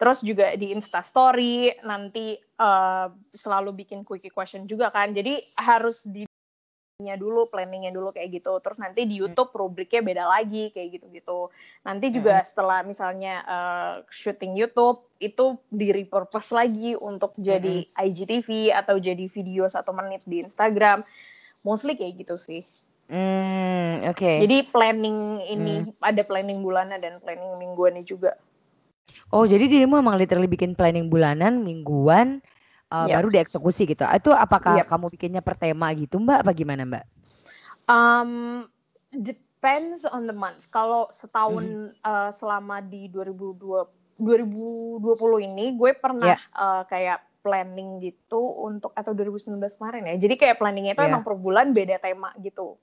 terus 0.00 0.24
juga 0.24 0.56
di 0.56 0.72
Insta 0.72 1.02
Story 1.02 1.74
nanti 1.82 2.38
eh, 2.38 3.06
selalu 3.34 3.82
bikin 3.82 4.06
quickie 4.06 4.30
question 4.30 4.70
juga 4.70 4.94
kan. 4.94 5.10
Jadi 5.10 5.42
harus 5.58 6.06
di 6.06 6.29
nya 7.00 7.16
dulu 7.16 7.48
planningnya 7.48 7.90
dulu 7.90 8.12
kayak 8.12 8.40
gitu. 8.40 8.60
Terus 8.60 8.76
nanti 8.76 9.08
di 9.08 9.18
YouTube 9.18 9.50
rubriknya 9.56 10.04
beda 10.04 10.24
lagi 10.28 10.68
kayak 10.70 11.00
gitu-gitu. 11.00 11.48
Nanti 11.82 12.12
juga 12.12 12.44
setelah 12.44 12.84
misalnya 12.84 13.42
eh, 13.42 13.94
syuting 14.12 14.54
YouTube 14.54 15.02
itu 15.18 15.56
di 15.72 15.90
repurpose 15.90 16.52
lagi 16.52 16.94
untuk 17.00 17.32
jadi 17.40 17.88
IGTV 17.96 18.76
atau 18.76 19.00
jadi 19.00 19.26
video 19.32 19.64
satu 19.66 19.96
menit 19.96 20.20
di 20.28 20.44
Instagram. 20.44 21.02
Mostly 21.64 21.96
kayak 21.96 22.24
gitu 22.24 22.36
sih. 22.36 22.62
Hmm, 23.10 24.06
oke. 24.06 24.22
jadi 24.22 24.70
planning 24.70 25.42
ini 25.50 25.82
ada 25.98 26.22
planning 26.22 26.62
bulanan 26.62 27.02
dan 27.02 27.18
planning 27.18 27.58
mingguannya 27.58 28.06
juga. 28.06 28.38
Oh, 29.34 29.42
jadi 29.46 29.66
dirimu 29.66 29.98
emang 29.98 30.14
literally 30.14 30.46
bikin 30.46 30.78
planning 30.78 31.10
bulanan, 31.10 31.66
mingguan, 31.66 32.38
uh, 32.90 33.06
Yap. 33.06 33.22
baru 33.22 33.28
dieksekusi 33.30 33.86
gitu. 33.86 34.02
Itu 34.04 34.30
apakah 34.30 34.82
Yap. 34.82 34.90
kamu 34.90 35.06
bikinnya 35.14 35.40
per 35.40 35.56
tema 35.56 35.90
gitu, 35.94 36.18
Mbak? 36.18 36.38
Apa 36.44 36.52
gimana, 36.52 36.82
Mbak? 36.84 37.04
Um, 37.86 38.30
depends 39.10 40.06
on 40.06 40.26
the 40.26 40.34
month. 40.34 40.68
Kalau 40.68 41.08
setahun 41.10 41.94
Mm-hmm. 41.94 42.06
uh, 42.06 42.30
selama 42.34 42.82
di 42.82 43.08
2020 43.08 43.98
2020 44.20 45.48
ini 45.48 45.80
gue 45.80 45.96
pernah 45.96 46.36
Ya. 46.36 46.38
uh, 46.52 46.84
kayak 46.84 47.24
planning 47.40 48.04
gitu 48.04 48.36
untuk 48.36 48.92
atau 48.92 49.16
2019 49.16 49.56
kemarin 49.80 50.12
ya. 50.12 50.14
Jadi 50.20 50.34
kayak 50.36 50.60
planningnya 50.60 50.92
itu 50.92 51.00
Ya. 51.00 51.08
emang 51.08 51.24
per 51.24 51.40
bulan 51.40 51.72
beda 51.72 51.96
tema 51.96 52.36
gitu. 52.36 52.76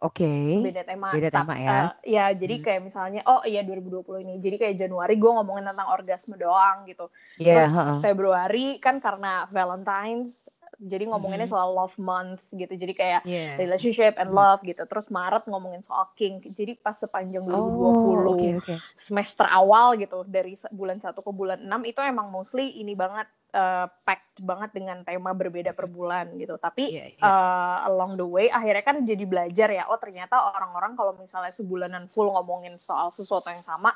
Oke. 0.00 0.64
Beda 0.64 0.82
tema. 0.82 1.12
Beda 1.12 1.28
tema 1.28 1.54
ya. 1.60 1.68
uh, 1.68 1.92
ya, 2.02 2.24
jadi 2.32 2.56
Hmm. 2.56 2.64
kayak 2.64 2.80
misalnya 2.82 3.20
oh 3.28 3.44
iya 3.44 3.60
2020 3.60 4.24
ini. 4.24 4.40
Jadi 4.40 4.56
kayak 4.56 4.74
Januari 4.80 5.20
gue 5.20 5.28
ngomongin 5.28 5.68
tentang 5.68 5.92
orgasme 5.92 6.40
doang 6.40 6.88
gitu. 6.88 7.12
Iya, 7.36 7.68
Terus 7.68 7.72
heeh. 7.76 7.98
Februari 8.00 8.66
kan 8.80 8.96
karena 8.96 9.44
Valentine's 9.52 10.48
jadi 10.80 11.12
ngomonginnya 11.12 11.44
Mhm. 11.44 11.52
soal 11.52 11.76
love 11.76 12.00
month 12.00 12.48
gitu. 12.56 12.72
Jadi 12.72 12.92
kayak 12.96 13.20
Iya. 13.28 13.60
relationship 13.60 14.16
and 14.16 14.32
Hmm. 14.32 14.40
love 14.40 14.64
gitu. 14.64 14.80
Terus 14.88 15.12
Maret 15.12 15.44
ngomongin 15.44 15.84
soal 15.84 16.08
kink. 16.16 16.48
Jadi 16.56 16.80
pas 16.80 16.96
sepanjang 16.96 17.44
Oh, 17.44 17.52
2020 17.52 18.56
oke 18.56 18.64
oke. 18.64 18.74
semester 18.96 19.44
awal 19.44 20.00
gitu 20.00 20.24
dari 20.24 20.56
bulan 20.72 20.96
1 20.96 21.20
ke 21.20 21.28
bulan 21.28 21.60
6 21.60 21.84
itu 21.84 22.00
emang 22.00 22.32
mostly 22.32 22.72
ini 22.80 22.96
banget 22.96 23.28
uh, 23.52 23.86
packed 24.06 24.42
banget 24.42 24.70
dengan 24.74 25.02
tema 25.04 25.30
berbeda 25.34 25.74
per 25.74 25.86
bulan 25.86 26.32
gitu. 26.38 26.56
Tapi 26.56 26.90
Iya, 26.90 27.06
iya. 27.14 27.22
uh, 27.22 27.86
along 27.90 28.16
the 28.16 28.26
way 28.26 28.46
akhirnya 28.48 28.84
kan 28.86 29.02
jadi 29.04 29.24
belajar 29.26 29.68
ya. 29.70 29.86
Oh 29.90 29.98
ternyata 29.98 30.38
orang-orang 30.38 30.94
kalau 30.98 31.14
misalnya 31.18 31.52
sebulanan 31.54 32.06
full 32.06 32.30
ngomongin 32.30 32.78
soal 32.80 33.10
sesuatu 33.10 33.50
yang 33.50 33.62
sama, 33.62 33.92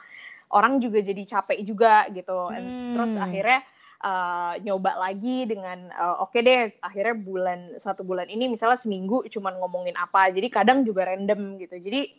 orang 0.53 0.79
juga 0.79 1.01
jadi 1.01 1.23
capek 1.25 1.65
juga 1.67 2.07
gitu. 2.11 2.51
And 2.53 2.95
Terus 2.95 3.13
Hmm. 3.17 3.25
akhirnya 3.27 3.61
uh, 4.05 4.55
nyoba 4.63 4.93
lagi 5.01 5.49
dengan 5.49 5.91
uh, 5.95 6.23
oke 6.23 6.39
deh 6.39 6.71
akhirnya 6.79 7.15
bulan 7.19 7.59
satu 7.81 8.07
bulan 8.07 8.29
ini 8.31 8.47
misalnya 8.47 8.79
seminggu 8.79 9.27
cuman 9.31 9.59
ngomongin 9.59 9.97
apa. 9.99 10.31
Jadi 10.31 10.49
kadang 10.53 10.87
juga 10.87 11.09
random 11.11 11.59
gitu. 11.59 11.79
Jadi 11.81 12.15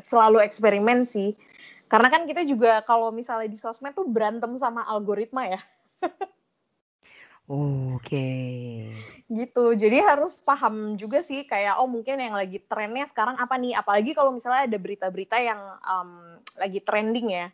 selalu 0.00 0.42
eksperimen 0.42 1.04
sih. 1.04 1.36
Karena 1.84 2.08
kan 2.10 2.24
kita 2.24 2.42
juga 2.48 2.80
kalau 2.82 3.12
misalnya 3.12 3.46
di 3.46 3.60
sosmed 3.60 3.92
tuh 3.94 4.08
berantem 4.08 4.50
sama 4.56 4.82
algoritma 4.88 5.46
ya. 5.46 5.60
Oke. 7.44 8.24
gitu 9.28 9.76
jadi 9.76 10.00
harus 10.00 10.40
paham 10.40 10.96
juga 10.96 11.20
sih 11.20 11.44
kayak 11.44 11.76
oh 11.76 11.88
mungkin 11.88 12.16
yang 12.16 12.32
lagi 12.32 12.56
trennya 12.60 13.04
sekarang 13.08 13.36
apa 13.36 13.56
nih 13.60 13.76
apalagi 13.76 14.16
kalau 14.16 14.32
misalnya 14.32 14.64
ada 14.64 14.78
berita-berita 14.80 15.36
yang 15.40 15.60
um, 15.84 16.40
lagi 16.56 16.80
trending 16.80 17.32
ya 17.32 17.46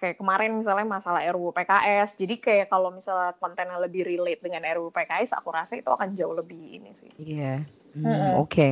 kayak 0.00 0.16
kemarin 0.16 0.56
misalnya 0.56 0.88
masalah 0.88 1.20
RUU 1.28 1.52
PKS 1.52 2.16
jadi 2.16 2.34
kayak 2.40 2.66
kalau 2.72 2.88
misalnya 2.88 3.36
kontennya 3.36 3.76
lebih 3.76 4.04
relate 4.08 4.40
dengan 4.40 4.64
RUU 4.64 4.88
PKS 4.92 5.36
aku 5.36 5.48
rasa 5.52 5.76
itu 5.76 5.92
akan 5.92 6.16
jauh 6.16 6.32
lebih 6.32 6.80
ini 6.80 6.96
sih 6.96 7.12
iya 7.20 7.60
yeah. 7.96 8.00
hmm, 8.00 8.40
oke 8.40 8.48
okay. 8.48 8.70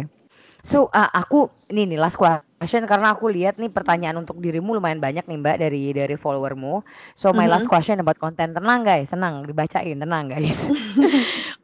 So 0.68 0.92
uh, 0.92 1.08
aku 1.16 1.48
ini 1.72 1.96
nih 1.96 2.00
last 2.00 2.20
question 2.20 2.84
karena 2.84 3.16
aku 3.16 3.32
lihat 3.32 3.56
nih 3.56 3.72
pertanyaan 3.72 4.20
untuk 4.20 4.36
dirimu 4.36 4.76
lumayan 4.76 5.00
banyak 5.00 5.24
nih 5.24 5.38
mbak 5.40 5.56
dari 5.64 5.96
dari 5.96 6.16
followermu 6.20 6.84
so 7.16 7.32
my 7.32 7.32
mm 7.32 7.48
-hmm. 7.48 7.52
last 7.56 7.66
question 7.72 7.96
about 7.96 8.20
konten 8.20 8.52
tenang 8.52 8.84
guys 8.84 9.08
tenang 9.08 9.48
dibacain 9.48 9.96
tenang 9.96 10.28
guys 10.28 10.60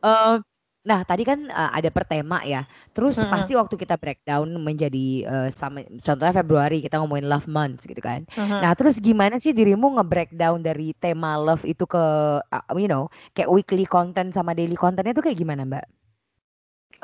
uh, 0.00 0.40
Nah, 0.84 1.00
tadi 1.00 1.24
kan 1.24 1.48
uh, 1.48 1.72
ada 1.72 1.88
per 1.88 2.04
tema 2.04 2.44
ya. 2.44 2.68
Terus 2.92 3.16
hmm. 3.16 3.32
pasti 3.32 3.56
waktu 3.56 3.72
kita 3.80 3.96
breakdown 3.96 4.52
menjadi 4.60 5.24
uh, 5.24 5.48
sama 5.48 5.80
contohnya 6.04 6.44
Februari 6.44 6.84
kita 6.84 7.00
ngomongin 7.00 7.24
love 7.24 7.48
month 7.48 7.88
gitu 7.88 8.04
kan. 8.04 8.28
Hmm. 8.36 8.60
Nah, 8.60 8.76
terus 8.76 9.00
gimana 9.00 9.40
sih 9.40 9.56
dirimu 9.56 9.96
nge-breakdown 9.96 10.60
dari 10.60 10.92
tema 11.00 11.40
love 11.40 11.64
itu 11.64 11.88
ke 11.88 12.04
uh, 12.44 12.64
you 12.76 12.84
know, 12.84 13.08
kayak 13.32 13.48
weekly 13.48 13.88
content 13.88 14.36
sama 14.36 14.52
daily 14.52 14.76
contentnya 14.76 15.16
itu 15.16 15.24
kayak 15.24 15.40
gimana, 15.40 15.64
Mbak? 15.64 16.03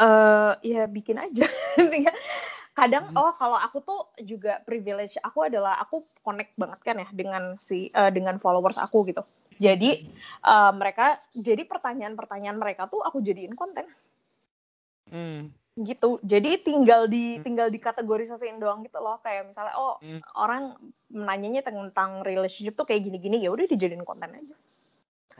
Uh, 0.00 0.56
ya 0.64 0.88
bikin 0.88 1.20
aja. 1.20 1.44
Kadang 2.80 3.12
hmm. 3.12 3.20
oh 3.20 3.36
kalau 3.36 3.60
aku 3.60 3.84
tuh 3.84 4.00
juga 4.24 4.64
privilege 4.64 5.20
aku 5.20 5.44
adalah 5.44 5.76
aku 5.76 6.00
connect 6.24 6.56
banget 6.56 6.80
kan 6.80 6.96
ya 6.96 7.08
dengan 7.12 7.60
si 7.60 7.92
uh, 7.92 8.08
dengan 8.08 8.40
followers 8.40 8.80
aku 8.80 9.04
gitu. 9.12 9.20
Jadi 9.60 10.08
uh, 10.48 10.72
mereka, 10.72 11.20
jadi 11.36 11.68
pertanyaan-pertanyaan 11.68 12.56
mereka 12.56 12.88
tuh 12.88 13.04
aku 13.04 13.20
jadiin 13.20 13.52
konten. 13.52 13.84
Hmm. 15.12 15.52
Gitu. 15.76 16.16
Jadi 16.24 16.64
tinggal 16.64 17.04
di 17.04 17.36
hmm. 17.36 17.44
tinggal 17.44 17.68
dikategorisasiin 17.68 18.56
doang 18.56 18.80
gitu 18.88 18.96
loh. 19.04 19.20
Kayak 19.20 19.52
misalnya 19.52 19.76
oh 19.76 20.00
hmm. 20.00 20.24
orang 20.40 20.80
menanyanya 21.12 21.60
tentang 21.68 22.24
relationship 22.24 22.72
tuh 22.72 22.88
kayak 22.88 23.04
gini-gini 23.04 23.44
ya 23.44 23.52
udah 23.52 23.68
dijadiin 23.68 24.08
konten 24.08 24.32
aja. 24.32 24.56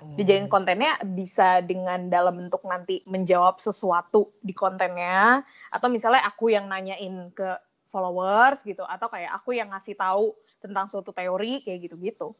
Oh. 0.01 0.17
Dijadiin 0.17 0.49
kontennya 0.49 0.97
bisa 1.05 1.61
dengan 1.61 2.09
dalam 2.09 2.41
bentuk 2.41 2.65
nanti 2.65 3.05
menjawab 3.05 3.61
sesuatu 3.61 4.33
di 4.41 4.57
kontennya 4.57 5.45
atau 5.69 5.89
misalnya 5.93 6.25
aku 6.25 6.49
yang 6.53 6.67
nanyain 6.67 7.29
ke 7.37 7.49
followers 7.91 8.65
gitu 8.65 8.87
atau 8.87 9.11
kayak 9.13 9.31
aku 9.37 9.57
yang 9.57 9.69
ngasih 9.71 9.99
tahu 9.99 10.33
tentang 10.61 10.89
suatu 10.89 11.13
teori 11.13 11.61
kayak 11.65 11.91
gitu-gitu. 11.91 12.33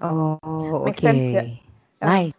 Oh, 0.00 0.38
oke. 0.86 0.96
Okay. 0.96 1.60
Nice. 2.00 2.36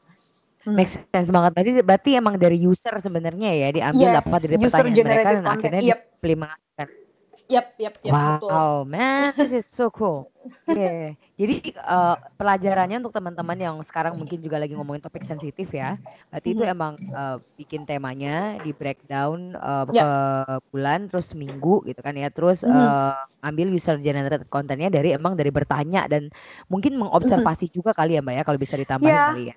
Hmm. 0.62 0.78
Make 0.78 0.94
sense 0.94 1.30
banget. 1.34 1.58
Berarti 1.58 1.72
berarti 1.82 2.10
emang 2.18 2.36
dari 2.38 2.58
user 2.62 2.94
sebenarnya 3.02 3.50
ya 3.50 3.68
diambil 3.74 4.10
yes, 4.14 4.26
apa 4.30 4.36
dari 4.38 4.56
pertanyaan 4.62 5.08
mereka 5.10 5.30
dan 5.42 5.48
akhirnya 5.50 5.82
yep. 5.82 6.00
Yap, 7.52 7.76
yap, 7.76 7.95
yap. 7.99 8.14
Wow, 8.16 8.32
betul. 8.39 8.95
man, 8.95 9.36
this 9.36 9.52
is 9.52 9.68
so 9.68 9.91
cool. 9.91 10.32
Oke, 10.41 10.74
okay. 10.74 11.14
jadi 11.36 11.76
uh, 11.84 12.16
pelajarannya 12.39 13.04
untuk 13.04 13.14
teman-teman 13.14 13.60
yang 13.60 13.76
sekarang 13.84 14.16
mungkin 14.16 14.39
juga 14.39 14.58
lagi 14.58 14.74
ngomongin 14.74 15.04
topik 15.04 15.28
sensitif 15.28 15.68
ya. 15.70 15.99
Berarti 16.32 16.56
itu 16.56 16.64
mm-hmm. 16.64 16.76
emang 16.80 16.93
uh, 17.12 17.38
bikin 17.60 17.84
temanya 17.84 18.58
di 18.64 18.72
breakdown 18.72 19.54
uh, 19.60 19.86
yep. 19.91 20.02
ke 20.02 20.12
bulan, 20.72 21.12
terus 21.12 21.36
minggu 21.36 21.84
gitu 21.86 21.99
kan 21.99 22.16
ya. 22.16 22.32
Terus 22.32 22.64
uh, 22.64 23.20
ambil 23.43 23.70
user 23.70 23.99
generated 23.99 24.47
kontennya 24.47 24.88
dari 24.88 25.12
emang 25.12 25.36
dari 25.36 25.52
bertanya 25.52 26.08
dan 26.08 26.32
mungkin 26.72 26.95
mengobservasi 26.97 27.68
mm-hmm. 27.68 27.78
juga 27.84 27.91
kali 27.91 28.16
ya 28.18 28.24
mbak 28.24 28.41
ya 28.41 28.43
kalau 28.47 28.58
bisa 28.58 28.80
ditambahin 28.80 29.12
yeah. 29.12 29.30
kali 29.30 29.45
ya. 29.52 29.56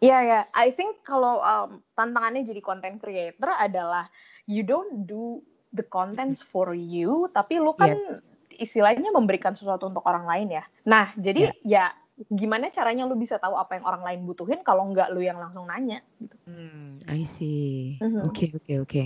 Iya 0.00 0.10
yeah, 0.12 0.20
ya, 0.20 0.30
yeah. 0.30 0.42
I 0.52 0.68
think 0.70 1.02
kalau 1.02 1.40
um, 1.40 1.80
tantangannya 1.96 2.44
jadi 2.44 2.60
content 2.60 3.00
creator 3.00 3.50
adalah 3.56 4.06
you 4.46 4.62
don't 4.62 5.08
do 5.08 5.42
the 5.70 5.86
contents 5.86 6.42
for 6.42 6.74
you, 6.74 7.30
tapi 7.30 7.62
lu 7.62 7.74
kan 7.78 7.94
yes. 7.94 8.20
istilahnya 8.58 9.14
memberikan 9.14 9.54
sesuatu 9.54 9.86
untuk 9.86 10.02
orang 10.06 10.26
lain 10.26 10.48
ya. 10.60 10.64
Nah, 10.86 11.14
jadi 11.14 11.50
yeah. 11.64 11.90
ya 11.90 11.98
gimana 12.28 12.68
caranya 12.68 13.08
lu 13.08 13.16
bisa 13.16 13.40
tahu 13.40 13.56
apa 13.56 13.80
yang 13.80 13.84
orang 13.88 14.02
lain 14.04 14.20
butuhin 14.28 14.60
kalau 14.60 14.84
nggak 14.92 15.08
lu 15.08 15.24
yang 15.24 15.40
langsung 15.40 15.64
nanya 15.64 16.04
gitu. 16.20 16.36
Hmm, 16.44 17.00
I 17.08 17.24
see. 17.24 17.96
Oke, 18.28 18.52
oke, 18.52 18.84
oke. 18.84 19.04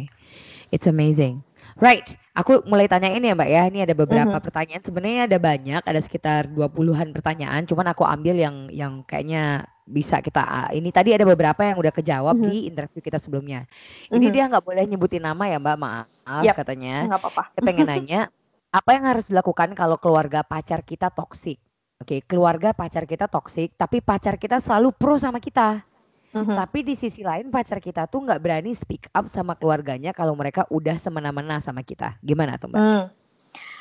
It's 0.74 0.90
amazing. 0.90 1.46
Right, 1.78 2.06
aku 2.34 2.66
mulai 2.66 2.90
tanyain 2.90 3.22
ya 3.22 3.34
Mbak 3.34 3.50
ya. 3.50 3.62
Ini 3.70 3.78
ada 3.86 3.94
beberapa 3.94 4.30
mm-hmm. 4.34 4.46
pertanyaan. 4.46 4.82
Sebenarnya 4.82 5.22
ada 5.30 5.38
banyak, 5.38 5.82
ada 5.86 6.00
sekitar 6.02 6.50
20-an 6.50 7.14
pertanyaan. 7.14 7.62
Cuman 7.66 7.86
aku 7.90 8.02
ambil 8.02 8.34
yang 8.34 8.66
yang 8.74 9.06
kayaknya 9.06 9.66
bisa 9.84 10.24
kita 10.24 10.72
ini 10.72 10.88
tadi 10.88 11.12
ada 11.12 11.28
beberapa 11.28 11.60
yang 11.60 11.76
udah 11.76 11.92
kejawab 11.94 12.34
mm-hmm. 12.34 12.50
di 12.50 12.56
interview 12.66 13.00
kita 13.02 13.18
sebelumnya. 13.22 13.66
Ini 14.10 14.18
mm-hmm. 14.18 14.34
dia 14.34 14.44
nggak 14.50 14.64
boleh 14.64 14.84
nyebutin 14.86 15.22
nama 15.22 15.44
ya 15.46 15.58
Mbak, 15.62 15.78
maaf 15.78 16.13
yep. 16.44 16.56
katanya. 16.56 17.08
Nggak 17.08 17.20
apa-apa. 17.20 17.42
Saya 17.54 17.62
pengen 17.64 17.86
nanya, 17.88 18.20
apa 18.78 18.90
yang 18.96 19.04
harus 19.06 19.30
dilakukan 19.30 19.76
kalau 19.78 19.96
keluarga 20.00 20.42
pacar 20.42 20.82
kita 20.82 21.12
toksik? 21.12 21.60
Oke, 22.02 22.20
keluarga 22.26 22.74
pacar 22.74 23.06
kita 23.06 23.30
toksik, 23.30 23.78
tapi 23.78 24.02
pacar 24.02 24.36
kita 24.36 24.58
selalu 24.58 24.90
pro 24.92 25.16
sama 25.16 25.38
kita. 25.38 25.86
Mm-hmm. 26.34 26.56
Tapi 26.58 26.78
di 26.82 26.94
sisi 26.98 27.22
lain 27.22 27.54
pacar 27.54 27.78
kita 27.78 28.10
tuh 28.10 28.26
nggak 28.26 28.42
berani 28.42 28.74
speak 28.74 29.06
up 29.14 29.30
sama 29.30 29.54
keluarganya 29.54 30.10
kalau 30.10 30.34
mereka 30.34 30.66
udah 30.66 30.98
semena-mena 30.98 31.62
sama 31.62 31.86
kita. 31.86 32.18
Gimana 32.26 32.58
tuh 32.58 32.74
Mbak? 32.74 32.82
Mm. 32.82 33.04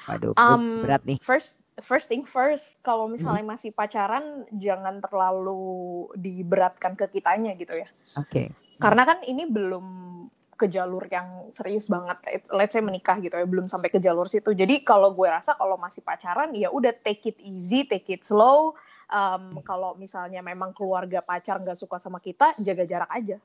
Waduh, 0.04 0.34
um, 0.38 0.86
berat 0.86 1.02
nih. 1.10 1.18
First 1.18 1.58
first 1.82 2.14
thing 2.14 2.22
first, 2.30 2.78
kalau 2.86 3.10
misalnya 3.10 3.42
hmm. 3.42 3.58
masih 3.58 3.74
pacaran 3.74 4.46
jangan 4.54 5.02
terlalu 5.02 6.06
diberatkan 6.14 6.94
ke 6.94 7.10
kitanya 7.10 7.58
gitu 7.58 7.74
ya. 7.74 7.90
Oke. 8.22 8.30
Okay. 8.30 8.48
Karena 8.78 9.10
kan 9.10 9.26
ini 9.26 9.50
belum 9.50 9.86
ke 10.64 10.72
jalur 10.72 11.04
yang 11.12 11.52
serius 11.52 11.92
banget. 11.92 12.48
Let's 12.48 12.72
say 12.72 12.80
menikah 12.80 13.20
gitu 13.20 13.36
ya, 13.36 13.44
belum 13.44 13.68
sampai 13.68 13.92
ke 13.92 14.00
jalur 14.00 14.32
situ. 14.32 14.56
Jadi 14.56 14.88
kalau 14.88 15.12
gue 15.12 15.28
rasa 15.28 15.60
kalau 15.60 15.76
masih 15.76 16.00
pacaran 16.00 16.56
ya 16.56 16.72
udah 16.72 16.96
take 17.04 17.36
it 17.36 17.38
easy, 17.44 17.84
take 17.84 18.08
it 18.08 18.24
slow. 18.24 18.80
Um, 19.12 19.60
kalau 19.68 20.00
misalnya 20.00 20.40
memang 20.40 20.72
keluarga 20.72 21.20
pacar 21.20 21.60
nggak 21.60 21.76
suka 21.76 22.00
sama 22.00 22.24
kita, 22.24 22.56
jaga 22.64 22.88
jarak 22.88 23.12
aja. 23.12 23.38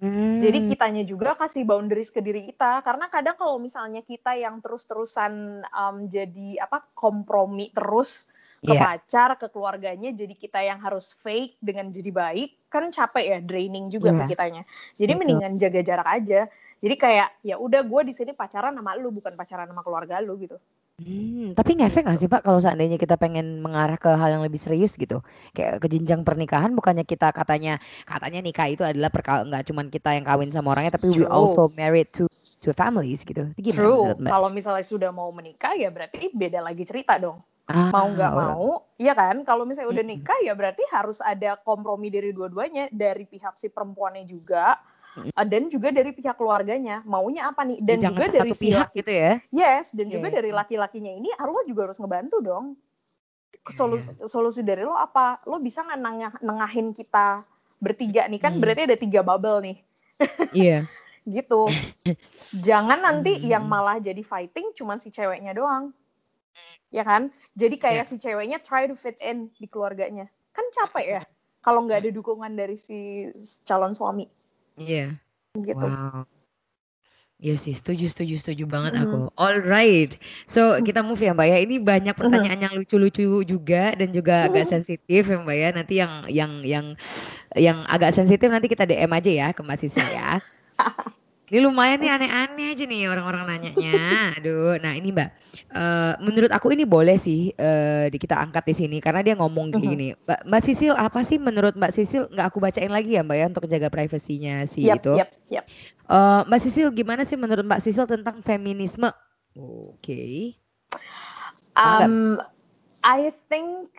Hmm. 0.00 0.40
Jadi 0.40 0.72
kitanya 0.72 1.04
juga 1.04 1.36
kasih 1.36 1.68
boundaries 1.68 2.08
ke 2.08 2.24
diri 2.24 2.48
kita 2.48 2.80
karena 2.80 3.12
kadang 3.12 3.36
kalau 3.36 3.60
misalnya 3.60 4.00
kita 4.00 4.32
yang 4.38 4.58
terus-terusan 4.64 5.62
um, 5.68 6.08
jadi 6.08 6.64
apa 6.64 6.88
kompromi 6.96 7.68
terus 7.76 8.31
ke 8.62 8.78
yeah. 8.78 8.94
pacar, 8.94 9.34
ke 9.42 9.50
keluarganya 9.50 10.14
jadi 10.14 10.38
kita 10.38 10.62
yang 10.62 10.78
harus 10.78 11.18
fake 11.18 11.58
dengan 11.58 11.90
jadi 11.90 12.14
baik 12.14 12.70
kan 12.70 12.94
capek 12.94 13.24
ya, 13.26 13.38
draining 13.42 13.90
juga 13.90 14.14
yeah. 14.14 14.22
ke 14.22 14.38
kitanya. 14.38 14.62
Jadi 14.94 15.12
Betul. 15.12 15.20
mendingan 15.20 15.52
jaga 15.58 15.80
jarak 15.82 16.08
aja. 16.08 16.40
Jadi 16.82 16.94
kayak 16.98 17.28
ya 17.42 17.58
udah 17.58 17.82
gue 17.82 18.02
di 18.06 18.14
sini 18.14 18.30
pacaran 18.34 18.74
sama 18.74 18.94
lu 18.98 19.10
bukan 19.10 19.34
pacaran 19.34 19.66
sama 19.66 19.82
keluarga 19.82 20.22
lu 20.22 20.38
gitu. 20.38 20.58
Hmm, 21.02 21.56
tapi 21.58 21.78
ngefek 21.78 22.04
nggak 22.06 22.20
sih 22.20 22.30
Pak 22.30 22.46
kalau 22.46 22.62
seandainya 22.62 23.00
kita 23.00 23.18
pengen 23.18 23.64
mengarah 23.64 23.98
ke 23.98 24.10
hal 24.14 24.38
yang 24.38 24.42
lebih 24.46 24.62
serius 24.62 24.94
gitu? 24.94 25.22
Kayak 25.54 25.82
ke 25.82 25.86
jenjang 25.90 26.22
pernikahan 26.22 26.74
bukannya 26.78 27.02
kita 27.02 27.34
katanya 27.34 27.82
katanya 28.06 28.38
nikah 28.42 28.70
itu 28.70 28.86
adalah 28.86 29.10
nggak 29.10 29.62
cuman 29.66 29.90
kita 29.90 30.14
yang 30.14 30.26
kawin 30.26 30.50
sama 30.54 30.74
orangnya 30.78 30.94
tapi 30.94 31.10
we 31.10 31.26
also 31.26 31.66
married 31.74 32.06
to 32.14 32.30
to 32.62 32.70
families 32.70 33.26
gitu. 33.26 33.50
Itu 33.58 33.74
True. 33.74 34.14
Kalau 34.22 34.48
misalnya 34.50 34.86
sudah 34.86 35.10
mau 35.10 35.30
menikah 35.34 35.74
ya 35.74 35.90
berarti 35.90 36.30
beda 36.30 36.62
lagi 36.62 36.86
cerita 36.86 37.18
dong. 37.18 37.42
Ah, 37.72 37.88
mau 37.88 38.08
nggak 38.12 38.32
mau, 38.36 38.68
iya 39.00 39.16
kan? 39.16 39.40
Kalau 39.42 39.64
misalnya 39.64 39.90
udah 39.96 40.04
nikah 40.04 40.38
ya 40.44 40.52
berarti 40.52 40.84
harus 40.92 41.18
ada 41.24 41.56
kompromi 41.56 42.12
dari 42.12 42.30
dua-duanya, 42.30 42.92
dari 42.92 43.24
pihak 43.24 43.56
si 43.56 43.72
perempuannya 43.72 44.28
juga, 44.28 44.76
uh, 45.16 45.46
dan 45.46 45.68
juga 45.68 45.92
dari 45.92 46.10
pihak 46.12 46.36
keluarganya 46.36 47.04
maunya 47.04 47.48
apa 47.48 47.62
nih 47.66 47.78
dan 47.84 47.98
Jangan 48.00 48.10
juga 48.16 48.24
dari 48.32 48.52
pihak 48.52 48.88
gitu 48.96 49.12
ya 49.12 49.32
yes 49.52 49.92
dan 49.92 50.08
yeah. 50.08 50.14
juga 50.18 50.28
dari 50.32 50.50
laki-lakinya 50.50 51.12
ini 51.12 51.28
arwah 51.36 51.64
juga 51.68 51.90
harus 51.90 51.98
ngebantu 52.00 52.38
dong 52.40 52.66
solusi 53.70 54.10
yeah. 54.16 54.28
solusi 54.28 54.60
dari 54.64 54.82
lo 54.82 54.96
apa 54.96 55.44
lo 55.46 55.60
bisa 55.60 55.84
nggak 55.84 56.00
nengah, 56.00 56.32
nengahin 56.42 56.96
kita 56.96 57.44
bertiga 57.82 58.26
nih 58.30 58.40
kan 58.40 58.56
hmm. 58.56 58.60
berarti 58.62 58.82
ada 58.88 58.96
tiga 58.96 59.20
bubble 59.20 59.58
nih 59.60 59.76
iya 60.54 60.78
yeah. 60.80 60.82
gitu 61.38 61.70
jangan 62.66 62.98
nanti 62.98 63.38
hmm. 63.38 63.46
yang 63.46 63.64
malah 63.66 64.02
jadi 64.02 64.22
fighting 64.26 64.74
cuman 64.74 64.98
si 64.98 65.14
ceweknya 65.14 65.54
doang 65.54 65.94
ya 66.92 67.02
kan 67.04 67.32
jadi 67.56 67.76
kayak 67.80 68.04
yeah. 68.04 68.08
si 68.08 68.16
ceweknya 68.20 68.58
try 68.60 68.84
to 68.84 68.96
fit 68.96 69.16
in 69.20 69.48
di 69.56 69.66
keluarganya 69.68 70.28
kan 70.52 70.64
capek 70.72 71.20
ya 71.20 71.22
kalau 71.64 71.86
nggak 71.86 72.04
ada 72.04 72.10
dukungan 72.12 72.52
dari 72.52 72.76
si 72.76 73.30
calon 73.64 73.96
suami 73.96 74.28
Iya. 74.80 75.16
Gitu. 75.52 75.76
Wow. 75.76 76.24
Iya 77.42 77.58
sih, 77.58 77.74
setuju, 77.74 78.06
setuju, 78.06 78.38
setuju 78.38 78.64
banget 78.70 78.94
mm. 78.94 79.02
aku. 79.02 79.18
Alright, 79.34 80.14
so 80.46 80.78
kita 80.78 81.02
move 81.02 81.18
ya 81.18 81.34
Mbak 81.34 81.48
ya. 81.50 81.58
Ini 81.66 81.76
banyak 81.82 82.14
pertanyaan 82.14 82.58
mm. 82.62 82.64
yang 82.70 82.74
lucu-lucu 82.78 83.42
juga 83.42 83.98
dan 83.98 84.14
juga 84.14 84.46
agak 84.46 84.70
sensitif 84.70 85.26
ya 85.26 85.42
Mbak 85.42 85.56
ya. 85.58 85.68
Nanti 85.74 85.94
yang 85.98 86.12
yang 86.30 86.52
yang 86.62 86.86
yang 87.58 87.82
agak 87.90 88.14
sensitif 88.14 88.46
nanti 88.46 88.70
kita 88.70 88.86
DM 88.86 89.10
aja 89.10 89.30
ya 89.30 89.48
ke 89.50 89.58
Mbak 89.58 89.78
Sisi 89.82 89.98
ya. 89.98 90.38
Ini 91.52 91.68
lumayan 91.68 92.00
nih 92.00 92.08
aneh-aneh 92.08 92.72
aja 92.72 92.84
nih 92.88 93.12
orang-orang 93.12 93.44
nanyanya. 93.44 94.32
Aduh, 94.40 94.80
nah 94.80 94.96
ini 94.96 95.12
Mbak, 95.12 95.30
uh, 95.76 96.16
menurut 96.24 96.48
aku 96.48 96.72
ini 96.72 96.88
boleh 96.88 97.20
sih 97.20 97.52
uh, 97.60 98.08
kita 98.08 98.40
angkat 98.40 98.72
di 98.72 98.74
sini 98.80 99.04
karena 99.04 99.20
dia 99.20 99.36
ngomong 99.36 99.68
mm-hmm. 99.68 99.84
gini. 99.84 100.08
Mbak, 100.16 100.48
Mbak 100.48 100.62
Sisil 100.64 100.96
apa 100.96 101.20
sih 101.20 101.36
menurut 101.36 101.76
Mbak 101.76 101.92
Sisil 101.92 102.24
nggak 102.32 102.46
aku 102.48 102.56
bacain 102.56 102.88
lagi 102.88 103.20
ya 103.20 103.20
Mbak 103.20 103.36
ya 103.36 103.46
untuk 103.52 103.68
jaga 103.68 103.92
privasinya 103.92 104.64
si 104.64 104.88
yep, 104.88 105.04
itu. 105.04 105.12
Yep, 105.12 105.30
yep. 105.52 105.64
Uh, 106.08 106.40
Mbak 106.48 106.60
Sisil 106.64 106.88
gimana 106.96 107.28
sih 107.28 107.36
menurut 107.36 107.68
Mbak 107.68 107.84
Sisil 107.84 108.08
tentang 108.08 108.40
feminisme? 108.40 109.12
Oke. 109.52 110.00
Okay. 110.00 110.36
Um, 111.76 112.40
I 113.04 113.28
think 113.52 113.92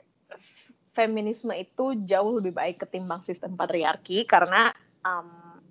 feminisme 0.98 1.54
itu 1.54 2.02
jauh 2.10 2.42
lebih 2.42 2.58
baik 2.58 2.82
ketimbang 2.82 3.22
sistem 3.22 3.54
patriarki 3.54 4.26
karena 4.26 4.74
um, 5.06 5.62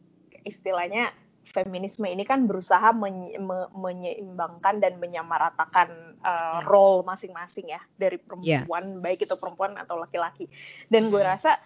istilahnya 0.47 1.11
feminisme 1.43 2.07
ini 2.07 2.23
kan 2.23 2.47
berusaha 2.47 2.95
menye 2.95 3.37
me 3.37 3.67
menyeimbangkan 3.75 4.79
dan 4.79 4.97
menyamaratakan 5.03 6.19
uh, 6.23 6.63
role 6.71 7.03
masing-masing 7.03 7.75
ya 7.75 7.81
dari 7.99 8.17
perempuan 8.17 8.99
yeah. 8.99 9.01
baik 9.03 9.27
itu 9.27 9.35
perempuan 9.35 9.75
atau 9.75 9.99
laki-laki 9.99 10.47
dan 10.89 11.11
gue 11.11 11.23
rasa 11.23 11.59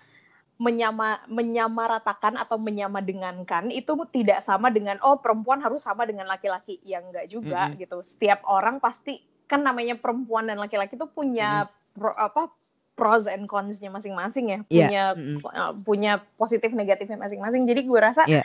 menyama 0.56 1.20
menyamaratakan 1.28 2.40
atau 2.40 2.56
menyamadengankan 2.56 3.68
itu 3.68 3.92
tidak 4.08 4.40
sama 4.40 4.72
dengan 4.72 4.96
oh 5.04 5.20
perempuan 5.20 5.60
harus 5.60 5.84
sama 5.84 6.08
dengan 6.08 6.24
laki-laki 6.24 6.80
yang 6.80 7.04
enggak 7.12 7.28
juga 7.28 7.68
mm 7.68 7.70
-hmm. 7.76 7.80
gitu 7.84 7.96
setiap 8.00 8.40
orang 8.48 8.80
pasti 8.80 9.20
kan 9.44 9.60
namanya 9.60 10.00
perempuan 10.00 10.48
dan 10.48 10.56
laki-laki 10.56 10.96
itu 10.96 11.04
punya 11.12 11.68
mm 11.68 11.68
-hmm. 11.68 12.00
pro, 12.00 12.12
apa 12.16 12.42
pros 12.96 13.28
and 13.28 13.44
cons-nya 13.44 13.92
masing-masing 13.92 14.48
ya 14.48 14.58
yeah. 14.72 14.88
punya 14.88 15.04
mm 15.12 15.20
-hmm. 15.20 15.38
uh, 15.44 15.72
punya 15.84 16.12
positif 16.40 16.72
negatifnya 16.72 17.20
masing-masing 17.20 17.68
jadi 17.68 17.80
gue 17.84 18.00
rasa 18.00 18.24
yeah. 18.24 18.44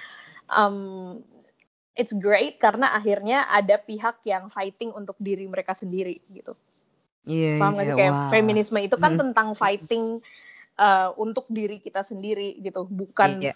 Um, 0.52 1.20
it's 1.96 2.14
great 2.16 2.60
karena 2.60 2.92
akhirnya 2.92 3.48
ada 3.52 3.80
pihak 3.80 4.24
yang 4.28 4.48
fighting 4.52 4.92
untuk 4.96 5.16
diri 5.20 5.48
mereka 5.48 5.76
sendiri 5.76 6.20
gitu 6.32 6.56
yeah, 7.28 7.60
paham 7.60 7.76
yeah, 7.80 7.84
sih 7.84 7.96
kayak 7.98 8.14
wow. 8.14 8.30
feminisme 8.32 8.80
itu 8.80 8.96
kan 8.96 9.16
mm 9.16 9.18
-hmm. 9.18 9.24
tentang 9.32 9.50
fighting 9.56 10.06
uh, 10.80 11.10
untuk 11.20 11.46
diri 11.52 11.78
kita 11.84 12.02
sendiri 12.02 12.60
gitu 12.64 12.88
bukan 12.88 13.44
yeah. 13.44 13.56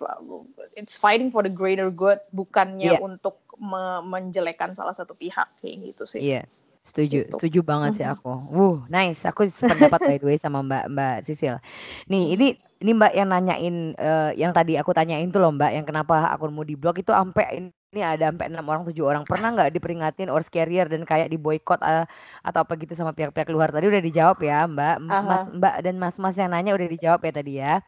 it's 0.76 1.00
fighting 1.00 1.32
for 1.32 1.46
the 1.46 1.52
greater 1.52 1.88
good 1.88 2.20
bukannya 2.36 2.96
yeah. 2.96 3.00
untuk 3.00 3.40
me 3.56 4.04
menjelekan 4.04 4.76
salah 4.76 4.92
satu 4.92 5.16
pihak 5.16 5.48
kayak 5.64 5.94
gitu 5.94 6.04
sih 6.04 6.22
iya 6.22 6.36
yeah. 6.44 6.46
Setuju, 6.86 7.26
gitu. 7.26 7.34
setuju 7.34 7.60
banget 7.66 7.98
sih 7.98 8.06
aku. 8.06 8.30
Wuh, 8.54 8.78
nice. 8.94 9.26
Aku 9.26 9.50
sependapat 9.50 10.06
by 10.06 10.18
the 10.22 10.26
way 10.30 10.38
sama 10.38 10.62
Mbak 10.62 10.86
Mbak 10.94 11.16
Sisil. 11.26 11.58
Nih, 12.06 12.38
ini 12.38 12.48
ini 12.84 12.92
Mbak 12.92 13.14
yang 13.16 13.28
nanyain 13.32 13.76
uh, 13.96 14.32
yang 14.36 14.52
tadi 14.52 14.76
aku 14.76 14.92
tanyain 14.92 15.32
tuh 15.32 15.40
loh 15.40 15.56
Mbak, 15.56 15.72
yang 15.72 15.86
kenapa 15.88 16.28
akunmu 16.36 16.68
di 16.68 16.76
blog 16.76 17.00
itu 17.00 17.16
sampai 17.16 17.72
ini 17.96 18.04
ada 18.04 18.28
sampai 18.28 18.52
enam 18.52 18.68
orang 18.68 18.84
tujuh 18.92 19.08
orang. 19.08 19.24
Pernah 19.24 19.56
nggak 19.56 19.72
diperingatin 19.72 20.28
or 20.28 20.44
carrier 20.52 20.84
dan 20.84 21.08
kayak 21.08 21.32
di 21.32 21.40
boykot 21.40 21.80
uh, 21.80 22.04
atau 22.44 22.68
apa 22.68 22.76
gitu 22.76 22.92
sama 22.92 23.16
pihak-pihak 23.16 23.48
luar? 23.48 23.72
Tadi 23.72 23.88
udah 23.88 24.04
dijawab 24.04 24.44
ya 24.44 24.68
mbak. 24.68 24.96
Mas 25.00 25.48
mbak 25.56 25.76
dan 25.80 25.96
mas 25.96 26.16
mas 26.20 26.36
yang 26.36 26.52
nanya 26.52 26.76
udah 26.76 26.88
dijawab 26.92 27.24
ya 27.24 27.32
tadi 27.32 27.54
ya. 27.64 27.80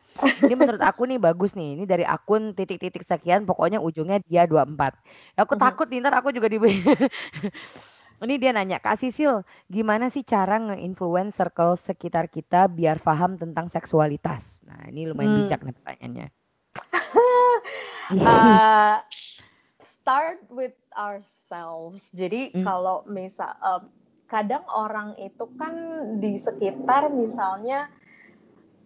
Ini 0.47 0.55
menurut 0.55 0.79
aku 0.79 1.03
nih 1.03 1.19
bagus 1.19 1.51
nih. 1.51 1.75
Ini 1.75 1.83
dari 1.83 2.07
akun 2.07 2.55
titik-titik 2.55 3.03
sekian 3.03 3.43
pokoknya 3.43 3.83
ujungnya 3.83 4.23
dia 4.27 4.43
24 4.43 4.77
aku 5.39 5.55
uh-huh. 5.55 5.63
takut 5.63 5.87
nih 5.87 5.99
ntar 6.03 6.19
aku 6.19 6.29
juga 6.35 6.47
di 6.51 6.59
ini 8.23 8.35
dia 8.41 8.51
nanya 8.55 8.81
Kak 8.81 8.97
Sisil 8.97 9.45
gimana 9.69 10.09
sih 10.09 10.25
cara 10.25 10.57
nge-influence 10.57 11.37
circle 11.37 11.77
sekitar 11.81 12.31
kita 12.31 12.65
biar 12.71 13.01
paham 13.03 13.37
tentang 13.37 13.69
seksualitas 13.69 14.65
nah 14.65 14.87
ini 14.89 15.05
lumayan 15.09 15.33
hmm. 15.33 15.39
bijak 15.45 15.61
nih 15.61 15.75
pertanyaannya 15.75 16.27
uh, 18.23 18.97
start 20.07 20.39
with 20.47 20.71
ourselves. 20.95 22.07
Jadi 22.15 22.55
hmm. 22.55 22.63
kalau 22.63 23.03
misal 23.11 23.51
um, 23.59 23.91
kadang 24.31 24.63
orang 24.71 25.11
itu 25.19 25.43
kan 25.59 25.75
di 26.23 26.39
sekitar 26.39 27.11
misalnya 27.11 27.91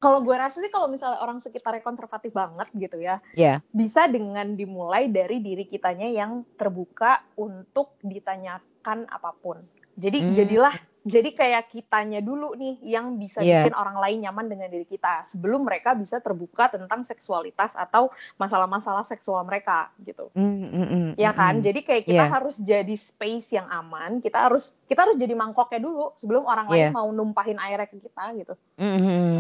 kalau 0.02 0.26
gue 0.26 0.34
rasa 0.34 0.66
sih 0.66 0.74
kalau 0.74 0.90
misalnya 0.90 1.22
orang 1.22 1.38
sekitarnya 1.38 1.86
konservatif 1.86 2.34
banget 2.34 2.68
gitu 2.74 2.98
ya, 2.98 3.22
yeah. 3.38 3.62
bisa 3.70 4.10
dengan 4.10 4.58
dimulai 4.58 5.06
dari 5.14 5.38
diri 5.46 5.70
kitanya 5.70 6.10
yang 6.10 6.42
terbuka 6.58 7.22
untuk 7.38 7.94
ditanyakan 8.02 9.06
apa 9.06 9.32
pun. 9.38 9.62
Jadi 9.94 10.26
hmm. 10.26 10.34
jadilah 10.34 10.76
jadi 11.02 11.30
kayak 11.34 11.74
kitanya 11.74 12.22
dulu 12.22 12.54
nih 12.54 12.78
yang 12.86 13.18
bisa 13.18 13.42
yeah. 13.42 13.66
bikin 13.66 13.74
orang 13.74 13.98
lain 13.98 14.18
nyaman 14.22 14.46
dengan 14.46 14.70
diri 14.70 14.86
kita 14.86 15.26
sebelum 15.26 15.66
mereka 15.66 15.98
bisa 15.98 16.22
terbuka 16.22 16.70
tentang 16.70 17.02
seksualitas 17.02 17.74
atau 17.74 18.14
masalah-masalah 18.38 19.02
seksual 19.02 19.42
mereka 19.42 19.90
gitu 20.06 20.30
mm, 20.38 20.46
mm, 20.46 20.88
mm, 20.88 21.10
ya 21.18 21.34
kan 21.34 21.58
mm, 21.58 21.66
jadi 21.66 21.80
kayak 21.82 22.04
kita 22.06 22.26
yeah. 22.26 22.30
harus 22.30 22.56
jadi 22.62 22.96
space 22.96 23.58
yang 23.58 23.66
aman 23.74 24.22
kita 24.22 24.38
harus 24.46 24.78
kita 24.86 25.10
harus 25.10 25.18
jadi 25.18 25.34
mangkoknya 25.34 25.82
dulu 25.82 26.14
sebelum 26.14 26.46
orang 26.46 26.70
yeah. 26.70 26.90
lain 26.90 26.94
mau 26.94 27.10
numpahin 27.10 27.58
airnya 27.58 27.90
ke 27.90 27.98
kita 27.98 28.24
gitu 28.38 28.54
mm, 28.78 28.98
-hmm. 29.02 29.32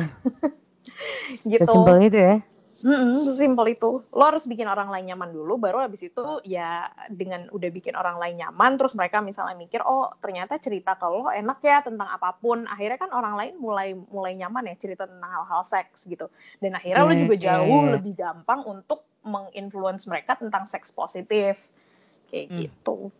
gitu 1.53 1.61
Sesimpel 1.61 2.09
itu 2.09 2.17
ya 2.17 2.35
Mm-mm, 2.81 3.21
sesimpel 3.23 3.77
itu. 3.77 4.01
Lo 4.11 4.23
harus 4.25 4.45
bikin 4.49 4.65
orang 4.65 4.89
lain 4.89 5.13
nyaman 5.13 5.29
dulu, 5.29 5.61
baru 5.61 5.85
habis 5.85 6.01
itu 6.05 6.41
ya 6.43 6.89
dengan 7.07 7.45
udah 7.53 7.69
bikin 7.69 7.93
orang 7.93 8.17
lain 8.17 8.41
nyaman, 8.41 8.77
terus 8.81 8.97
mereka 8.97 9.21
misalnya 9.21 9.53
mikir, 9.53 9.85
oh 9.85 10.09
ternyata 10.19 10.57
cerita 10.57 10.97
kalau 10.97 11.25
lo 11.25 11.29
enak 11.29 11.61
ya 11.61 11.85
tentang 11.85 12.09
apa 12.09 12.33
pun. 12.37 12.65
Akhirnya 12.65 12.97
kan 12.97 13.13
orang 13.13 13.37
lain 13.37 13.53
mulai 13.61 13.93
mulai 13.93 14.33
nyaman 14.35 14.69
ya 14.69 14.75
cerita 14.77 15.05
tentang 15.05 15.29
hal-hal 15.29 15.61
seks 15.63 16.09
gitu. 16.09 16.27
Dan 16.57 16.75
akhirnya 16.75 17.05
yeah, 17.05 17.13
lo 17.13 17.21
juga 17.21 17.35
jauh 17.37 17.65
yeah, 17.65 17.81
yeah. 17.85 17.93
lebih 17.95 18.13
gampang 18.17 18.61
untuk 18.65 19.05
menginfluence 19.21 20.09
mereka 20.09 20.33
tentang 20.37 20.65
seks 20.65 20.89
positif 20.89 21.69
kayak 22.33 22.47
mm. 22.49 22.57
gitu. 22.65 23.13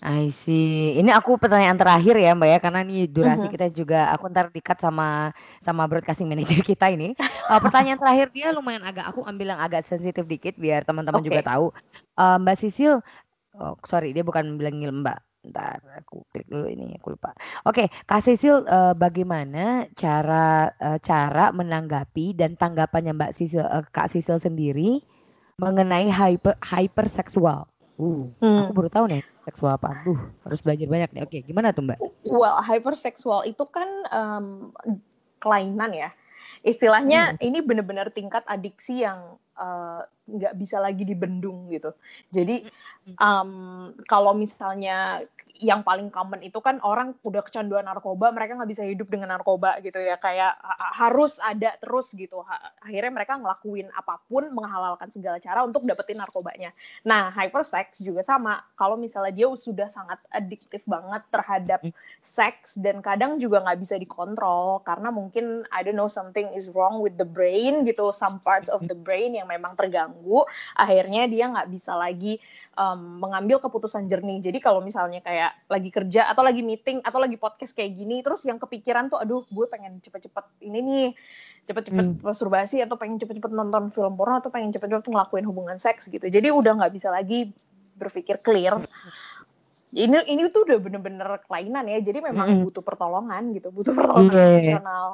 I 0.00 0.32
see. 0.32 0.96
Ini 0.96 1.12
aku 1.12 1.36
pertanyaan 1.36 1.76
terakhir 1.76 2.16
ya 2.16 2.32
Mbak 2.32 2.48
ya, 2.48 2.58
karena 2.58 2.80
ini 2.80 3.04
durasi 3.04 3.44
uh-huh. 3.44 3.52
kita 3.52 3.66
juga 3.68 4.08
aku 4.08 4.32
ntar 4.32 4.48
dikat 4.48 4.80
sama 4.80 5.28
sama 5.60 5.84
broadcasting 5.84 6.24
manager 6.24 6.64
kita 6.72 6.88
ini. 6.88 7.12
Uh, 7.52 7.60
pertanyaan 7.60 8.00
terakhir 8.00 8.32
dia 8.32 8.48
lumayan 8.56 8.80
agak 8.80 9.12
aku 9.12 9.28
ambil 9.28 9.52
yang 9.52 9.60
agak 9.60 9.84
sensitif 9.84 10.24
dikit 10.24 10.56
biar 10.56 10.88
teman-teman 10.88 11.20
okay. 11.20 11.28
juga 11.28 11.40
tahu. 11.44 11.66
Uh, 12.16 12.40
Mbak 12.40 12.56
Sisil, 12.64 13.04
oh 13.60 13.76
sorry 13.84 14.16
dia 14.16 14.24
bukan 14.24 14.56
bilang 14.56 14.80
Mbak. 14.80 15.20
Ntar 15.40 15.80
aku 16.00 16.24
klik 16.32 16.48
dulu 16.48 16.68
ini 16.68 16.96
aku 16.96 17.16
lupa. 17.16 17.36
Oke, 17.68 17.84
okay, 17.84 17.86
Kak 18.04 18.24
Sisil 18.24 18.60
uh, 18.68 18.92
bagaimana 18.92 19.88
cara 19.96 20.68
uh, 20.80 21.00
cara 21.00 21.48
menanggapi 21.52 22.36
dan 22.36 22.56
tanggapannya 22.56 23.16
Mbak 23.16 23.32
Sisil 23.36 23.64
uh, 23.64 23.84
Kak 23.88 24.12
Sisil 24.12 24.40
sendiri 24.40 25.04
mengenai 25.60 26.08
hyper 26.08 26.56
hyperseksual? 26.60 27.68
Uh, 28.00 28.32
hmm. 28.40 28.68
aku 28.68 28.72
baru 28.72 28.88
tahu 28.88 29.06
nih 29.12 29.24
seksual 29.44 29.76
apa? 29.76 30.04
Duh, 30.04 30.20
harus 30.44 30.60
belajar 30.60 30.86
banyak 30.86 31.10
nih. 31.16 31.22
Oke, 31.24 31.38
gimana 31.44 31.72
tuh 31.72 31.84
Mbak? 31.86 31.98
Well, 32.28 32.60
hyperseksual 32.60 33.48
itu 33.48 33.64
kan 33.68 33.88
um, 34.12 34.46
kelainan 35.40 35.92
ya. 35.96 36.10
Istilahnya 36.60 37.36
hmm. 37.36 37.40
ini 37.40 37.58
benar-benar 37.64 38.12
tingkat 38.12 38.44
adiksi 38.44 39.04
yang 39.04 39.40
uh, 39.56 40.04
nggak 40.28 40.52
uh, 40.54 40.58
bisa 40.60 40.76
lagi 40.76 41.08
dibendung 41.08 41.72
gitu. 41.72 41.96
Jadi 42.28 42.68
um, 43.16 43.92
kalau 44.04 44.36
misalnya 44.36 45.24
yang 45.60 45.84
paling 45.84 46.08
common 46.08 46.40
itu 46.40 46.56
kan 46.64 46.80
orang 46.80 47.12
udah 47.20 47.44
kecanduan 47.44 47.84
narkoba 47.84 48.32
mereka 48.32 48.56
nggak 48.56 48.70
bisa 48.72 48.82
hidup 48.82 49.12
dengan 49.12 49.36
narkoba 49.36 49.76
gitu 49.84 50.00
ya. 50.00 50.16
Kayak 50.16 50.56
harus 50.96 51.36
ada 51.44 51.76
terus 51.76 52.10
gitu. 52.16 52.40
Akhirnya 52.80 53.12
mereka 53.12 53.36
ngelakuin 53.36 53.92
apa 53.92 54.16
pun 54.24 54.48
menghalalkan 54.50 55.12
segala 55.12 55.36
cara 55.36 55.60
untuk 55.62 55.84
dapetin 55.84 56.16
narkobanya. 56.16 56.72
Nah 57.04 57.28
hypersex 57.30 58.00
juga 58.00 58.24
sama. 58.24 58.64
Kalau 58.74 58.96
misalnya 58.96 59.36
dia 59.36 59.46
sudah 59.52 59.92
sangat 59.92 60.16
adiktif 60.32 60.80
banget 60.88 61.20
terhadap 61.28 61.84
hmm. 61.84 61.92
seks 62.24 62.80
dan 62.80 63.04
kadang 63.04 63.36
juga 63.36 63.60
nggak 63.60 63.78
bisa 63.84 64.00
dikontrol 64.00 64.80
karena 64.88 65.12
mungkin 65.12 65.68
I 65.68 65.84
don't 65.84 66.00
know 66.00 66.08
something 66.08 66.48
is 66.56 66.72
wrong 66.72 67.04
with 67.04 67.20
the 67.20 67.28
brain 67.28 67.84
gitu. 67.84 68.08
Some 68.16 68.40
parts 68.40 68.72
of 68.72 68.88
the 68.88 68.96
brain 68.96 69.36
yang 69.36 69.46
memang 69.52 69.76
terganggu 69.76 70.48
akhirnya 70.72 71.28
dia 71.28 71.52
nggak 71.52 71.68
bisa 71.68 71.92
lagi 71.92 72.40
um, 72.80 73.20
mengambil 73.20 73.60
keputusan 73.60 74.08
jernih. 74.08 74.40
Jadi 74.40 74.58
kalau 74.62 74.80
misalnya 74.80 75.20
kayak 75.20 75.49
lagi 75.70 75.90
kerja 75.90 76.30
atau 76.30 76.42
lagi 76.42 76.60
meeting 76.60 77.02
atau 77.04 77.22
lagi 77.22 77.38
podcast 77.38 77.72
kayak 77.72 77.94
gini, 77.94 78.20
terus 78.20 78.42
yang 78.46 78.58
kepikiran 78.58 79.08
tuh, 79.08 79.18
aduh, 79.22 79.46
gue 79.48 79.66
pengen 79.70 80.02
cepet-cepet 80.02 80.44
ini 80.64 80.78
nih, 80.82 81.06
cepet-cepet 81.70 82.06
hmm. 82.18 82.24
masturbasi 82.26 82.82
atau 82.82 82.98
pengen 82.98 83.20
cepet-cepet 83.20 83.52
nonton 83.52 83.94
film 83.94 84.14
porno 84.18 84.38
atau 84.42 84.50
pengen 84.50 84.74
cepet-cepet 84.74 85.06
ngelakuin 85.10 85.46
hubungan 85.46 85.78
seks 85.78 86.10
gitu. 86.10 86.26
Jadi 86.26 86.50
udah 86.50 86.80
nggak 86.80 86.92
bisa 86.94 87.12
lagi 87.12 87.52
berpikir 88.00 88.40
clear. 88.42 88.80
Ini 89.90 90.26
ini 90.30 90.46
tuh 90.54 90.64
udah 90.66 90.78
bener-bener 90.78 91.28
kelainan 91.44 91.84
ya. 91.90 91.98
Jadi 91.98 92.22
memang 92.22 92.48
hmm. 92.58 92.62
butuh 92.66 92.82
pertolongan 92.82 93.50
gitu, 93.54 93.74
butuh 93.74 93.92
pertolongan 93.94 94.30
yeah. 94.30 94.46
profesional. 94.46 95.06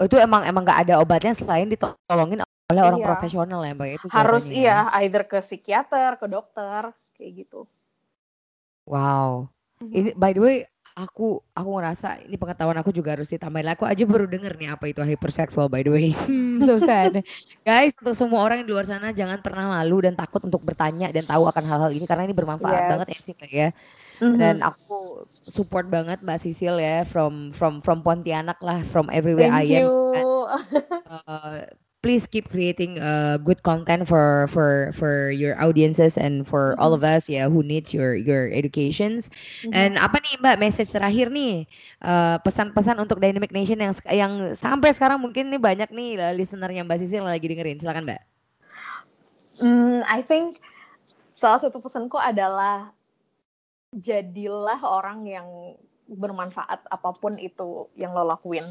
Oh, 0.00 0.04
itu 0.08 0.16
emang 0.16 0.48
emang 0.48 0.64
nggak 0.64 0.88
ada 0.88 0.94
obatnya 1.04 1.36
selain 1.36 1.68
ditolongin 1.68 2.40
oleh 2.70 2.82
orang 2.86 3.00
iya. 3.02 3.08
profesional 3.10 3.60
ya, 3.66 3.72
Mbak, 3.74 3.86
ya, 3.86 3.94
itu 3.98 4.06
Harus 4.14 4.44
ya? 4.46 4.54
iya, 4.54 4.78
either 5.02 5.26
ke 5.26 5.42
psikiater, 5.42 6.16
ke 6.16 6.26
dokter, 6.30 6.94
kayak 7.18 7.32
gitu. 7.44 7.66
Wow. 8.84 9.48
Mm-hmm. 9.80 9.96
Ini 9.96 10.10
by 10.16 10.32
the 10.36 10.42
way, 10.42 10.58
aku 10.98 11.40
aku 11.56 11.70
ngerasa 11.80 12.20
ini 12.26 12.36
pengetahuan 12.36 12.76
aku 12.76 12.92
juga 12.92 13.16
harus 13.16 13.30
ditambahin. 13.30 13.72
Aku 13.72 13.88
aja 13.88 14.04
baru 14.04 14.26
denger 14.28 14.58
nih 14.60 14.68
apa 14.74 14.84
itu 14.90 15.00
hypersexual 15.00 15.72
by 15.72 15.80
the 15.80 15.92
way. 15.92 16.12
Hmm, 16.28 16.60
so 16.66 16.76
sad. 16.76 17.24
Guys, 17.64 17.96
untuk 17.96 18.12
semua 18.12 18.44
orang 18.44 18.66
di 18.66 18.70
luar 18.70 18.84
sana 18.84 19.16
jangan 19.16 19.40
pernah 19.40 19.70
malu 19.70 20.04
dan 20.04 20.12
takut 20.12 20.44
untuk 20.44 20.60
bertanya 20.60 21.08
dan 21.08 21.24
tahu 21.24 21.48
akan 21.48 21.64
hal-hal 21.64 21.90
ini 21.94 22.04
karena 22.04 22.28
ini 22.28 22.34
bermanfaat 22.36 22.82
yes. 22.84 22.90
banget 22.92 23.08
ya 23.08 23.18
sih 23.24 23.34
ya. 23.48 23.68
Mm-hmm. 24.20 24.36
Dan 24.36 24.56
aku 24.60 25.24
support 25.48 25.88
banget 25.88 26.20
Mbak 26.20 26.38
Sisil 26.44 26.76
ya 26.76 27.08
from 27.08 27.56
from 27.56 27.80
from 27.80 28.04
Pontianak 28.04 28.60
lah, 28.60 28.84
from 28.84 29.08
everywhere 29.08 29.48
Thank 29.48 29.72
I 29.72 29.80
am. 29.80 29.82
You. 29.88 29.92
uh, 31.08 31.64
please 32.00 32.24
keep 32.24 32.48
creating 32.48 32.96
uh, 32.96 33.36
good 33.36 33.60
content 33.60 34.08
for 34.08 34.48
for 34.48 34.88
for 34.96 35.28
your 35.28 35.52
audiences 35.60 36.16
and 36.16 36.48
for 36.48 36.72
all 36.80 36.96
of 36.96 37.04
us 37.04 37.28
ya 37.28 37.48
who 37.52 37.60
needs 37.60 37.92
your 37.92 38.16
your 38.16 38.48
educations. 38.48 39.28
Mhm. 39.64 39.72
And 39.76 39.92
apa 40.00 40.20
nih 40.24 40.40
Mbak 40.40 40.56
message 40.60 40.90
terakhir 40.92 41.28
nih 41.28 41.68
uh, 42.00 42.40
pesan-pesan 42.40 42.96
untuk 42.96 43.20
Dynamic 43.20 43.52
Nation 43.52 43.84
yang 43.84 43.92
yang 44.08 44.32
sampai 44.56 44.96
sekarang 44.96 45.20
mungkin 45.20 45.52
nih 45.52 45.60
banyak 45.60 45.92
nih 45.92 46.16
uh, 46.16 46.32
listener 46.32 46.72
yang 46.72 46.88
Mbak 46.88 47.04
Sisil 47.04 47.24
lagi 47.24 47.46
dengerin. 47.46 47.78
Silakan 47.78 48.08
Mbak. 48.08 48.22
Hmm, 49.60 50.00
I 50.08 50.24
think 50.24 50.56
salah 51.36 51.60
satu 51.60 51.84
pesanku 51.84 52.16
adalah 52.16 52.96
jadilah 53.92 54.80
orang 54.80 55.28
yang 55.28 55.76
bermanfaat 56.08 56.80
apa 56.88 57.10
pun 57.12 57.36
itu 57.36 57.86
yang 58.00 58.16
lo 58.16 58.24
lakuin. 58.24 58.64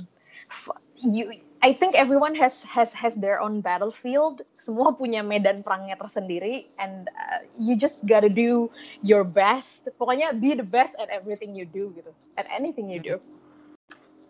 You, 0.99 1.31
I 1.61 1.73
think 1.73 1.95
everyone 1.95 2.35
has 2.39 2.63
has 2.63 2.93
has 2.93 3.15
their 3.15 3.39
own 3.41 3.59
battlefield. 3.61 4.41
Semua 4.55 4.95
punya 4.95 5.23
medan 5.25 5.63
perangnya 5.63 5.99
tersendiri, 5.99 6.71
and 6.79 7.07
uh, 7.11 7.43
you 7.59 7.75
just 7.75 8.07
gotta 8.07 8.29
do 8.31 8.71
your 9.03 9.23
best. 9.27 9.87
Pokoknya 9.99 10.31
be 10.35 10.55
the 10.55 10.65
best 10.65 10.95
at 10.99 11.09
everything 11.11 11.55
you 11.55 11.67
do 11.67 11.91
gitu, 11.95 12.11
at 12.39 12.47
anything 12.51 12.87
you 12.87 12.99
do. 13.01 13.15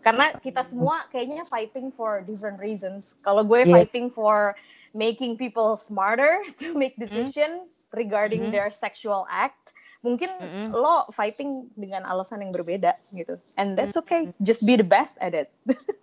Karena 0.00 0.32
kita 0.40 0.64
semua 0.64 1.04
kayaknya 1.12 1.44
fighting 1.44 1.92
for 1.92 2.24
different 2.24 2.56
reasons. 2.58 3.20
Kalau 3.20 3.44
gue 3.44 3.68
Yes. 3.68 3.92
fighting 3.92 4.08
for 4.08 4.56
making 4.96 5.36
people 5.36 5.76
smarter 5.76 6.40
to 6.62 6.72
make 6.72 6.96
decision 6.96 7.68
regarding 7.92 8.48
Mhm. 8.48 8.52
their 8.54 8.68
sexual 8.72 9.28
act. 9.28 9.76
Mungkin 10.00 10.32
Mm-mm. 10.40 10.72
lo 10.72 11.04
fighting 11.12 11.68
dengan 11.76 12.08
alasan 12.08 12.40
yang 12.40 12.50
berbeda 12.50 12.96
gitu. 13.12 13.36
And 13.60 13.76
that's 13.76 14.00
okay. 14.00 14.32
Just 14.40 14.64
be 14.64 14.80
the 14.80 14.86
best 14.88 15.20
at 15.20 15.36
it. 15.36 15.52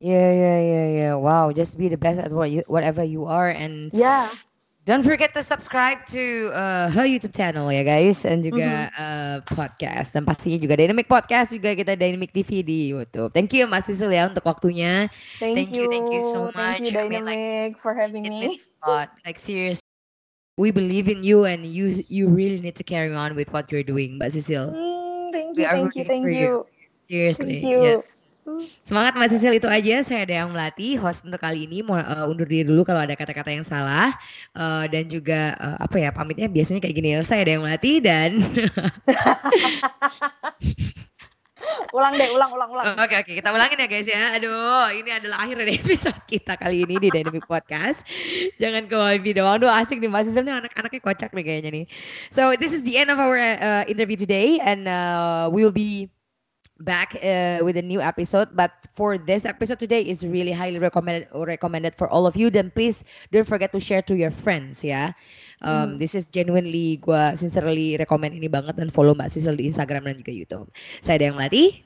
Yeah, 0.00 0.30
yeah, 0.30 0.60
yeah, 0.62 0.88
yeah. 0.88 1.14
Wow, 1.14 1.50
just 1.50 1.76
be 1.76 1.88
the 1.88 1.98
best 1.98 2.20
at 2.20 2.30
what 2.30 2.50
you, 2.50 2.62
whatever 2.66 3.02
you 3.02 3.26
are 3.26 3.50
and 3.50 3.90
Yeah. 3.92 4.30
Don't 4.88 5.04
forget 5.04 5.34
to 5.36 5.44
subscribe 5.44 6.06
to 6.16 6.48
uh, 6.56 6.88
her 6.88 7.04
YouTube 7.04 7.36
channel 7.36 7.68
ya 7.68 7.84
guys 7.84 8.24
dan 8.24 8.40
juga 8.40 8.88
uh, 8.96 9.36
podcast 9.44 10.16
dan 10.16 10.24
pastinya 10.24 10.56
juga 10.56 10.80
Dynamic 10.80 11.12
Podcast 11.12 11.52
juga 11.52 11.76
kita 11.76 11.92
Dynamic 11.92 12.32
TV 12.32 12.64
di 12.64 12.78
YouTube. 12.96 13.28
Thank 13.36 13.52
you 13.52 13.68
Mas 13.68 13.84
Sisil 13.84 14.08
ya 14.08 14.32
untuk 14.32 14.48
waktunya. 14.48 15.12
Thank, 15.36 15.68
Thank 15.68 15.70
you, 15.76 15.84
you. 15.84 15.92
thank 15.92 16.08
you 16.08 16.24
so 16.24 16.48
Thank 16.48 16.56
much. 16.56 16.80
you, 16.88 16.96
I 16.96 17.04
mean, 17.04 17.28
like, 17.28 17.36
Dynamic, 17.36 17.76
for 17.76 17.92
having 17.92 18.24
me. 18.24 18.56
lot. 18.80 19.12
Like 19.28 19.36
serious. 19.36 19.76
We 20.56 20.72
believe 20.72 21.12
in 21.12 21.20
you 21.20 21.44
and 21.44 21.68
you 21.68 22.00
you 22.08 22.32
really 22.32 22.58
need 22.64 22.80
to 22.80 22.86
carry 22.86 23.12
on 23.12 23.36
with 23.36 23.52
what 23.52 23.68
you're 23.68 23.84
doing, 23.84 24.16
Mbak 24.16 24.40
Sisil. 24.40 24.72
Mm, 24.72 25.36
thank 25.36 25.52
you, 25.60 25.68
thank 25.68 25.92
you, 25.92 26.04
thank 26.08 26.24
you. 26.32 26.32
you. 26.32 26.52
Seriously. 27.12 27.60
Thank 27.60 27.76
you. 27.76 27.78
yes. 27.92 28.17
Semangat 28.88 29.12
Mbak 29.16 29.28
Sisil 29.32 29.54
itu 29.58 29.68
aja. 29.68 30.00
Saya 30.04 30.24
Dayang 30.24 30.50
Melati, 30.52 30.96
host 30.96 31.24
untuk 31.24 31.40
kali 31.40 31.68
ini. 31.68 31.84
Mau 31.84 31.96
uh, 31.96 32.30
undur 32.30 32.48
diri 32.48 32.64
dulu 32.64 32.82
kalau 32.84 33.04
ada 33.04 33.14
kata-kata 33.14 33.50
yang 33.52 33.66
salah 33.66 34.10
Uh, 34.58 34.90
dan 34.90 35.06
juga 35.06 35.54
uh, 35.62 35.78
apa 35.78 36.02
ya 36.02 36.10
pamitnya 36.10 36.50
biasanya 36.50 36.82
kayak 36.82 36.96
gini 36.98 37.08
ya. 37.14 37.20
Saya 37.22 37.46
Dayang 37.46 37.62
Melati 37.62 38.02
dan 38.02 38.42
Ulang 41.92 42.20
deh, 42.20 42.28
ulang, 42.30 42.50
ulang, 42.52 42.70
ulang. 42.70 42.86
Oke 43.00 43.16
oke 43.16 43.32
kita 43.38 43.48
ulangin 43.48 43.80
ya 43.80 43.88
guys 43.88 44.08
ya. 44.08 44.36
Aduh 44.36 44.92
ini 44.92 45.10
adalah 45.14 45.46
akhir 45.46 45.56
dari 45.62 45.72
episode 45.80 46.18
kita 46.28 46.54
kali 46.60 46.84
ini 46.84 47.00
di 47.00 47.08
Dynamic 47.08 47.48
Podcast. 47.48 48.04
Jangan 48.60 48.86
ke 48.90 48.96
wifi 48.96 49.32
doang. 49.32 49.56
Aduh 49.62 49.70
asik 49.72 49.98
nih 50.02 50.10
Mas 50.10 50.28
Sisil 50.28 50.44
nih 50.44 50.54
anak-anaknya 50.58 51.00
kocak 51.00 51.30
nih 51.32 51.44
kayaknya 51.44 51.70
nih. 51.82 51.84
So 52.28 52.54
this 52.60 52.76
is 52.76 52.84
the 52.84 53.00
end 53.00 53.08
of 53.08 53.16
our 53.16 53.38
uh, 53.40 53.84
interview 53.88 54.20
today 54.20 54.60
and 54.60 54.84
uh, 54.84 55.48
we 55.48 55.64
will 55.64 55.74
be 55.74 56.12
back 56.80 57.16
uh, 57.22 57.58
with 57.62 57.76
a 57.76 57.82
new 57.82 58.00
episode. 58.00 58.54
But 58.54 58.72
for 58.94 59.18
this 59.18 59.44
episode 59.44 59.78
today 59.78 60.02
is 60.02 60.26
really 60.26 60.52
highly 60.52 60.78
recommended 60.78 61.28
recommended 61.34 61.94
for 61.94 62.08
all 62.08 62.26
of 62.26 62.36
you. 62.36 62.50
Then 62.50 62.70
please 62.70 63.02
don't 63.30 63.46
forget 63.46 63.72
to 63.72 63.80
share 63.80 64.02
to 64.06 64.14
your 64.14 64.30
friends 64.30 64.82
ya. 64.82 65.12
Um, 65.62 65.98
This 65.98 66.14
is 66.14 66.26
genuinely 66.30 67.02
gua 67.02 67.34
sincerely 67.34 67.98
recommend 67.98 68.38
ini 68.38 68.46
banget 68.46 68.78
dan 68.78 68.90
follow 68.94 69.14
Mbak 69.14 69.34
Sisil 69.34 69.58
di 69.58 69.66
Instagram 69.70 70.06
dan 70.06 70.22
juga 70.22 70.32
YouTube. 70.34 70.66
Saya 71.02 71.18
Dayang 71.18 71.38
Melati. 71.38 71.82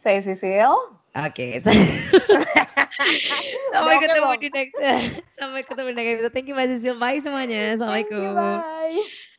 Saya 0.00 0.24
Sisil. 0.24 0.72
Oke. 1.12 1.60
sampai 3.72 3.94
Oke, 3.96 4.04
ketemu 4.08 4.28
Bang. 4.32 4.40
di 4.40 4.48
next. 4.52 4.76
sampai 5.40 5.60
ketemu 5.64 5.86
di 5.92 5.96
next 5.96 6.10
episode. 6.16 6.34
Thank 6.34 6.48
you 6.48 6.56
Mbak 6.56 6.66
Sisil. 6.76 6.96
Bye 6.96 7.20
semuanya. 7.20 7.76
Thank 7.84 8.08
you, 8.10 8.16
Assalamualaikum. 8.16 8.32
bye. 8.32 9.31